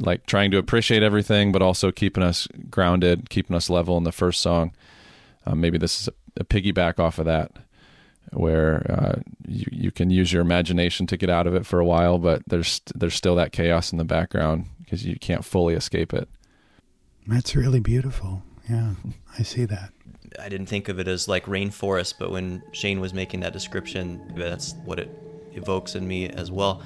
like 0.00 0.26
trying 0.26 0.50
to 0.50 0.58
appreciate 0.58 1.04
everything, 1.04 1.52
but 1.52 1.62
also 1.62 1.92
keeping 1.92 2.24
us 2.24 2.48
grounded, 2.68 3.30
keeping 3.30 3.54
us 3.54 3.70
level 3.70 3.96
in 3.96 4.02
the 4.02 4.10
first 4.10 4.40
song. 4.40 4.74
Uh, 5.46 5.54
maybe 5.54 5.78
this 5.78 6.00
is 6.00 6.08
a, 6.08 6.40
a 6.40 6.44
piggyback 6.44 6.98
off 6.98 7.20
of 7.20 7.26
that, 7.26 7.52
where 8.32 8.90
uh, 8.90 9.20
you 9.46 9.66
you 9.70 9.90
can 9.92 10.10
use 10.10 10.32
your 10.32 10.42
imagination 10.42 11.06
to 11.06 11.16
get 11.16 11.30
out 11.30 11.46
of 11.46 11.54
it 11.54 11.64
for 11.64 11.78
a 11.78 11.84
while, 11.84 12.18
but 12.18 12.42
there's 12.48 12.80
there's 12.92 13.14
still 13.14 13.36
that 13.36 13.52
chaos 13.52 13.92
in 13.92 13.98
the 13.98 14.04
background 14.04 14.66
because 14.84 15.04
you 15.04 15.16
can't 15.16 15.44
fully 15.44 15.74
escape 15.74 16.12
it. 16.12 16.28
That's 17.26 17.56
really 17.56 17.80
beautiful. 17.80 18.42
Yeah, 18.68 18.94
I 19.38 19.42
see 19.42 19.64
that. 19.66 19.92
I 20.40 20.48
didn't 20.48 20.66
think 20.66 20.88
of 20.88 20.98
it 20.98 21.08
as 21.08 21.28
like 21.28 21.46
rainforest, 21.46 22.14
but 22.18 22.30
when 22.30 22.62
Shane 22.72 23.00
was 23.00 23.14
making 23.14 23.40
that 23.40 23.52
description, 23.52 24.32
that's 24.36 24.74
what 24.84 24.98
it 24.98 25.10
evokes 25.52 25.94
in 25.94 26.06
me 26.06 26.28
as 26.28 26.50
well. 26.50 26.82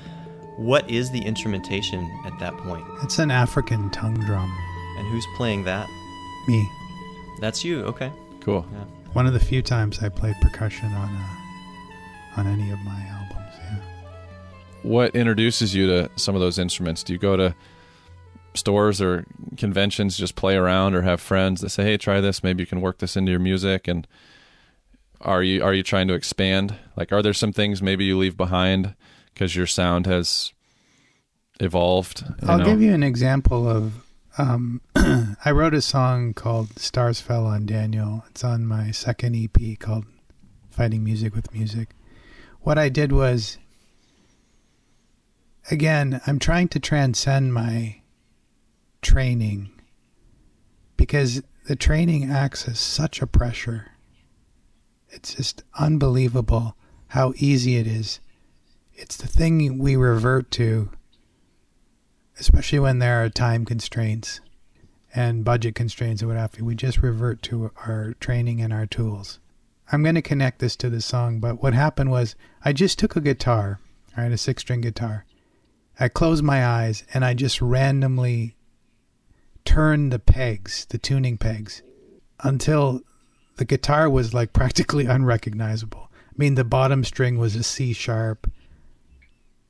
What 0.58 0.88
is 0.90 1.10
the 1.10 1.20
instrumentation 1.20 2.00
at 2.26 2.38
that 2.40 2.56
point? 2.58 2.84
It's 3.02 3.18
an 3.18 3.30
African 3.30 3.90
tongue 3.90 4.18
drum. 4.26 4.52
And 4.98 5.06
who's 5.08 5.26
playing 5.36 5.64
that? 5.64 5.88
Me. 6.48 6.68
That's 7.40 7.64
you. 7.64 7.84
Okay. 7.84 8.12
Cool. 8.40 8.66
Yeah. 8.72 8.84
One 9.12 9.26
of 9.26 9.32
the 9.32 9.40
few 9.40 9.62
times 9.62 10.02
I 10.02 10.08
played 10.08 10.34
percussion 10.40 10.92
on 10.92 11.08
uh, 11.14 12.40
on 12.40 12.46
any 12.46 12.70
of 12.70 12.78
my 12.80 13.00
albums. 13.08 13.54
Yeah. 13.58 13.76
What 14.82 15.14
introduces 15.14 15.74
you 15.74 15.86
to 15.86 16.10
some 16.16 16.34
of 16.34 16.40
those 16.40 16.58
instruments? 16.58 17.02
Do 17.02 17.12
you 17.12 17.18
go 17.18 17.36
to 17.36 17.54
stores 18.54 19.00
or 19.00 19.26
conventions, 19.56 20.16
just 20.16 20.34
play 20.34 20.56
around, 20.56 20.94
or 20.94 21.02
have 21.02 21.20
friends 21.20 21.60
that 21.60 21.70
say, 21.70 21.84
"Hey, 21.84 21.96
try 21.96 22.20
this. 22.20 22.42
Maybe 22.42 22.62
you 22.62 22.66
can 22.66 22.80
work 22.80 22.98
this 22.98 23.16
into 23.16 23.30
your 23.30 23.40
music." 23.40 23.88
And 23.88 24.06
are 25.20 25.42
you 25.42 25.62
are 25.62 25.74
you 25.74 25.82
trying 25.82 26.08
to 26.08 26.14
expand? 26.14 26.76
Like, 26.96 27.12
are 27.12 27.22
there 27.22 27.34
some 27.34 27.52
things 27.52 27.82
maybe 27.82 28.04
you 28.04 28.18
leave 28.18 28.36
behind 28.36 28.94
because 29.32 29.56
your 29.56 29.66
sound 29.66 30.06
has 30.06 30.52
evolved? 31.60 32.24
I'll 32.46 32.58
know? 32.58 32.64
give 32.64 32.82
you 32.82 32.92
an 32.92 33.02
example 33.02 33.68
of. 33.68 34.04
Um, 34.40 34.80
I 35.44 35.50
wrote 35.50 35.74
a 35.74 35.82
song 35.82 36.32
called 36.32 36.78
"Stars 36.78 37.20
Fell 37.20 37.46
on 37.46 37.66
Daniel." 37.66 38.24
It's 38.30 38.44
on 38.44 38.66
my 38.66 38.92
second 38.92 39.34
EP 39.34 39.78
called 39.78 40.04
"Fighting 40.70 41.02
Music 41.02 41.34
with 41.34 41.52
Music." 41.52 41.90
What 42.60 42.78
I 42.78 42.88
did 42.88 43.12
was, 43.12 43.58
again, 45.70 46.20
I'm 46.26 46.38
trying 46.38 46.68
to 46.68 46.80
transcend 46.80 47.54
my 47.54 47.97
training 49.02 49.70
because 50.96 51.42
the 51.66 51.76
training 51.76 52.30
acts 52.30 52.66
as 52.68 52.78
such 52.78 53.20
a 53.20 53.26
pressure. 53.26 53.92
It's 55.10 55.34
just 55.34 55.62
unbelievable 55.78 56.76
how 57.08 57.32
easy 57.36 57.76
it 57.76 57.86
is. 57.86 58.20
It's 58.94 59.16
the 59.16 59.28
thing 59.28 59.78
we 59.78 59.96
revert 59.96 60.50
to 60.52 60.90
especially 62.38 62.78
when 62.78 62.98
there 62.98 63.22
are 63.22 63.28
time 63.28 63.64
constraints 63.64 64.40
and 65.14 65.44
budget 65.44 65.74
constraints 65.74 66.22
and 66.22 66.28
what 66.30 66.38
have 66.38 66.56
you. 66.56 66.64
We 66.64 66.74
just 66.74 66.98
revert 66.98 67.42
to 67.44 67.70
our 67.86 68.14
training 68.20 68.60
and 68.60 68.72
our 68.72 68.86
tools. 68.86 69.38
I'm 69.90 70.02
going 70.02 70.14
to 70.14 70.22
connect 70.22 70.58
this 70.58 70.76
to 70.76 70.90
the 70.90 71.00
song, 71.00 71.40
but 71.40 71.62
what 71.62 71.74
happened 71.74 72.10
was 72.10 72.36
I 72.64 72.72
just 72.72 72.98
took 72.98 73.16
a 73.16 73.20
guitar, 73.20 73.80
all 74.16 74.24
right, 74.24 74.32
a 74.32 74.38
six 74.38 74.62
string 74.62 74.82
guitar. 74.82 75.24
I 75.98 76.08
closed 76.08 76.44
my 76.44 76.64
eyes 76.64 77.04
and 77.12 77.24
I 77.24 77.34
just 77.34 77.60
randomly 77.60 78.54
turned 79.68 80.10
the 80.10 80.18
pegs, 80.18 80.86
the 80.88 80.96
tuning 80.96 81.36
pegs, 81.36 81.82
until 82.42 83.02
the 83.56 83.66
guitar 83.66 84.08
was 84.08 84.32
like 84.32 84.52
practically 84.54 85.04
unrecognizable. 85.04 86.10
I 86.10 86.34
mean, 86.38 86.54
the 86.54 86.64
bottom 86.64 87.04
string 87.04 87.36
was 87.36 87.54
a 87.54 87.62
C 87.62 87.92
sharp, 87.92 88.50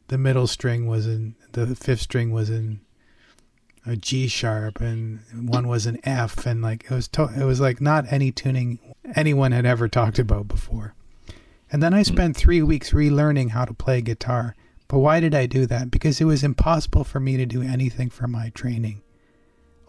the 0.06 0.16
middle 0.16 0.46
string 0.46 0.86
was 0.86 1.08
in, 1.08 1.34
the 1.50 1.74
fifth 1.74 2.02
string 2.02 2.30
was 2.30 2.48
in 2.48 2.80
a 3.84 3.96
G 3.96 4.28
sharp 4.28 4.80
and 4.80 5.18
one 5.48 5.66
was 5.66 5.86
an 5.86 5.98
F 6.04 6.46
and 6.46 6.62
like 6.62 6.84
it 6.84 6.90
was 6.90 7.08
to- 7.08 7.32
it 7.36 7.44
was 7.44 7.60
like 7.60 7.80
not 7.80 8.12
any 8.12 8.30
tuning 8.30 8.78
anyone 9.16 9.50
had 9.50 9.66
ever 9.66 9.88
talked 9.88 10.20
about 10.20 10.46
before. 10.46 10.94
And 11.72 11.82
then 11.82 11.92
I 11.92 12.04
hmm. 12.04 12.14
spent 12.14 12.36
3 12.36 12.62
weeks 12.62 12.92
relearning 12.92 13.50
how 13.50 13.64
to 13.64 13.74
play 13.74 14.00
guitar. 14.00 14.54
But 14.86 15.00
why 15.00 15.18
did 15.18 15.34
I 15.34 15.46
do 15.46 15.66
that? 15.66 15.90
Because 15.90 16.20
it 16.20 16.24
was 16.24 16.44
impossible 16.44 17.02
for 17.02 17.18
me 17.18 17.36
to 17.36 17.46
do 17.46 17.62
anything 17.62 18.10
for 18.10 18.28
my 18.28 18.50
training. 18.50 19.02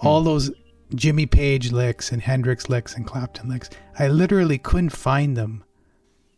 All 0.01 0.21
those 0.21 0.51
Jimmy 0.95 1.25
Page 1.25 1.71
licks 1.71 2.11
and 2.11 2.21
Hendrix 2.21 2.69
licks 2.69 2.95
and 2.95 3.05
Clapton 3.05 3.49
licks, 3.49 3.69
I 3.97 4.07
literally 4.07 4.57
couldn't 4.57 4.89
find 4.89 5.35
them 5.35 5.63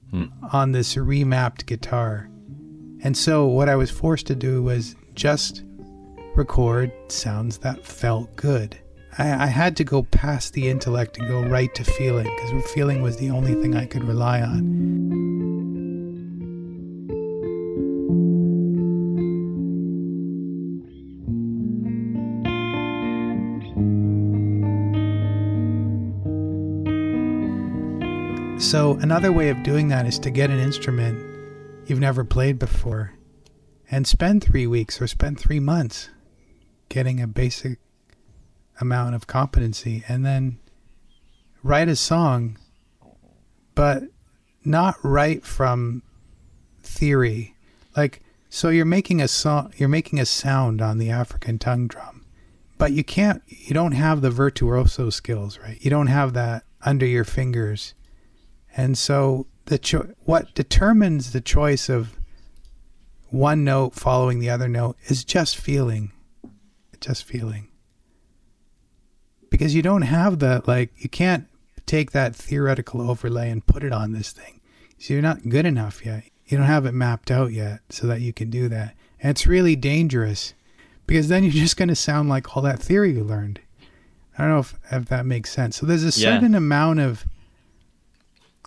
hmm. 0.09 0.25
on 0.51 0.71
this 0.71 0.95
remapped 0.95 1.65
guitar. 1.65 2.29
And 3.03 3.17
so 3.17 3.45
what 3.47 3.69
I 3.69 3.75
was 3.75 3.89
forced 3.89 4.27
to 4.27 4.35
do 4.35 4.61
was 4.61 4.95
just 5.15 5.63
record 6.35 6.91
sounds 7.07 7.57
that 7.59 7.85
felt 7.85 8.35
good. 8.35 8.77
I, 9.17 9.43
I 9.43 9.47
had 9.47 9.75
to 9.77 9.83
go 9.83 10.03
past 10.03 10.53
the 10.53 10.69
intellect 10.69 11.17
and 11.17 11.27
go 11.27 11.41
right 11.43 11.73
to 11.75 11.83
feeling 11.83 12.33
because 12.35 12.71
feeling 12.73 13.01
was 13.01 13.17
the 13.17 13.29
only 13.29 13.55
thing 13.55 13.75
I 13.75 13.85
could 13.85 14.03
rely 14.03 14.41
on. 14.41 15.40
So, 28.71 28.93
another 29.01 29.33
way 29.33 29.49
of 29.49 29.63
doing 29.63 29.89
that 29.89 30.05
is 30.05 30.17
to 30.19 30.29
get 30.29 30.49
an 30.49 30.57
instrument 30.57 31.19
you've 31.87 31.99
never 31.99 32.23
played 32.23 32.57
before 32.57 33.11
and 33.91 34.07
spend 34.07 34.41
three 34.41 34.65
weeks 34.65 35.01
or 35.01 35.07
spend 35.07 35.37
three 35.37 35.59
months 35.59 36.07
getting 36.87 37.19
a 37.19 37.27
basic 37.27 37.79
amount 38.79 39.15
of 39.15 39.27
competency 39.27 40.05
and 40.07 40.25
then 40.25 40.57
write 41.61 41.89
a 41.89 41.97
song, 41.97 42.57
but 43.75 44.03
not 44.63 44.95
write 45.03 45.43
from 45.43 46.01
theory. 46.81 47.55
Like, 47.97 48.21
so 48.49 48.69
you're 48.69 48.85
making 48.85 49.21
a 49.21 49.27
song, 49.27 49.73
you're 49.75 49.89
making 49.89 50.17
a 50.17 50.25
sound 50.25 50.81
on 50.81 50.97
the 50.97 51.09
African 51.09 51.59
tongue 51.59 51.89
drum, 51.89 52.25
but 52.77 52.93
you 52.93 53.03
can't, 53.03 53.43
you 53.47 53.73
don't 53.73 53.91
have 53.91 54.21
the 54.21 54.31
virtuoso 54.31 55.09
skills, 55.09 55.59
right? 55.59 55.77
You 55.81 55.89
don't 55.89 56.07
have 56.07 56.31
that 56.35 56.63
under 56.85 57.05
your 57.05 57.25
fingers. 57.25 57.95
And 58.75 58.97
so 58.97 59.47
the 59.65 59.77
cho- 59.77 60.13
what 60.23 60.53
determines 60.55 61.31
the 61.33 61.41
choice 61.41 61.89
of 61.89 62.17
one 63.29 63.63
note 63.63 63.93
following 63.95 64.39
the 64.39 64.49
other 64.49 64.67
note 64.67 64.97
is 65.05 65.23
just 65.23 65.57
feeling. 65.57 66.11
Just 66.99 67.23
feeling. 67.23 67.67
Because 69.49 69.75
you 69.75 69.81
don't 69.81 70.03
have 70.03 70.39
the 70.39 70.61
like 70.65 70.91
you 70.97 71.09
can't 71.09 71.47
take 71.85 72.11
that 72.11 72.35
theoretical 72.35 73.01
overlay 73.09 73.49
and 73.49 73.65
put 73.65 73.83
it 73.83 73.91
on 73.91 74.11
this 74.13 74.31
thing. 74.31 74.61
So 74.97 75.13
you're 75.13 75.21
not 75.23 75.49
good 75.49 75.65
enough 75.65 76.05
yet. 76.05 76.23
You 76.45 76.57
don't 76.57 76.67
have 76.67 76.85
it 76.85 76.93
mapped 76.93 77.31
out 77.31 77.51
yet 77.51 77.79
so 77.89 78.07
that 78.07 78.21
you 78.21 78.31
can 78.33 78.49
do 78.49 78.69
that. 78.69 78.95
And 79.19 79.31
it's 79.31 79.47
really 79.47 79.75
dangerous 79.75 80.53
because 81.07 81.27
then 81.27 81.43
you're 81.43 81.51
just 81.51 81.77
going 81.77 81.89
to 81.89 81.95
sound 81.95 82.29
like 82.29 82.55
all 82.55 82.63
that 82.63 82.79
theory 82.79 83.13
you 83.13 83.23
learned. 83.23 83.59
I 84.37 84.43
don't 84.43 84.51
know 84.51 84.59
if, 84.59 84.75
if 84.91 85.05
that 85.05 85.25
makes 85.25 85.51
sense. 85.51 85.75
So 85.77 85.85
there's 85.85 86.03
a 86.03 86.07
Yeah. 86.19 86.33
certain 86.35 86.55
amount 86.55 86.99
of 86.99 87.25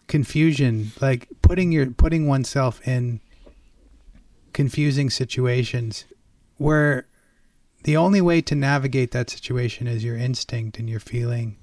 confusion 0.07 0.93
like 1.01 1.29
putting 1.43 1.73
your 1.73 1.91
putting 1.91 2.27
oneself 2.27 2.87
in 2.87 3.21
confusing 4.53 5.11
situations 5.11 6.05
where 6.57 7.07
the 7.85 7.97
only 7.97 8.21
way 8.21 8.41
to 8.41 8.55
navigate 8.55 9.11
that 9.11 9.31
situation 9.31 9.87
is 9.87 10.05
your 10.05 10.17
instinct 10.17 10.79
and 10.79 10.89
your 10.89 11.01
feeling 11.01 11.57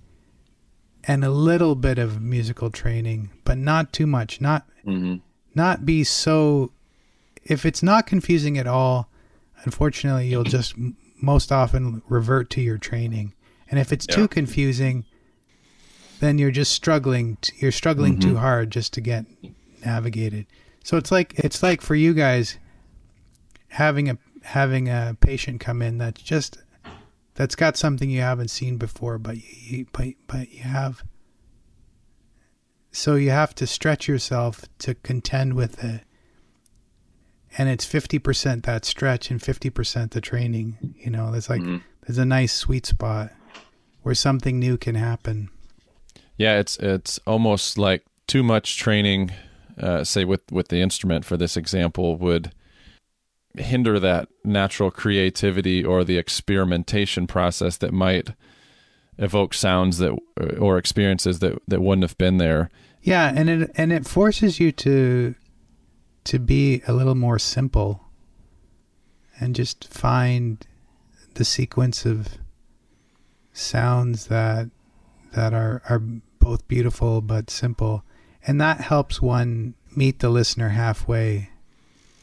and 1.03 1.23
a 1.23 1.29
little 1.29 1.75
bit 1.75 1.97
of 1.97 2.21
musical 2.21 2.69
training 2.69 3.29
but 3.45 3.57
not 3.57 3.93
too 3.93 4.07
much 4.07 4.41
not 4.41 4.67
hmm 4.83 5.15
not 5.53 5.85
be 5.85 6.01
so 6.01 6.71
if 7.43 7.65
it's 7.65 7.83
not 7.83 8.07
confusing 8.07 8.57
at 8.57 8.67
all 8.67 9.09
unfortunately 9.65 10.27
you'll 10.27 10.43
just 10.45 10.73
most 11.21 11.51
often 11.51 12.01
revert 12.07 12.49
to 12.51 12.61
your 12.61 12.77
training. 12.77 13.33
And 13.69 13.79
if 13.79 13.93
it's 13.93 14.05
too 14.05 14.27
confusing 14.27 15.05
then 16.21 16.37
you're 16.37 16.51
just 16.51 16.71
struggling 16.71 17.35
t- 17.41 17.53
you're 17.57 17.71
struggling 17.71 18.19
too 18.19 18.29
mm-hmm. 18.29 18.37
hard 18.37 18.69
just 18.69 18.93
to 18.93 19.01
get 19.01 19.25
navigated. 19.83 20.45
So 20.83 20.95
it's 20.97 21.11
like 21.11 21.33
it's 21.37 21.63
like 21.63 21.81
for 21.81 21.95
you 21.95 22.13
guys 22.13 22.59
having 23.69 24.07
a 24.07 24.19
having 24.43 24.87
a 24.87 25.17
patient 25.19 25.59
come 25.59 25.81
in 25.81 25.97
that's 25.97 26.21
just 26.21 26.59
that's 27.33 27.55
got 27.55 27.75
something 27.75 28.09
you 28.09 28.21
haven't 28.21 28.49
seen 28.49 28.77
before 28.77 29.17
but 29.17 29.37
you 29.37 29.87
but 29.91 30.09
but 30.27 30.51
you 30.51 30.61
have 30.61 31.03
so 32.91 33.15
you 33.15 33.31
have 33.31 33.55
to 33.55 33.65
stretch 33.65 34.07
yourself 34.07 34.65
to 34.79 34.93
contend 34.95 35.53
with 35.53 35.83
it. 35.83 36.01
And 37.57 37.67
it's 37.67 37.85
50% 37.85 38.63
that 38.63 38.85
stretch 38.85 39.31
and 39.31 39.39
50% 39.39 40.11
the 40.11 40.21
training 40.21 40.93
you 40.99 41.09
know 41.09 41.31
there's 41.31 41.49
like 41.49 41.61
mm-hmm. 41.61 41.77
there's 42.05 42.19
a 42.19 42.25
nice 42.25 42.53
sweet 42.53 42.85
spot 42.85 43.31
where 44.03 44.13
something 44.13 44.59
new 44.59 44.77
can 44.77 44.93
happen 44.93 45.49
Yeah, 46.37 46.59
it's 46.59 46.77
it's 46.77 47.19
almost 47.27 47.77
like 47.77 48.03
too 48.27 48.43
much 48.43 48.77
training, 48.77 49.31
uh, 49.79 50.03
say 50.03 50.25
with 50.25 50.41
with 50.51 50.69
the 50.69 50.81
instrument 50.81 51.25
for 51.25 51.37
this 51.37 51.55
example, 51.57 52.17
would 52.17 52.51
hinder 53.55 53.99
that 53.99 54.29
natural 54.43 54.89
creativity 54.91 55.83
or 55.83 56.03
the 56.03 56.17
experimentation 56.17 57.27
process 57.27 57.77
that 57.77 57.93
might 57.93 58.29
evoke 59.17 59.53
sounds 59.53 59.97
that 59.97 60.17
or 60.57 60.77
experiences 60.77 61.39
that 61.39 61.61
that 61.67 61.81
wouldn't 61.81 62.03
have 62.03 62.17
been 62.17 62.37
there. 62.37 62.69
yeah 63.01 63.31
and 63.35 63.49
it 63.49 63.71
and 63.75 63.91
it 63.91 64.07
forces 64.07 64.59
you 64.59 64.71
to 64.71 65.35
to 66.23 66.39
be 66.39 66.81
a 66.87 66.93
little 66.93 67.15
more 67.15 67.37
simple 67.37 68.05
and 69.39 69.55
just 69.55 69.87
find 69.87 70.65
the 71.33 71.43
sequence 71.43 72.05
of 72.05 72.37
sounds 73.53 74.27
that 74.27 74.69
that 75.33 75.53
are 75.53 75.81
are 75.89 75.99
both 76.39 76.67
beautiful 76.67 77.21
but 77.21 77.49
simple. 77.49 78.03
And 78.45 78.59
that 78.59 78.81
helps 78.81 79.21
one 79.21 79.75
meet 79.95 80.19
the 80.19 80.29
listener 80.29 80.69
halfway. 80.69 81.49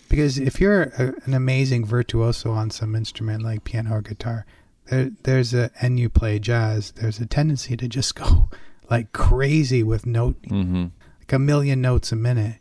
Because 0.09 0.39
if 0.39 0.61
you're 0.61 0.83
a, 0.83 1.15
an 1.25 1.35
amazing 1.35 1.85
virtuoso 1.85 2.53
on 2.53 2.71
some 2.71 2.97
instrument 2.97 3.43
like 3.43 3.65
piano 3.65 3.95
or 3.97 4.03
guitar 4.03 4.47
there 4.89 5.11
there's 5.25 5.55
a 5.55 5.71
and 5.81 6.01
you 6.01 6.09
play 6.09 6.39
jazz 6.39 6.93
there's 6.93 7.19
a 7.19 7.27
tendency 7.27 7.77
to 7.77 7.89
just 7.89 8.15
go 8.15 8.49
like 8.91 9.13
crazy 9.13 9.83
with 9.83 10.07
note 10.07 10.37
hmm 10.47 10.87
like 11.21 11.33
a 11.35 11.39
million 11.39 11.83
notes 11.83 12.11
a 12.11 12.17
minute. 12.17 12.57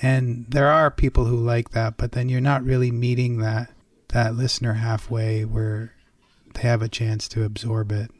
And 0.00 0.46
there 0.48 0.68
are 0.68 0.90
people 0.90 1.26
who 1.26 1.36
like 1.36 1.70
that 1.70 1.96
but 1.96 2.12
then 2.12 2.28
you're 2.28 2.40
not 2.40 2.64
really 2.64 2.90
meeting 2.90 3.38
that 3.38 3.70
that 4.08 4.34
listener 4.34 4.74
halfway 4.74 5.44
where 5.44 5.92
they 6.54 6.62
have 6.62 6.82
a 6.82 6.88
chance 6.88 7.28
to 7.28 7.44
absorb 7.44 7.92
it 7.92 8.10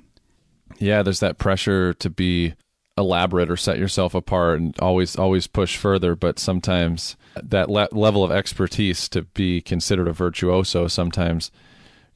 Yeah, 0.79 1.03
there's 1.03 1.21
that 1.21 1.39
pressure 1.39 1.95
to 1.95 2.11
be 2.11 2.55
elaborate 2.97 3.51
or 3.51 3.57
set 3.57 3.79
yourself 3.79 4.15
apart 4.15 4.61
and 4.61 4.79
always 4.79 5.17
always 5.17 5.47
push 5.47 5.77
further, 5.77 6.15
but 6.15 6.39
sometimes 6.39 7.17
that 7.43 7.69
le- 7.69 7.89
level 7.93 8.23
of 8.23 8.31
expertise 8.31 9.09
to 9.09 9.23
be 9.23 9.61
considered 9.61 10.07
a 10.09 10.13
virtuoso 10.13 10.87
sometimes 10.87 11.51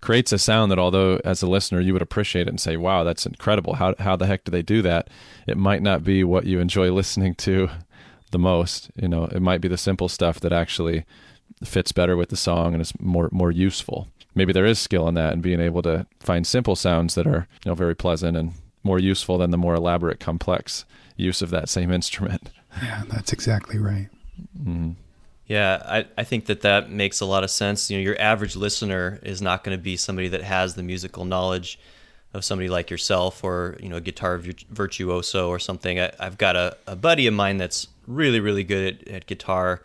creates 0.00 0.32
a 0.32 0.38
sound 0.38 0.70
that 0.70 0.78
although 0.78 1.20
as 1.24 1.42
a 1.42 1.48
listener 1.48 1.80
you 1.80 1.92
would 1.92 2.02
appreciate 2.02 2.46
it 2.46 2.50
and 2.50 2.60
say, 2.60 2.76
"Wow, 2.76 3.02
that's 3.04 3.26
incredible. 3.26 3.74
How 3.74 3.94
how 3.98 4.16
the 4.16 4.26
heck 4.26 4.44
do 4.44 4.50
they 4.50 4.62
do 4.62 4.82
that?" 4.82 5.08
It 5.46 5.56
might 5.56 5.82
not 5.82 6.04
be 6.04 6.22
what 6.24 6.46
you 6.46 6.60
enjoy 6.60 6.92
listening 6.92 7.34
to 7.36 7.68
the 8.30 8.38
most. 8.38 8.90
You 8.96 9.08
know, 9.08 9.24
it 9.24 9.40
might 9.40 9.60
be 9.60 9.68
the 9.68 9.78
simple 9.78 10.08
stuff 10.08 10.38
that 10.40 10.52
actually 10.52 11.04
fits 11.64 11.90
better 11.92 12.16
with 12.16 12.28
the 12.28 12.36
song 12.36 12.74
and 12.74 12.80
is 12.80 12.92
more 13.00 13.28
more 13.32 13.50
useful. 13.50 14.08
Maybe 14.34 14.52
there 14.52 14.66
is 14.66 14.78
skill 14.78 15.08
in 15.08 15.14
that 15.14 15.32
and 15.32 15.42
being 15.42 15.60
able 15.60 15.82
to 15.82 16.06
find 16.20 16.46
simple 16.46 16.76
sounds 16.76 17.14
that 17.14 17.26
are 17.26 17.46
you 17.64 17.70
know 17.70 17.74
very 17.74 17.96
pleasant 17.96 18.36
and 18.36 18.52
more 18.84 18.98
useful 18.98 19.38
than 19.38 19.50
the 19.50 19.58
more 19.58 19.74
elaborate, 19.74 20.20
complex 20.20 20.84
use 21.16 21.42
of 21.42 21.50
that 21.50 21.68
same 21.68 21.90
instrument. 21.98 22.50
yeah 22.82 23.02
that's 23.08 23.32
exactly 23.32 23.78
right 23.78 24.08
Mhm. 24.62 24.94
Yeah, 25.46 25.82
I, 25.84 26.06
I 26.18 26.24
think 26.24 26.46
that 26.46 26.60
that 26.60 26.90
makes 26.90 27.20
a 27.20 27.24
lot 27.24 27.42
of 27.42 27.50
sense. 27.50 27.90
You 27.90 27.96
know, 27.96 28.02
your 28.02 28.20
average 28.20 28.54
listener 28.54 29.18
is 29.22 29.40
not 29.40 29.64
going 29.64 29.76
to 29.76 29.82
be 29.82 29.96
somebody 29.96 30.28
that 30.28 30.42
has 30.42 30.74
the 30.74 30.82
musical 30.82 31.24
knowledge 31.24 31.78
of 32.34 32.44
somebody 32.44 32.68
like 32.68 32.90
yourself 32.90 33.42
or, 33.42 33.76
you 33.80 33.88
know, 33.88 33.96
a 33.96 34.00
guitar 34.00 34.38
virtuoso 34.70 35.48
or 35.48 35.58
something. 35.58 35.98
I, 35.98 36.12
have 36.20 36.36
got 36.36 36.54
a, 36.54 36.76
a 36.86 36.94
buddy 36.94 37.26
of 37.26 37.34
mine 37.34 37.56
that's 37.56 37.88
really, 38.06 38.40
really 38.40 38.62
good 38.62 39.02
at, 39.06 39.08
at 39.08 39.26
guitar 39.26 39.82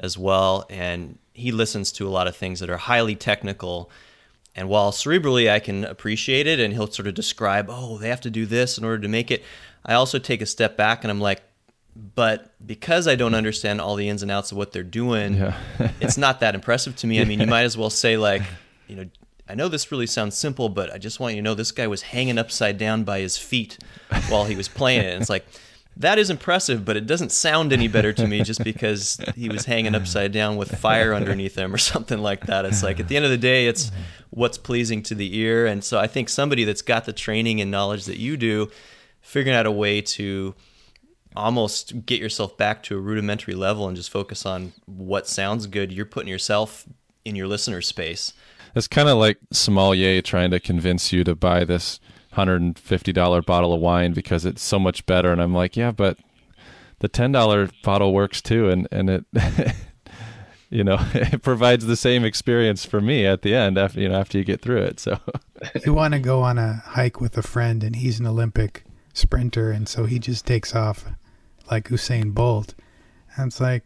as 0.00 0.16
well. 0.16 0.66
And 0.70 1.18
he 1.32 1.52
listens 1.52 1.92
to 1.92 2.06
a 2.06 2.10
lot 2.10 2.26
of 2.26 2.36
things 2.36 2.60
that 2.60 2.70
are 2.70 2.76
highly 2.76 3.14
technical. 3.14 3.90
And 4.54 4.68
while 4.68 4.92
cerebrally 4.92 5.50
I 5.50 5.60
can 5.60 5.84
appreciate 5.84 6.46
it 6.46 6.60
and 6.60 6.74
he'll 6.74 6.90
sort 6.90 7.08
of 7.08 7.14
describe, 7.14 7.66
oh, 7.68 7.98
they 7.98 8.08
have 8.08 8.20
to 8.22 8.30
do 8.30 8.46
this 8.46 8.78
in 8.78 8.84
order 8.84 8.98
to 8.98 9.08
make 9.08 9.30
it, 9.30 9.42
I 9.84 9.94
also 9.94 10.18
take 10.18 10.42
a 10.42 10.46
step 10.46 10.76
back 10.76 11.04
and 11.04 11.10
I'm 11.10 11.20
like, 11.20 11.42
but 12.14 12.52
because 12.66 13.06
I 13.06 13.16
don't 13.16 13.34
understand 13.34 13.80
all 13.80 13.96
the 13.96 14.08
ins 14.08 14.22
and 14.22 14.30
outs 14.30 14.52
of 14.52 14.58
what 14.58 14.72
they're 14.72 14.82
doing, 14.82 15.34
yeah. 15.34 15.56
it's 16.00 16.16
not 16.16 16.40
that 16.40 16.54
impressive 16.54 16.96
to 16.96 17.06
me. 17.06 17.20
I 17.20 17.24
mean, 17.24 17.40
you 17.40 17.46
might 17.46 17.64
as 17.64 17.76
well 17.76 17.90
say 17.90 18.16
like, 18.16 18.42
you 18.88 18.96
know, 18.96 19.04
I 19.48 19.54
know 19.54 19.68
this 19.68 19.92
really 19.92 20.06
sounds 20.06 20.36
simple, 20.36 20.68
but 20.68 20.92
I 20.92 20.98
just 20.98 21.20
want 21.20 21.34
you 21.34 21.42
to 21.42 21.44
know 21.44 21.54
this 21.54 21.72
guy 21.72 21.86
was 21.86 22.00
hanging 22.02 22.38
upside 22.38 22.78
down 22.78 23.04
by 23.04 23.20
his 23.20 23.36
feet 23.36 23.78
while 24.28 24.44
he 24.44 24.56
was 24.56 24.68
playing 24.68 25.02
it. 25.02 25.12
And 25.12 25.20
it's 25.20 25.28
like 25.28 25.44
that 25.96 26.18
is 26.18 26.30
impressive, 26.30 26.84
but 26.84 26.96
it 26.96 27.06
doesn't 27.06 27.32
sound 27.32 27.72
any 27.72 27.86
better 27.86 28.12
to 28.14 28.26
me 28.26 28.42
just 28.42 28.64
because 28.64 29.20
he 29.34 29.48
was 29.48 29.66
hanging 29.66 29.94
upside 29.94 30.32
down 30.32 30.56
with 30.56 30.78
fire 30.78 31.14
underneath 31.14 31.56
him 31.56 31.74
or 31.74 31.78
something 31.78 32.18
like 32.18 32.46
that. 32.46 32.64
It's 32.64 32.82
like 32.82 32.98
at 32.98 33.08
the 33.08 33.16
end 33.16 33.24
of 33.24 33.30
the 33.30 33.38
day, 33.38 33.66
it's 33.66 33.92
what's 34.30 34.56
pleasing 34.56 35.02
to 35.04 35.14
the 35.14 35.36
ear. 35.36 35.66
And 35.66 35.84
so 35.84 35.98
I 35.98 36.06
think 36.06 36.28
somebody 36.28 36.64
that's 36.64 36.82
got 36.82 37.04
the 37.04 37.12
training 37.12 37.60
and 37.60 37.70
knowledge 37.70 38.06
that 38.06 38.18
you 38.18 38.36
do, 38.36 38.70
figuring 39.20 39.56
out 39.56 39.66
a 39.66 39.70
way 39.70 40.00
to 40.00 40.54
almost 41.36 42.06
get 42.06 42.20
yourself 42.20 42.56
back 42.56 42.82
to 42.84 42.96
a 42.96 43.00
rudimentary 43.00 43.54
level 43.54 43.86
and 43.86 43.96
just 43.96 44.10
focus 44.10 44.46
on 44.46 44.72
what 44.86 45.26
sounds 45.26 45.66
good. 45.66 45.92
You're 45.92 46.06
putting 46.06 46.28
yourself 46.28 46.86
in 47.24 47.36
your 47.36 47.46
listener 47.46 47.82
space. 47.82 48.32
It's 48.74 48.88
kind 48.88 49.08
of 49.08 49.18
like 49.18 49.38
sommelier 49.50 50.22
trying 50.22 50.50
to 50.52 50.60
convince 50.60 51.12
you 51.12 51.24
to 51.24 51.34
buy 51.34 51.64
this 51.64 52.00
$150 52.34 53.46
bottle 53.46 53.74
of 53.74 53.80
wine 53.80 54.12
because 54.12 54.44
it's 54.44 54.62
so 54.62 54.78
much 54.78 55.04
better. 55.06 55.32
And 55.32 55.40
I'm 55.40 55.54
like, 55.54 55.76
yeah, 55.76 55.90
but 55.90 56.18
the 57.00 57.08
$10 57.08 57.72
bottle 57.82 58.12
works 58.12 58.40
too. 58.40 58.68
And, 58.68 58.88
and 58.90 59.10
it, 59.10 59.24
you 60.70 60.82
know, 60.82 60.96
it 61.14 61.42
provides 61.42 61.86
the 61.86 61.96
same 61.96 62.24
experience 62.24 62.84
for 62.84 63.00
me 63.00 63.26
at 63.26 63.42
the 63.42 63.54
end 63.54 63.76
after, 63.76 64.00
you 64.00 64.08
know, 64.08 64.18
after 64.18 64.38
you 64.38 64.44
get 64.44 64.62
through 64.62 64.82
it. 64.82 64.98
So 64.98 65.18
you 65.84 65.92
want 65.92 66.14
to 66.14 66.20
go 66.20 66.42
on 66.42 66.58
a 66.58 66.82
hike 66.86 67.20
with 67.20 67.36
a 67.36 67.42
friend 67.42 67.84
and 67.84 67.96
he's 67.96 68.18
an 68.18 68.26
Olympic 68.26 68.84
sprinter. 69.12 69.70
And 69.70 69.88
so 69.88 70.06
he 70.06 70.18
just 70.18 70.46
takes 70.46 70.74
off 70.74 71.04
like 71.70 71.88
Usain 71.90 72.32
Bolt. 72.32 72.74
And 73.36 73.48
it's 73.48 73.60
like, 73.60 73.84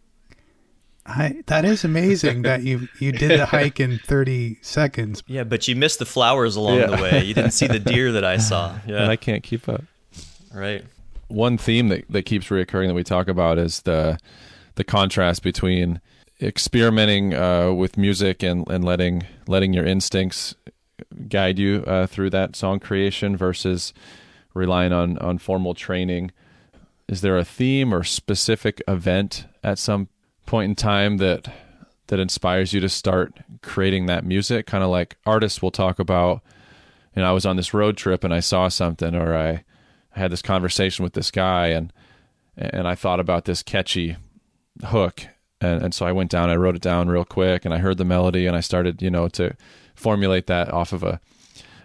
I, 1.09 1.43
that 1.47 1.65
is 1.65 1.85
amazing 1.85 2.43
that 2.43 2.63
you 2.63 2.89
you 2.99 3.13
did 3.13 3.39
the 3.39 3.47
hike 3.57 3.81
in 3.81 3.99
30 3.99 4.59
seconds. 4.63 5.23
Yeah, 5.27 5.45
but 5.45 5.69
you 5.69 5.77
missed 5.77 5.99
the 5.99 6.07
flowers 6.07 6.57
along 6.57 6.79
yeah. 6.79 6.87
the 6.87 7.03
way. 7.03 7.25
You 7.25 7.35
didn't 7.35 7.53
see 7.53 7.67
the 7.67 7.79
deer 7.93 8.13
that 8.13 8.25
I 8.25 8.39
saw. 8.39 8.77
Yeah. 8.87 9.03
And 9.03 9.11
I 9.11 9.17
can't 9.17 9.43
keep 9.43 9.69
up. 9.69 9.85
Right. 10.53 10.85
One 11.29 11.59
theme 11.59 11.89
that, 11.89 12.05
that 12.11 12.23
keeps 12.23 12.47
reoccurring 12.47 12.89
that 12.89 12.95
we 12.95 13.05
talk 13.05 13.29
about 13.29 13.59
is 13.59 13.83
the 13.83 14.19
the 14.75 14.85
contrast 14.85 15.43
between 15.43 16.01
experimenting 16.41 17.35
uh, 17.35 17.73
with 17.73 17.97
music 17.97 18.43
and, 18.43 18.69
and 18.69 18.85
letting 18.85 19.25
letting 19.47 19.73
your 19.73 19.87
instincts 19.87 20.55
guide 21.29 21.59
you 21.59 21.85
uh, 21.87 22.07
through 22.07 22.31
that 22.31 22.57
song 22.57 22.81
creation 22.81 23.37
versus 23.37 23.93
relying 24.55 24.93
on 24.93 25.19
on 25.19 25.39
formal 25.39 25.75
training 25.75 26.31
is 27.09 27.21
there 27.21 27.39
a 27.39 27.45
theme 27.45 27.95
or 27.95 28.03
specific 28.03 28.83
event 28.89 29.47
at 29.63 29.79
some 29.79 30.09
point 30.47 30.70
in 30.70 30.74
time 30.74 31.18
that 31.18 31.53
that 32.09 32.20
inspires 32.20 32.72
you 32.72 32.80
to 32.80 32.88
start 32.88 33.34
creating 33.62 34.07
that 34.07 34.24
music 34.24 34.66
kind 34.66 34.84
of 34.84 34.90
like 34.90 35.16
artists 35.26 35.61
will 35.61 35.70
talk 35.70 35.99
about 35.99 36.40
you 37.14 37.22
know 37.22 37.28
I 37.28 37.32
was 37.32 37.44
on 37.47 37.57
this 37.57 37.74
road 37.74 37.97
trip 37.97 38.24
and 38.24 38.32
I 38.32 38.40
saw 38.40 38.68
something 38.68 39.14
or 39.14 39.36
I, 39.36 39.64
had 40.12 40.32
this 40.32 40.40
conversation 40.40 41.03
with 41.03 41.12
this 41.12 41.30
guy 41.30 41.66
and 41.66 41.92
and 42.57 42.88
I 42.88 42.94
thought 42.94 43.20
about 43.20 43.44
this 43.44 43.62
catchy 43.62 44.16
hook 44.86 45.26
and, 45.61 45.82
and 45.82 45.94
so 45.94 46.07
I 46.07 46.12
went 46.12 46.30
down 46.30 46.49
I 46.49 46.57
wrote 46.57 46.74
it 46.74 46.80
down 46.80 47.09
real 47.09 47.26
quick 47.26 47.66
and 47.66 47.74
I 47.74 47.78
heard 47.78 47.99
the 47.99 48.05
melody 48.07 48.47
and 48.47 48.57
I 48.57 48.61
started 48.61 49.03
you 49.03 49.11
know 49.11 49.28
to 49.28 49.55
formulate 49.94 50.47
that 50.47 50.72
off 50.72 50.94
of 50.94 51.03
a 51.03 51.20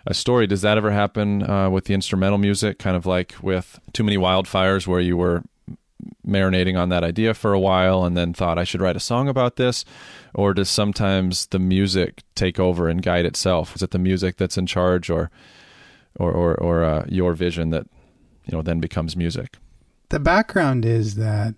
a 0.05 0.13
story. 0.13 0.47
Does 0.47 0.61
that 0.61 0.77
ever 0.77 0.91
happen 0.91 1.47
uh, 1.49 1.69
with 1.69 1.85
the 1.85 1.93
instrumental 1.93 2.37
music? 2.37 2.79
Kind 2.79 2.95
of 2.95 3.05
like 3.05 3.35
with 3.41 3.79
Too 3.93 4.03
Many 4.03 4.17
Wildfires, 4.17 4.87
where 4.87 4.99
you 4.99 5.17
were 5.17 5.43
marinating 6.25 6.77
on 6.77 6.89
that 6.89 7.03
idea 7.03 7.33
for 7.33 7.53
a 7.53 7.59
while 7.59 8.03
and 8.03 8.15
then 8.15 8.33
thought 8.33 8.57
I 8.57 8.63
should 8.63 8.81
write 8.81 8.95
a 8.95 9.01
song 9.01 9.27
about 9.27 9.55
this? 9.55 9.85
Or 10.33 10.53
does 10.53 10.69
sometimes 10.69 11.47
the 11.47 11.59
music 11.59 12.23
take 12.35 12.59
over 12.59 12.87
and 12.87 13.01
guide 13.01 13.25
itself? 13.25 13.75
Is 13.75 13.81
it 13.81 13.91
the 13.91 13.99
music 13.99 14.37
that's 14.37 14.57
in 14.57 14.65
charge, 14.65 15.09
or 15.09 15.29
or 16.15 16.31
or, 16.31 16.55
or 16.55 16.83
uh, 16.83 17.05
your 17.07 17.33
vision 17.33 17.69
that 17.71 17.87
you 18.45 18.53
know 18.53 18.61
then 18.61 18.79
becomes 18.79 19.15
music? 19.15 19.57
The 20.09 20.19
background 20.19 20.85
is 20.85 21.15
that 21.15 21.55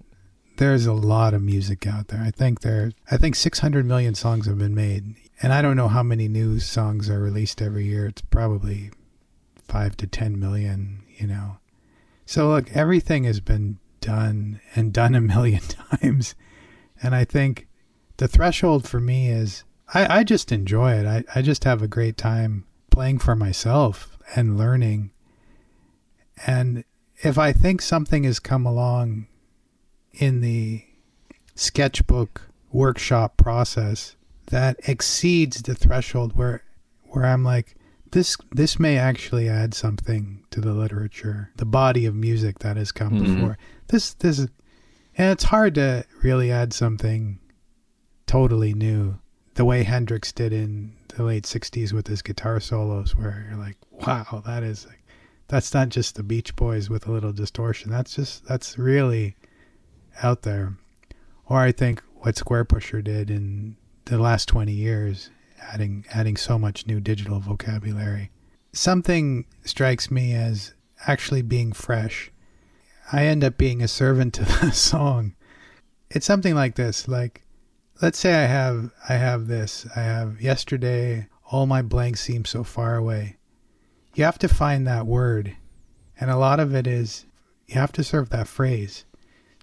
there's 0.58 0.86
a 0.86 0.94
lot 0.94 1.34
of 1.34 1.42
music 1.42 1.88
out 1.88 2.10
there. 2.10 2.22
I 2.22 2.32
think 2.32 2.62
there 2.62 2.92
I 3.12 3.18
think 3.18 3.36
600 3.36 3.86
million 3.86 4.16
songs 4.16 4.46
have 4.46 4.58
been 4.58 4.76
made 4.76 5.16
and 5.44 5.52
I 5.52 5.62
don't 5.62 5.76
know 5.76 5.90
how 5.90 6.04
many 6.04 6.30
new 6.30 6.60
songs 6.60 7.10
are 7.10 7.20
released 7.20 7.62
every 7.62 7.86
year. 7.86 8.08
It's 8.08 8.22
probably 8.22 8.92
five 9.58 9.98
to 9.98 10.08
10 10.08 10.40
million, 10.40 11.04
you 11.18 11.28
know. 11.28 11.58
So, 12.26 12.48
look, 12.48 12.72
everything 12.72 13.26
has 13.26 13.42
been 13.42 13.78
done 14.04 14.60
and 14.76 14.94
done 14.94 15.16
a 15.16 15.22
million 15.22 15.62
times. 16.02 16.36
And 17.02 17.16
I 17.16 17.26
think 17.26 17.68
the 18.18 18.28
threshold 18.28 18.88
for 18.88 19.00
me 19.00 19.30
is 19.30 19.64
I, 19.94 20.20
I 20.20 20.24
just 20.24 20.52
enjoy 20.52 20.94
it. 20.94 21.06
I, 21.06 21.24
I 21.34 21.42
just 21.42 21.64
have 21.64 21.82
a 21.82 21.88
great 21.88 22.18
time 22.18 22.66
playing 22.92 23.20
for 23.20 23.36
myself 23.36 24.18
and 24.36 24.58
learning. 24.58 25.12
And 26.46 26.84
if 27.24 27.38
I 27.38 27.54
think 27.54 27.82
something 27.82 28.24
has 28.26 28.40
come 28.40 28.66
along 28.66 29.28
in 30.12 30.42
the 30.42 30.86
sketchbook 31.56 32.50
workshop 32.72 33.38
process 33.38 34.16
that 34.48 34.78
exceeds 34.88 35.62
the 35.62 35.76
threshold 35.76 36.36
where 36.36 36.64
where 37.04 37.26
I'm 37.26 37.44
like 37.44 37.76
this 38.14 38.38
this 38.52 38.80
may 38.80 38.98
actually 38.98 39.50
add 39.50 39.74
something 39.74 40.44
to 40.52 40.62
the 40.62 40.74
literature, 40.74 41.52
the 41.58 41.66
body 41.66 42.06
of 42.06 42.16
music 42.16 42.60
that 42.60 42.78
has 42.78 42.92
come 42.92 43.14
mm-hmm. 43.14 43.36
before. 43.36 43.58
This 43.94 44.16
this 44.16 44.40
and 44.40 44.50
it's 45.32 45.44
hard 45.44 45.76
to 45.76 46.04
really 46.24 46.52
add 46.52 46.74
something 46.74 47.38
totally 48.26 48.74
new 48.74 49.20
the 49.54 49.66
way 49.66 49.84
Hendrix 49.84 50.32
did 50.32 50.52
in 50.52 50.96
the 51.10 51.22
late 51.22 51.44
60s 51.44 51.94
with 51.94 52.08
his 52.08 52.24
guitar 52.24 52.60
solos 52.60 53.16
where 53.16 53.46
you're 53.48 53.60
like, 53.60 53.78
wow, 53.92 54.42
that 54.48 54.64
is 54.64 54.88
like 54.88 55.04
that's 55.48 55.76
not 55.76 55.90
just 55.90 56.16
the 56.16 56.24
Beach 56.24 56.56
Boys 56.56 56.90
with 56.90 57.08
a 57.08 57.12
little 57.12 57.32
distortion. 57.32 57.92
That's 57.92 58.16
just 58.16 58.44
that's 58.48 58.80
really 58.80 59.36
out 60.24 60.42
there. 60.42 60.76
Or 61.46 61.60
I 61.60 61.72
think 61.72 62.02
what 62.16 62.34
Squarepusher 62.34 63.04
did 63.04 63.30
in 63.30 63.78
the 64.06 64.18
last 64.18 64.48
20 64.48 64.72
years, 64.72 65.30
adding 65.62 66.04
adding 66.12 66.36
so 66.36 66.58
much 66.58 66.88
new 66.88 67.00
digital 67.00 67.40
vocabulary. 67.40 68.32
Something 68.72 69.46
strikes 69.64 70.10
me 70.10 70.34
as 70.34 70.74
actually 71.06 71.44
being 71.44 71.74
fresh. 71.74 72.32
I 73.12 73.26
end 73.26 73.44
up 73.44 73.58
being 73.58 73.82
a 73.82 73.88
servant 73.88 74.34
to 74.36 74.46
the 74.62 74.72
song. 74.72 75.36
It's 76.10 76.26
something 76.26 76.56
like 76.56 76.76
this, 76.76 77.08
like 77.08 77.44
let's 78.02 78.20
say 78.20 78.34
I 78.34 78.48
have 78.48 78.92
I 79.08 79.14
have 79.14 79.48
this. 79.48 79.86
I 79.96 80.02
have 80.02 80.42
yesterday 80.42 81.28
all 81.52 81.66
my 81.66 81.82
blanks 81.82 82.22
seem 82.22 82.46
so 82.46 82.64
far 82.64 82.96
away. 82.96 83.38
You 84.16 84.24
have 84.24 84.40
to 84.40 84.48
find 84.48 84.88
that 84.88 85.08
word. 85.08 85.56
And 86.20 86.30
a 86.30 86.38
lot 86.38 86.60
of 86.60 86.76
it 86.76 86.88
is 86.88 87.26
you 87.68 87.76
have 87.76 87.92
to 87.94 88.04
serve 88.04 88.30
that 88.30 88.48
phrase. 88.48 89.06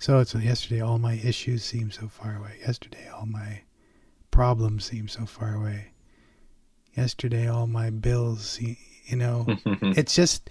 So 0.00 0.18
it's 0.18 0.34
yesterday 0.34 0.80
all 0.80 0.98
my 0.98 1.14
issues 1.14 1.64
seem 1.64 1.90
so 1.90 2.08
far 2.08 2.36
away. 2.36 2.58
Yesterday 2.60 3.08
all 3.08 3.26
my 3.26 3.62
problems 4.30 4.84
seem 4.84 5.08
so 5.08 5.26
far 5.26 5.54
away. 5.54 5.92
Yesterday, 6.96 7.48
all 7.48 7.66
my 7.66 7.90
bills, 7.90 8.58
you 8.60 9.16
know, 9.16 9.44
it's 9.66 10.14
just, 10.14 10.50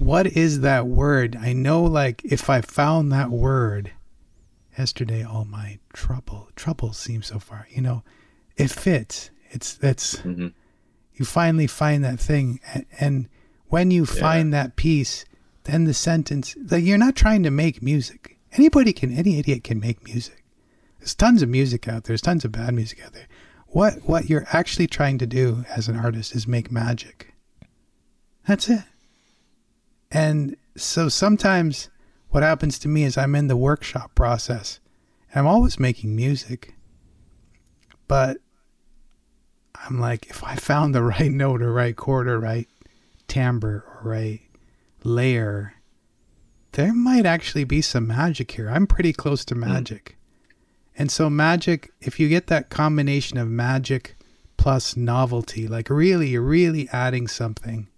what 0.00 0.26
is 0.26 0.60
that 0.60 0.86
word? 0.86 1.36
I 1.36 1.52
know, 1.52 1.82
like, 1.82 2.22
if 2.24 2.50
I 2.50 2.60
found 2.60 3.12
that 3.12 3.30
word, 3.30 3.92
yesterday, 4.76 5.22
all 5.22 5.44
my 5.44 5.78
trouble, 5.92 6.48
trouble 6.56 6.92
seems 6.92 7.26
so 7.26 7.38
far, 7.38 7.68
you 7.70 7.82
know, 7.82 8.02
it 8.56 8.70
fits. 8.70 9.30
It's, 9.50 9.74
that's, 9.74 10.16
mm-hmm. 10.16 10.48
you 11.14 11.24
finally 11.24 11.66
find 11.66 12.02
that 12.04 12.18
thing. 12.18 12.60
And, 12.74 12.86
and 12.98 13.28
when 13.68 13.90
you 13.90 14.04
yeah. 14.04 14.20
find 14.20 14.52
that 14.52 14.76
piece, 14.76 15.24
then 15.64 15.84
the 15.84 15.94
sentence, 15.94 16.56
like, 16.70 16.84
you're 16.84 16.98
not 16.98 17.14
trying 17.14 17.42
to 17.42 17.50
make 17.50 17.82
music. 17.82 18.38
Anybody 18.52 18.92
can, 18.92 19.12
any 19.16 19.38
idiot 19.38 19.62
can 19.64 19.78
make 19.78 20.04
music. 20.04 20.42
There's 20.98 21.14
tons 21.14 21.42
of 21.42 21.48
music 21.48 21.88
out 21.88 22.04
there. 22.04 22.08
There's 22.08 22.20
tons 22.20 22.44
of 22.44 22.52
bad 22.52 22.74
music 22.74 23.02
out 23.04 23.12
there. 23.12 23.28
What 23.68 24.02
what 24.04 24.28
you're 24.28 24.46
actually 24.52 24.88
trying 24.88 25.18
to 25.18 25.26
do 25.26 25.64
as 25.74 25.88
an 25.88 25.96
artist 25.96 26.34
is 26.34 26.46
make 26.46 26.72
magic. 26.72 27.32
That's 28.46 28.68
it. 28.68 28.82
And 30.10 30.56
so 30.76 31.08
sometimes 31.08 31.88
what 32.30 32.42
happens 32.42 32.78
to 32.80 32.88
me 32.88 33.04
is 33.04 33.16
I'm 33.16 33.34
in 33.34 33.48
the 33.48 33.56
workshop 33.56 34.14
process 34.14 34.80
and 35.30 35.40
I'm 35.40 35.46
always 35.46 35.78
making 35.78 36.14
music. 36.14 36.74
But 38.08 38.38
I'm 39.74 40.00
like, 40.00 40.28
if 40.30 40.42
I 40.44 40.56
found 40.56 40.94
the 40.94 41.02
right 41.14 41.30
note 41.30 41.62
or 41.62 41.72
right 41.72 41.96
chord 41.96 42.28
or 42.28 42.38
right 42.38 42.68
timbre 43.28 43.84
or 43.86 44.00
right 44.04 44.40
layer, 45.04 45.74
there 46.72 46.92
might 46.92 47.26
actually 47.26 47.64
be 47.64 47.80
some 47.80 48.06
magic 48.06 48.52
here. 48.52 48.68
I'm 48.68 48.86
pretty 48.86 49.12
close 49.12 49.44
to 49.46 49.54
hmm. 49.54 49.60
magic. 49.60 50.16
And 50.96 51.10
so 51.10 51.30
magic, 51.30 51.92
if 52.00 52.20
you 52.20 52.28
get 52.28 52.48
that 52.48 52.68
combination 52.68 53.38
of 53.38 53.48
magic 53.48 54.16
plus 54.56 54.96
novelty, 54.96 55.66
like 55.66 55.88
really, 55.88 56.28
you're 56.28 56.42
really 56.42 56.88
adding 56.90 57.26
something 57.26 57.88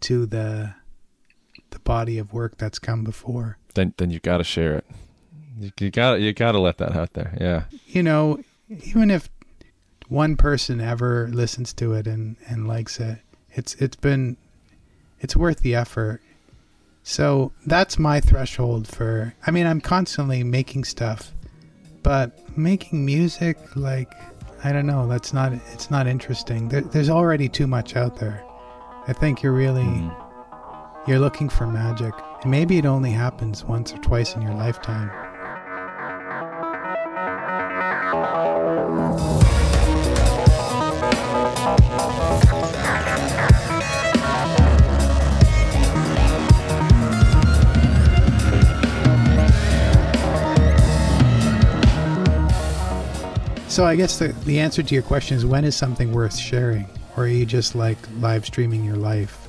to 0.00 0.26
the 0.26 0.74
the 1.70 1.78
body 1.80 2.18
of 2.18 2.32
work 2.32 2.56
that's 2.58 2.78
come 2.78 3.04
before. 3.04 3.58
Then 3.74 3.94
then 3.96 4.10
you 4.10 4.20
got 4.20 4.38
to 4.38 4.44
share 4.44 4.76
it. 4.76 4.84
You, 5.58 5.70
you 5.80 5.90
got 5.90 6.20
you 6.20 6.32
got 6.32 6.52
to 6.52 6.58
let 6.58 6.78
that 6.78 6.96
out 6.96 7.14
there. 7.14 7.36
Yeah. 7.40 7.64
You 7.86 8.02
know, 8.02 8.40
even 8.68 9.10
if 9.10 9.28
one 10.08 10.36
person 10.36 10.80
ever 10.80 11.28
listens 11.28 11.72
to 11.74 11.94
it 11.94 12.06
and 12.06 12.36
and 12.46 12.66
likes 12.66 13.00
it, 13.00 13.18
it's 13.50 13.74
it's 13.74 13.96
been 13.96 14.36
it's 15.20 15.36
worth 15.36 15.60
the 15.60 15.74
effort. 15.74 16.22
So 17.02 17.52
that's 17.66 17.98
my 17.98 18.20
threshold 18.20 18.86
for. 18.86 19.34
I 19.46 19.50
mean, 19.50 19.66
I'm 19.66 19.80
constantly 19.80 20.44
making 20.44 20.84
stuff, 20.84 21.32
but 22.02 22.56
making 22.56 23.04
music, 23.06 23.56
like, 23.76 24.12
I 24.62 24.72
don't 24.72 24.86
know. 24.86 25.08
That's 25.08 25.32
not. 25.32 25.52
It's 25.72 25.90
not 25.90 26.06
interesting. 26.06 26.68
There, 26.68 26.82
there's 26.82 27.08
already 27.08 27.48
too 27.48 27.66
much 27.66 27.96
out 27.96 28.18
there. 28.18 28.44
I 29.06 29.14
think 29.14 29.42
you're 29.42 29.52
really 29.52 29.82
mm-hmm. 29.84 30.27
You're 31.08 31.18
looking 31.18 31.48
for 31.48 31.66
magic, 31.66 32.12
and 32.42 32.50
maybe 32.50 32.76
it 32.76 32.84
only 32.84 33.10
happens 33.10 33.64
once 33.64 33.94
or 33.94 33.98
twice 33.98 34.36
in 34.36 34.42
your 34.42 34.52
lifetime. 34.52 35.10
So 53.68 53.86
I 53.86 53.96
guess 53.96 54.18
the, 54.18 54.34
the 54.44 54.58
answer 54.58 54.82
to 54.82 54.94
your 54.94 55.02
question 55.02 55.38
is 55.38 55.46
when 55.46 55.64
is 55.64 55.74
something 55.74 56.12
worth 56.12 56.36
sharing? 56.36 56.86
Or 57.16 57.24
are 57.24 57.28
you 57.28 57.46
just 57.46 57.74
like 57.74 57.96
live 58.18 58.44
streaming 58.44 58.84
your 58.84 58.96
life? 58.96 59.47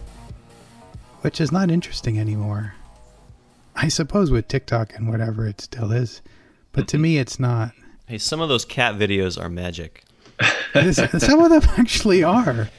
Which 1.22 1.41
is 1.41 1.51
not 1.51 1.70
interesting 1.70 2.20
anymore. 2.20 2.76
I 3.76 3.88
suppose 3.88 4.32
with 4.32 4.47
TikTok 4.47 4.93
and 4.95 5.09
whatever 5.09 5.47
it 5.47 5.61
still 5.61 5.91
is. 5.91 6.22
But 6.72 6.88
to 6.89 6.97
mm-hmm. 6.97 7.03
me 7.03 7.17
it's 7.17 7.39
not. 7.39 7.72
Hey, 8.07 8.17
some 8.17 8.41
of 8.41 8.49
those 8.49 8.65
cat 8.65 8.95
videos 8.95 9.41
are 9.41 9.49
magic. 9.49 10.03
This- 10.74 10.97
Some 11.20 11.41
of 11.41 11.49
them 11.49 11.61
actually 11.78 12.24
are. 12.24 12.70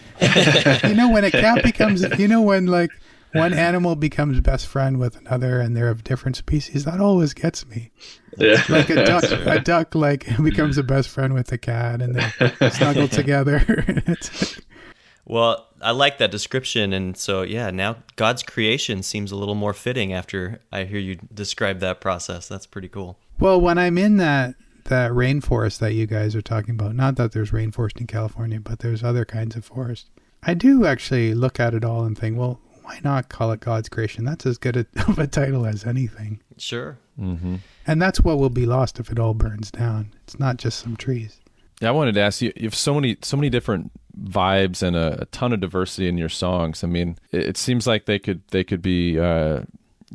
you 0.84 0.94
know 0.94 1.10
when 1.10 1.24
a 1.24 1.30
cat 1.30 1.62
becomes 1.62 2.04
you 2.18 2.28
know 2.28 2.42
when 2.42 2.66
like 2.66 2.90
one 3.32 3.54
animal 3.54 3.96
becomes 3.96 4.40
best 4.40 4.66
friend 4.66 4.98
with 4.98 5.16
another 5.16 5.60
and 5.60 5.76
they're 5.76 5.88
of 5.88 6.02
different 6.04 6.36
species, 6.36 6.84
that 6.84 7.00
always 7.00 7.32
gets 7.32 7.66
me. 7.66 7.90
Yeah. 8.36 8.62
Like 8.68 8.90
a 8.90 9.04
duck 9.04 9.24
a 9.30 9.60
duck 9.60 9.94
like 9.94 10.26
becomes 10.42 10.78
a 10.78 10.82
best 10.82 11.08
friend 11.08 11.32
with 11.34 11.50
a 11.52 11.58
cat 11.58 12.02
and 12.02 12.16
they 12.16 12.70
snuggle 12.70 13.08
together. 13.08 13.64
It's- 13.88 14.60
Well, 15.26 15.68
I 15.82 15.92
like 15.92 16.18
that 16.18 16.30
description, 16.30 16.92
and 16.92 17.16
so 17.16 17.42
yeah, 17.42 17.70
now 17.70 17.96
God's 18.16 18.42
creation 18.42 19.02
seems 19.02 19.32
a 19.32 19.36
little 19.36 19.54
more 19.54 19.72
fitting 19.72 20.12
after 20.12 20.60
I 20.72 20.84
hear 20.84 20.98
you 20.98 21.18
describe 21.32 21.80
that 21.80 22.00
process. 22.00 22.48
That's 22.48 22.66
pretty 22.66 22.88
cool. 22.88 23.18
Well, 23.38 23.60
when 23.60 23.78
I'm 23.78 23.98
in 23.98 24.18
that 24.18 24.54
that 24.84 25.12
rainforest 25.12 25.78
that 25.78 25.94
you 25.94 26.06
guys 26.06 26.34
are 26.34 26.42
talking 26.42 26.74
about, 26.74 26.94
not 26.94 27.16
that 27.16 27.32
there's 27.32 27.50
rainforest 27.50 28.00
in 28.00 28.06
California, 28.06 28.60
but 28.60 28.80
there's 28.80 29.04
other 29.04 29.24
kinds 29.24 29.56
of 29.56 29.64
forest. 29.64 30.08
I 30.42 30.54
do 30.54 30.86
actually 30.86 31.34
look 31.34 31.60
at 31.60 31.74
it 31.74 31.84
all 31.84 32.04
and 32.04 32.18
think, 32.18 32.38
well, 32.38 32.60
why 32.82 33.00
not 33.04 33.28
call 33.28 33.52
it 33.52 33.60
God's 33.60 33.88
creation? 33.88 34.24
That's 34.24 34.46
as 34.46 34.58
good 34.58 34.76
a, 34.76 34.86
of 35.08 35.18
a 35.18 35.26
title 35.26 35.66
as 35.66 35.84
anything. 35.84 36.40
Sure. 36.56 36.98
Mm-hmm. 37.20 37.56
And 37.86 38.02
that's 38.02 38.20
what 38.20 38.38
will 38.38 38.50
be 38.50 38.66
lost 38.66 38.98
if 38.98 39.10
it 39.10 39.18
all 39.18 39.34
burns 39.34 39.70
down. 39.70 40.12
It's 40.24 40.38
not 40.38 40.56
just 40.56 40.78
some 40.78 40.96
trees. 40.96 41.39
Yeah, 41.80 41.88
I 41.88 41.92
wanted 41.92 42.14
to 42.14 42.20
ask 42.20 42.42
you. 42.42 42.52
You 42.56 42.64
have 42.64 42.74
so 42.74 42.94
many, 42.94 43.16
so 43.22 43.36
many 43.36 43.48
different 43.48 43.90
vibes 44.22 44.82
and 44.82 44.94
a, 44.96 45.22
a 45.22 45.24
ton 45.26 45.52
of 45.52 45.60
diversity 45.60 46.08
in 46.08 46.18
your 46.18 46.28
songs. 46.28 46.84
I 46.84 46.86
mean, 46.86 47.18
it, 47.32 47.40
it 47.40 47.56
seems 47.56 47.86
like 47.86 48.04
they 48.04 48.18
could 48.18 48.42
they 48.48 48.64
could 48.64 48.82
be 48.82 49.18
uh, 49.18 49.62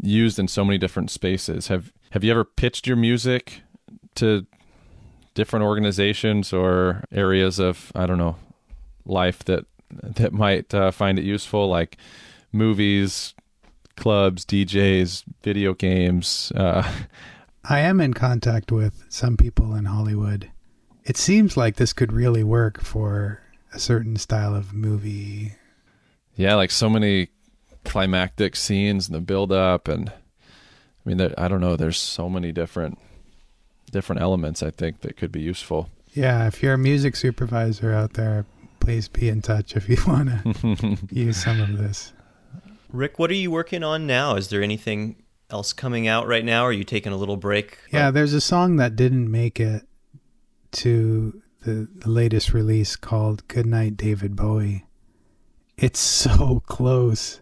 used 0.01 0.37
in 0.37 0.47
so 0.47 0.63
many 0.63 0.77
different 0.77 1.09
spaces. 1.09 1.67
Have 1.67 1.91
Have 2.11 2.23
you 2.23 2.31
ever 2.31 2.43
pitched 2.43 2.87
your 2.87 2.97
music 2.97 3.61
to 4.15 4.45
different 5.33 5.65
organizations 5.65 6.53
or 6.53 7.03
areas 7.11 7.59
of 7.59 7.91
I 7.95 8.05
don't 8.05 8.17
know 8.17 8.37
life 9.05 9.43
that 9.45 9.65
that 9.91 10.33
might 10.33 10.73
uh, 10.73 10.91
find 10.91 11.17
it 11.17 11.25
useful, 11.25 11.67
like 11.67 11.97
movies, 12.51 13.33
clubs, 13.97 14.45
DJs, 14.45 15.23
video 15.41 15.73
games? 15.73 16.51
Uh, 16.55 16.89
I 17.63 17.79
am 17.79 17.99
in 17.99 18.13
contact 18.13 18.71
with 18.71 19.03
some 19.09 19.35
people 19.35 19.73
in 19.73 19.85
Hollywood. 19.85 20.51
It 21.05 21.17
seems 21.17 21.55
like 21.55 21.75
this 21.75 21.93
could 21.93 22.11
really 22.11 22.43
work 22.43 22.81
for 22.81 23.41
a 23.71 23.79
certain 23.79 24.15
style 24.15 24.55
of 24.55 24.73
movie. 24.73 25.53
Yeah, 26.35 26.55
like 26.55 26.71
so 26.71 26.89
many 26.89 27.29
climactic 27.83 28.55
scenes 28.55 29.07
and 29.07 29.15
the 29.15 29.21
build 29.21 29.51
up 29.51 29.87
and 29.87 30.09
I 30.09 30.13
mean 31.09 31.17
there, 31.17 31.33
I 31.37 31.47
don't 31.47 31.61
know, 31.61 31.75
there's 31.75 31.99
so 31.99 32.27
many 32.27 32.51
different 32.51 32.97
different 33.91 34.21
elements 34.21 34.63
I 34.63 34.71
think 34.71 35.01
that 35.01 35.15
could 35.15 35.31
be 35.31 35.41
useful. 35.41 35.89
Yeah, 36.13 36.47
if 36.47 36.63
you're 36.63 36.73
a 36.73 36.77
music 36.79 37.15
supervisor 37.15 37.93
out 37.93 38.13
there, 38.13 38.45
please 38.79 39.07
be 39.07 39.29
in 39.29 39.43
touch 39.43 39.75
if 39.75 39.87
you 39.87 39.97
want 40.07 40.29
to 40.29 40.97
use 41.11 41.37
some 41.43 41.61
of 41.61 41.77
this. 41.77 42.13
Rick, 42.89 43.19
what 43.19 43.29
are 43.29 43.35
you 43.35 43.51
working 43.51 43.83
on 43.83 44.07
now? 44.07 44.35
Is 44.35 44.47
there 44.47 44.63
anything 44.63 45.17
else 45.51 45.73
coming 45.73 46.07
out 46.07 46.27
right 46.27 46.45
now? 46.45 46.63
Or 46.63 46.69
are 46.69 46.73
you 46.73 46.83
taking 46.83 47.11
a 47.11 47.17
little 47.17 47.37
break? 47.37 47.77
Yeah, 47.91 48.09
there's 48.09 48.33
a 48.33 48.41
song 48.41 48.77
that 48.77 48.95
didn't 48.95 49.29
make 49.29 49.59
it 49.59 49.85
to 50.75 51.41
the, 51.63 51.87
the 51.95 52.09
latest 52.09 52.53
release 52.53 52.95
called 52.95 53.47
Goodnight 53.47 53.97
David 53.97 54.35
Bowie. 54.35 54.85
It's 55.77 55.99
so 56.23 56.61
close. 56.65 57.41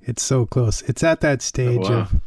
It's 0.00 0.22
so 0.22 0.46
close. 0.46 0.82
It's 0.82 1.02
at 1.02 1.20
that 1.20 1.42
stage 1.42 1.80
oh, 1.84 1.90
wow. 1.90 2.00
of 2.00 2.20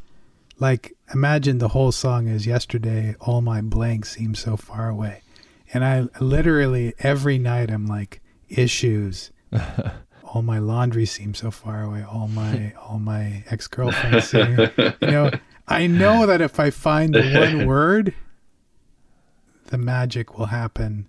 like 0.60 0.96
imagine 1.14 1.58
the 1.58 1.70
whole 1.70 1.92
song 1.92 2.28
is 2.28 2.46
yesterday 2.46 3.16
all 3.20 3.42
my 3.42 3.62
blanks 3.62 4.12
seem 4.12 4.36
so 4.36 4.56
far 4.56 4.90
away. 4.90 5.22
And 5.74 5.84
I 5.84 6.08
literally 6.20 6.94
every 7.00 7.40
night 7.40 7.72
I'm 7.72 7.88
like 7.88 8.22
issues 8.50 9.32
all 10.24 10.42
my 10.42 10.60
laundry 10.60 11.06
seems 11.06 11.40
so 11.40 11.52
far 11.52 11.84
away. 11.84 12.04
All 12.04 12.28
my 12.28 12.74
all 12.74 13.00
my 13.00 13.44
ex 13.50 13.68
girlfriends 13.68 14.32
you 14.34 14.70
know, 15.02 15.32
I 15.68 15.88
know 15.88 16.26
that 16.26 16.42
if 16.42 16.60
I 16.60 16.70
find 16.70 17.14
the 17.14 17.24
one 17.34 17.66
word, 17.68 18.14
the 19.72 19.78
magic 19.78 20.38
will 20.38 20.48
happen. 20.48 21.08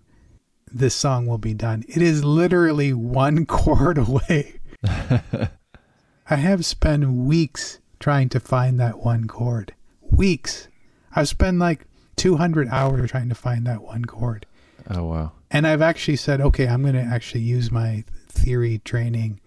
This 0.71 0.95
song 0.95 1.27
will 1.27 1.37
be 1.37 1.53
done. 1.53 1.85
It 1.89 2.01
is 2.01 2.25
literally 2.25 2.93
one 2.93 3.45
chord 3.59 3.99
away. 3.99 4.61
I 4.85 6.37
have 6.37 6.65
spent 6.65 7.11
weeks 7.11 7.81
trying 7.99 8.29
to 8.31 8.41
find 8.41 8.81
that 8.81 9.01
one 9.01 9.27
chord. 9.27 9.75
Weeks. 10.01 10.69
I've 11.15 11.29
spent 11.29 11.59
like 11.59 11.87
200 12.17 12.69
hours 12.69 13.11
trying 13.11 13.29
to 13.29 13.35
find 13.35 13.67
that 13.67 13.83
one 13.83 14.05
chord. 14.05 14.47
Oh 14.89 15.05
wow. 15.05 15.33
And 15.51 15.67
I've 15.67 15.83
actually 15.83 16.17
said, 16.17 16.41
okay, 16.41 16.69
I'm 16.69 16.83
going 16.83 16.95
to 16.95 17.01
actually 17.01 17.43
use 17.43 17.71
my 17.71 18.05
theory 18.29 18.81
training 18.85 19.41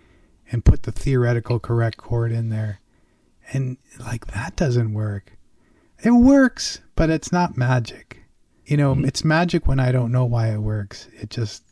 and 0.51 0.65
put 0.65 0.83
the 0.83 0.91
theoretical 0.91 1.59
correct 1.59 1.97
chord 1.97 2.33
in 2.33 2.49
there. 2.49 2.81
And 3.53 3.77
like 3.97 4.27
that 4.27 4.57
doesn't 4.57 4.93
work. 4.93 5.37
It 6.03 6.11
works, 6.11 6.81
but 6.95 7.09
it's 7.09 7.31
not 7.31 7.57
magic. 7.57 8.24
You 8.65 8.77
know, 8.77 8.93
it's 9.03 9.23
magic 9.23 9.67
when 9.67 9.79
I 9.79 9.91
don't 9.91 10.11
know 10.11 10.25
why 10.25 10.47
it 10.53 10.57
works. 10.59 11.07
It 11.13 11.29
just 11.29 11.63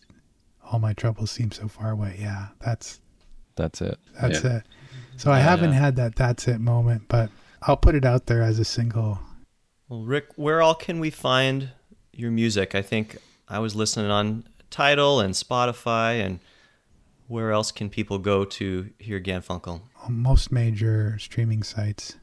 all 0.64 0.80
my 0.80 0.94
troubles 0.94 1.32
seem 1.32 1.52
so 1.52 1.68
far 1.68 1.92
away. 1.92 2.18
Yeah, 2.20 2.48
that's 2.60 3.00
That's 3.56 3.82
it. 3.82 3.98
that's 4.20 4.44
Yeah. 4.44 4.58
it. 4.58 4.64
So 5.18 5.32
I 5.32 5.38
Yeah, 5.40 5.44
haven't 5.44 5.72
yeah. 5.74 5.80
had 5.80 5.96
that 5.98 6.16
that's 6.16 6.48
it 6.48 6.60
moment, 6.60 7.04
but 7.08 7.30
I'll 7.64 7.78
put 7.78 7.96
it 7.96 8.06
out 8.06 8.26
there 8.28 8.42
as 8.42 8.60
a 8.60 8.66
single. 8.66 9.20
Well, 9.90 10.02
Rick, 10.04 10.28
where 10.36 10.62
all 10.62 10.76
can 10.76 11.00
we 11.00 11.10
find 11.10 11.70
your 12.14 12.32
music? 12.32 12.74
I 12.76 12.82
think 12.82 13.18
I 13.48 13.60
was 13.60 13.76
listening 13.76 14.10
on 14.12 14.46
Tidal 14.72 15.20
and 15.20 15.34
Spotify, 15.36 16.24
and 16.24 16.40
where 17.28 17.52
else 17.52 17.72
can 17.72 17.90
people 17.90 18.18
go 18.18 18.44
to 18.46 18.90
hear 19.00 19.20
Ganfunkel? 19.20 19.82
most 20.10 20.52
major 20.52 21.18
streaming 21.20 21.64
sites, 21.64 22.18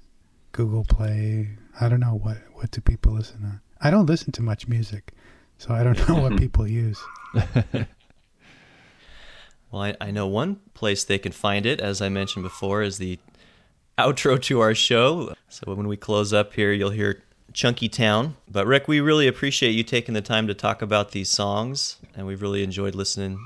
Google 0.53 0.85
Play. 0.85 1.51
I 1.81 1.89
don't 1.89 2.01
know 2.01 2.15
what 2.21 2.39
what 2.55 2.71
do 2.73 2.81
people 2.81 3.13
listen 3.15 3.41
to. 3.43 3.61
I 3.81 3.91
don't 3.91 4.07
listen 4.07 4.33
to 4.33 4.43
much 4.43 4.69
music, 4.69 5.13
so 5.59 5.73
I 5.73 5.83
don't 5.83 6.09
know 6.09 6.21
what 6.21 6.37
people 6.39 6.69
use. 6.69 7.01
Well, 9.71 9.83
I, 9.83 9.97
I 10.01 10.11
know 10.11 10.27
one 10.27 10.57
place 10.75 11.05
they 11.05 11.19
can 11.19 11.33
find 11.33 11.65
it, 11.65 11.81
as 11.81 12.03
I 12.03 12.09
mentioned 12.09 12.43
before, 12.43 12.83
is 12.83 12.99
the 12.99 13.19
outro 13.97 14.41
to 14.43 14.61
our 14.61 14.75
show. 14.75 15.35
So 15.49 15.75
when 15.75 15.87
we 15.87 15.97
close 15.97 16.33
up 16.33 16.55
here, 16.55 16.73
you'll 16.73 16.91
hear 16.91 17.23
chunky 17.53 17.89
town. 17.89 18.37
But 18.51 18.67
Rick, 18.67 18.89
we 18.89 19.01
really 19.01 19.29
appreciate 19.29 19.71
you 19.71 19.85
taking 19.85 20.15
the 20.15 20.21
time 20.21 20.47
to 20.49 20.55
talk 20.55 20.83
about 20.83 21.13
these 21.13 21.29
songs, 21.29 21.99
and 22.17 22.27
we've 22.27 22.43
really 22.43 22.65
enjoyed 22.65 22.95
listening 22.95 23.39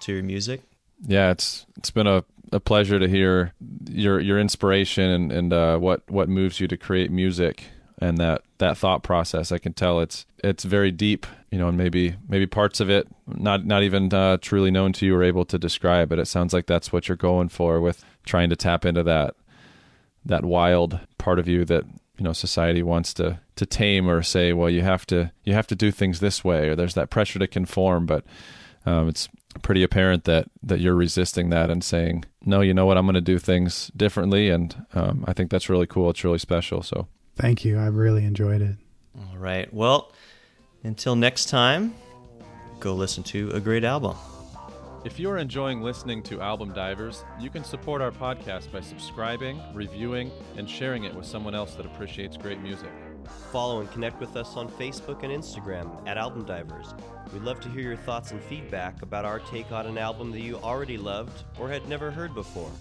to 0.00 0.14
your 0.14 0.22
music. 0.22 0.62
Yeah, 1.06 1.30
it's 1.30 1.66
it's 1.76 1.90
been 1.90 2.06
a, 2.06 2.24
a 2.52 2.60
pleasure 2.60 2.98
to 2.98 3.06
hear 3.06 3.52
your 3.86 4.18
your 4.18 4.40
inspiration 4.40 5.10
and, 5.10 5.32
and 5.32 5.52
uh, 5.52 5.76
what 5.76 6.10
what 6.10 6.28
moves 6.30 6.58
you 6.58 6.68
to 6.68 6.76
create 6.78 7.10
music 7.10 7.64
and 7.98 8.18
that 8.18 8.42
that 8.58 8.76
thought 8.76 9.02
process. 9.02 9.52
I 9.52 9.58
can 9.58 9.72
tell 9.72 10.00
it's 10.00 10.26
it's 10.44 10.64
very 10.64 10.90
deep, 10.90 11.26
you 11.50 11.58
know, 11.58 11.68
and 11.68 11.78
maybe 11.78 12.16
maybe 12.28 12.46
parts 12.46 12.80
of 12.80 12.90
it 12.90 13.08
not 13.26 13.64
not 13.64 13.82
even 13.82 14.12
uh, 14.12 14.38
truly 14.40 14.70
known 14.70 14.92
to 14.94 15.06
you 15.06 15.14
or 15.14 15.22
able 15.22 15.44
to 15.46 15.58
describe. 15.58 16.08
But 16.08 16.18
it 16.18 16.26
sounds 16.26 16.52
like 16.52 16.66
that's 16.66 16.92
what 16.92 17.08
you're 17.08 17.16
going 17.16 17.48
for 17.48 17.80
with 17.80 18.04
trying 18.24 18.50
to 18.50 18.56
tap 18.56 18.84
into 18.84 19.02
that 19.04 19.34
that 20.24 20.44
wild 20.44 21.00
part 21.18 21.38
of 21.38 21.48
you 21.48 21.64
that 21.64 21.84
you 22.18 22.24
know 22.24 22.32
society 22.32 22.82
wants 22.82 23.14
to 23.14 23.38
to 23.56 23.66
tame 23.66 24.08
or 24.08 24.22
say 24.22 24.52
well 24.52 24.70
you 24.70 24.82
have 24.82 25.06
to 25.06 25.30
you 25.44 25.52
have 25.52 25.66
to 25.66 25.76
do 25.76 25.90
things 25.90 26.20
this 26.20 26.44
way 26.44 26.68
or 26.68 26.76
there's 26.76 26.94
that 26.94 27.10
pressure 27.10 27.38
to 27.38 27.46
conform 27.46 28.06
but 28.06 28.24
um, 28.84 29.08
it's 29.08 29.28
pretty 29.62 29.82
apparent 29.82 30.24
that 30.24 30.48
that 30.62 30.80
you're 30.80 30.94
resisting 30.94 31.50
that 31.50 31.70
and 31.70 31.82
saying 31.84 32.24
no 32.44 32.60
you 32.60 32.74
know 32.74 32.86
what 32.86 32.98
i'm 32.98 33.06
going 33.06 33.14
to 33.14 33.20
do 33.20 33.38
things 33.38 33.90
differently 33.96 34.50
and 34.50 34.84
um, 34.94 35.24
i 35.26 35.32
think 35.32 35.50
that's 35.50 35.68
really 35.68 35.86
cool 35.86 36.10
it's 36.10 36.24
really 36.24 36.38
special 36.38 36.82
so 36.82 37.06
thank 37.36 37.64
you 37.64 37.78
i've 37.78 37.94
really 37.94 38.24
enjoyed 38.24 38.62
it 38.62 38.76
all 39.18 39.38
right 39.38 39.72
well 39.72 40.12
until 40.82 41.16
next 41.16 41.46
time 41.46 41.94
go 42.80 42.94
listen 42.94 43.22
to 43.22 43.50
a 43.50 43.60
great 43.60 43.84
album 43.84 44.16
if 45.06 45.20
you're 45.20 45.36
enjoying 45.38 45.82
listening 45.82 46.20
to 46.24 46.40
Album 46.40 46.72
Divers, 46.72 47.22
you 47.38 47.48
can 47.48 47.62
support 47.62 48.02
our 48.02 48.10
podcast 48.10 48.72
by 48.72 48.80
subscribing, 48.80 49.62
reviewing, 49.72 50.32
and 50.56 50.68
sharing 50.68 51.04
it 51.04 51.14
with 51.14 51.24
someone 51.26 51.54
else 51.54 51.76
that 51.76 51.86
appreciates 51.86 52.36
great 52.36 52.60
music. 52.60 52.90
Follow 53.52 53.78
and 53.78 53.90
connect 53.92 54.18
with 54.18 54.36
us 54.36 54.56
on 54.56 54.68
Facebook 54.68 55.22
and 55.22 55.32
Instagram 55.32 56.04
at 56.08 56.18
Album 56.18 56.44
Divers. 56.44 56.92
We'd 57.32 57.42
love 57.42 57.60
to 57.60 57.68
hear 57.68 57.82
your 57.82 57.96
thoughts 57.96 58.32
and 58.32 58.42
feedback 58.42 59.00
about 59.02 59.24
our 59.24 59.38
take 59.38 59.70
on 59.70 59.86
an 59.86 59.96
album 59.96 60.32
that 60.32 60.40
you 60.40 60.56
already 60.56 60.96
loved 60.96 61.44
or 61.60 61.68
had 61.68 61.88
never 61.88 62.10
heard 62.10 62.34
before. 62.34 62.72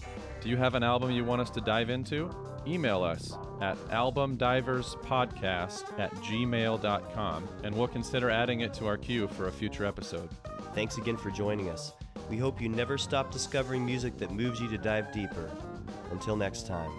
Do 0.46 0.52
you 0.52 0.58
have 0.58 0.76
an 0.76 0.84
album 0.84 1.10
you 1.10 1.26
want 1.26 1.41
us 1.41 1.50
to 1.50 1.60
dive 1.60 1.89
into? 1.89 2.30
Email 2.68 3.02
us 3.02 3.36
at 3.62 3.76
albumdiverspodcast 3.88 6.00
at 6.00 6.14
gmail.com 6.18 7.50
and 7.64 7.76
we'll 7.76 7.88
consider 7.88 8.30
adding 8.30 8.60
it 8.60 8.72
to 8.76 8.86
our 8.86 8.96
queue 8.96 9.28
for 9.30 9.48
a 9.48 9.52
future 9.52 9.88
episode. 9.88 10.30
Thanks 10.76 11.00
again 11.00 11.18
for 11.18 11.32
joining 11.32 11.72
us. 11.72 11.93
We 12.30 12.38
hope 12.38 12.62
you 12.62 12.70
never 12.70 13.00
stop 13.00 13.32
discovering 13.32 13.84
music 13.84 14.20
that 14.20 14.30
moves 14.30 14.60
you 14.60 14.70
to 14.70 14.78
dive 14.78 15.12
deeper. 15.12 15.50
Until 16.12 16.36
next 16.36 16.68
time. 16.68 16.91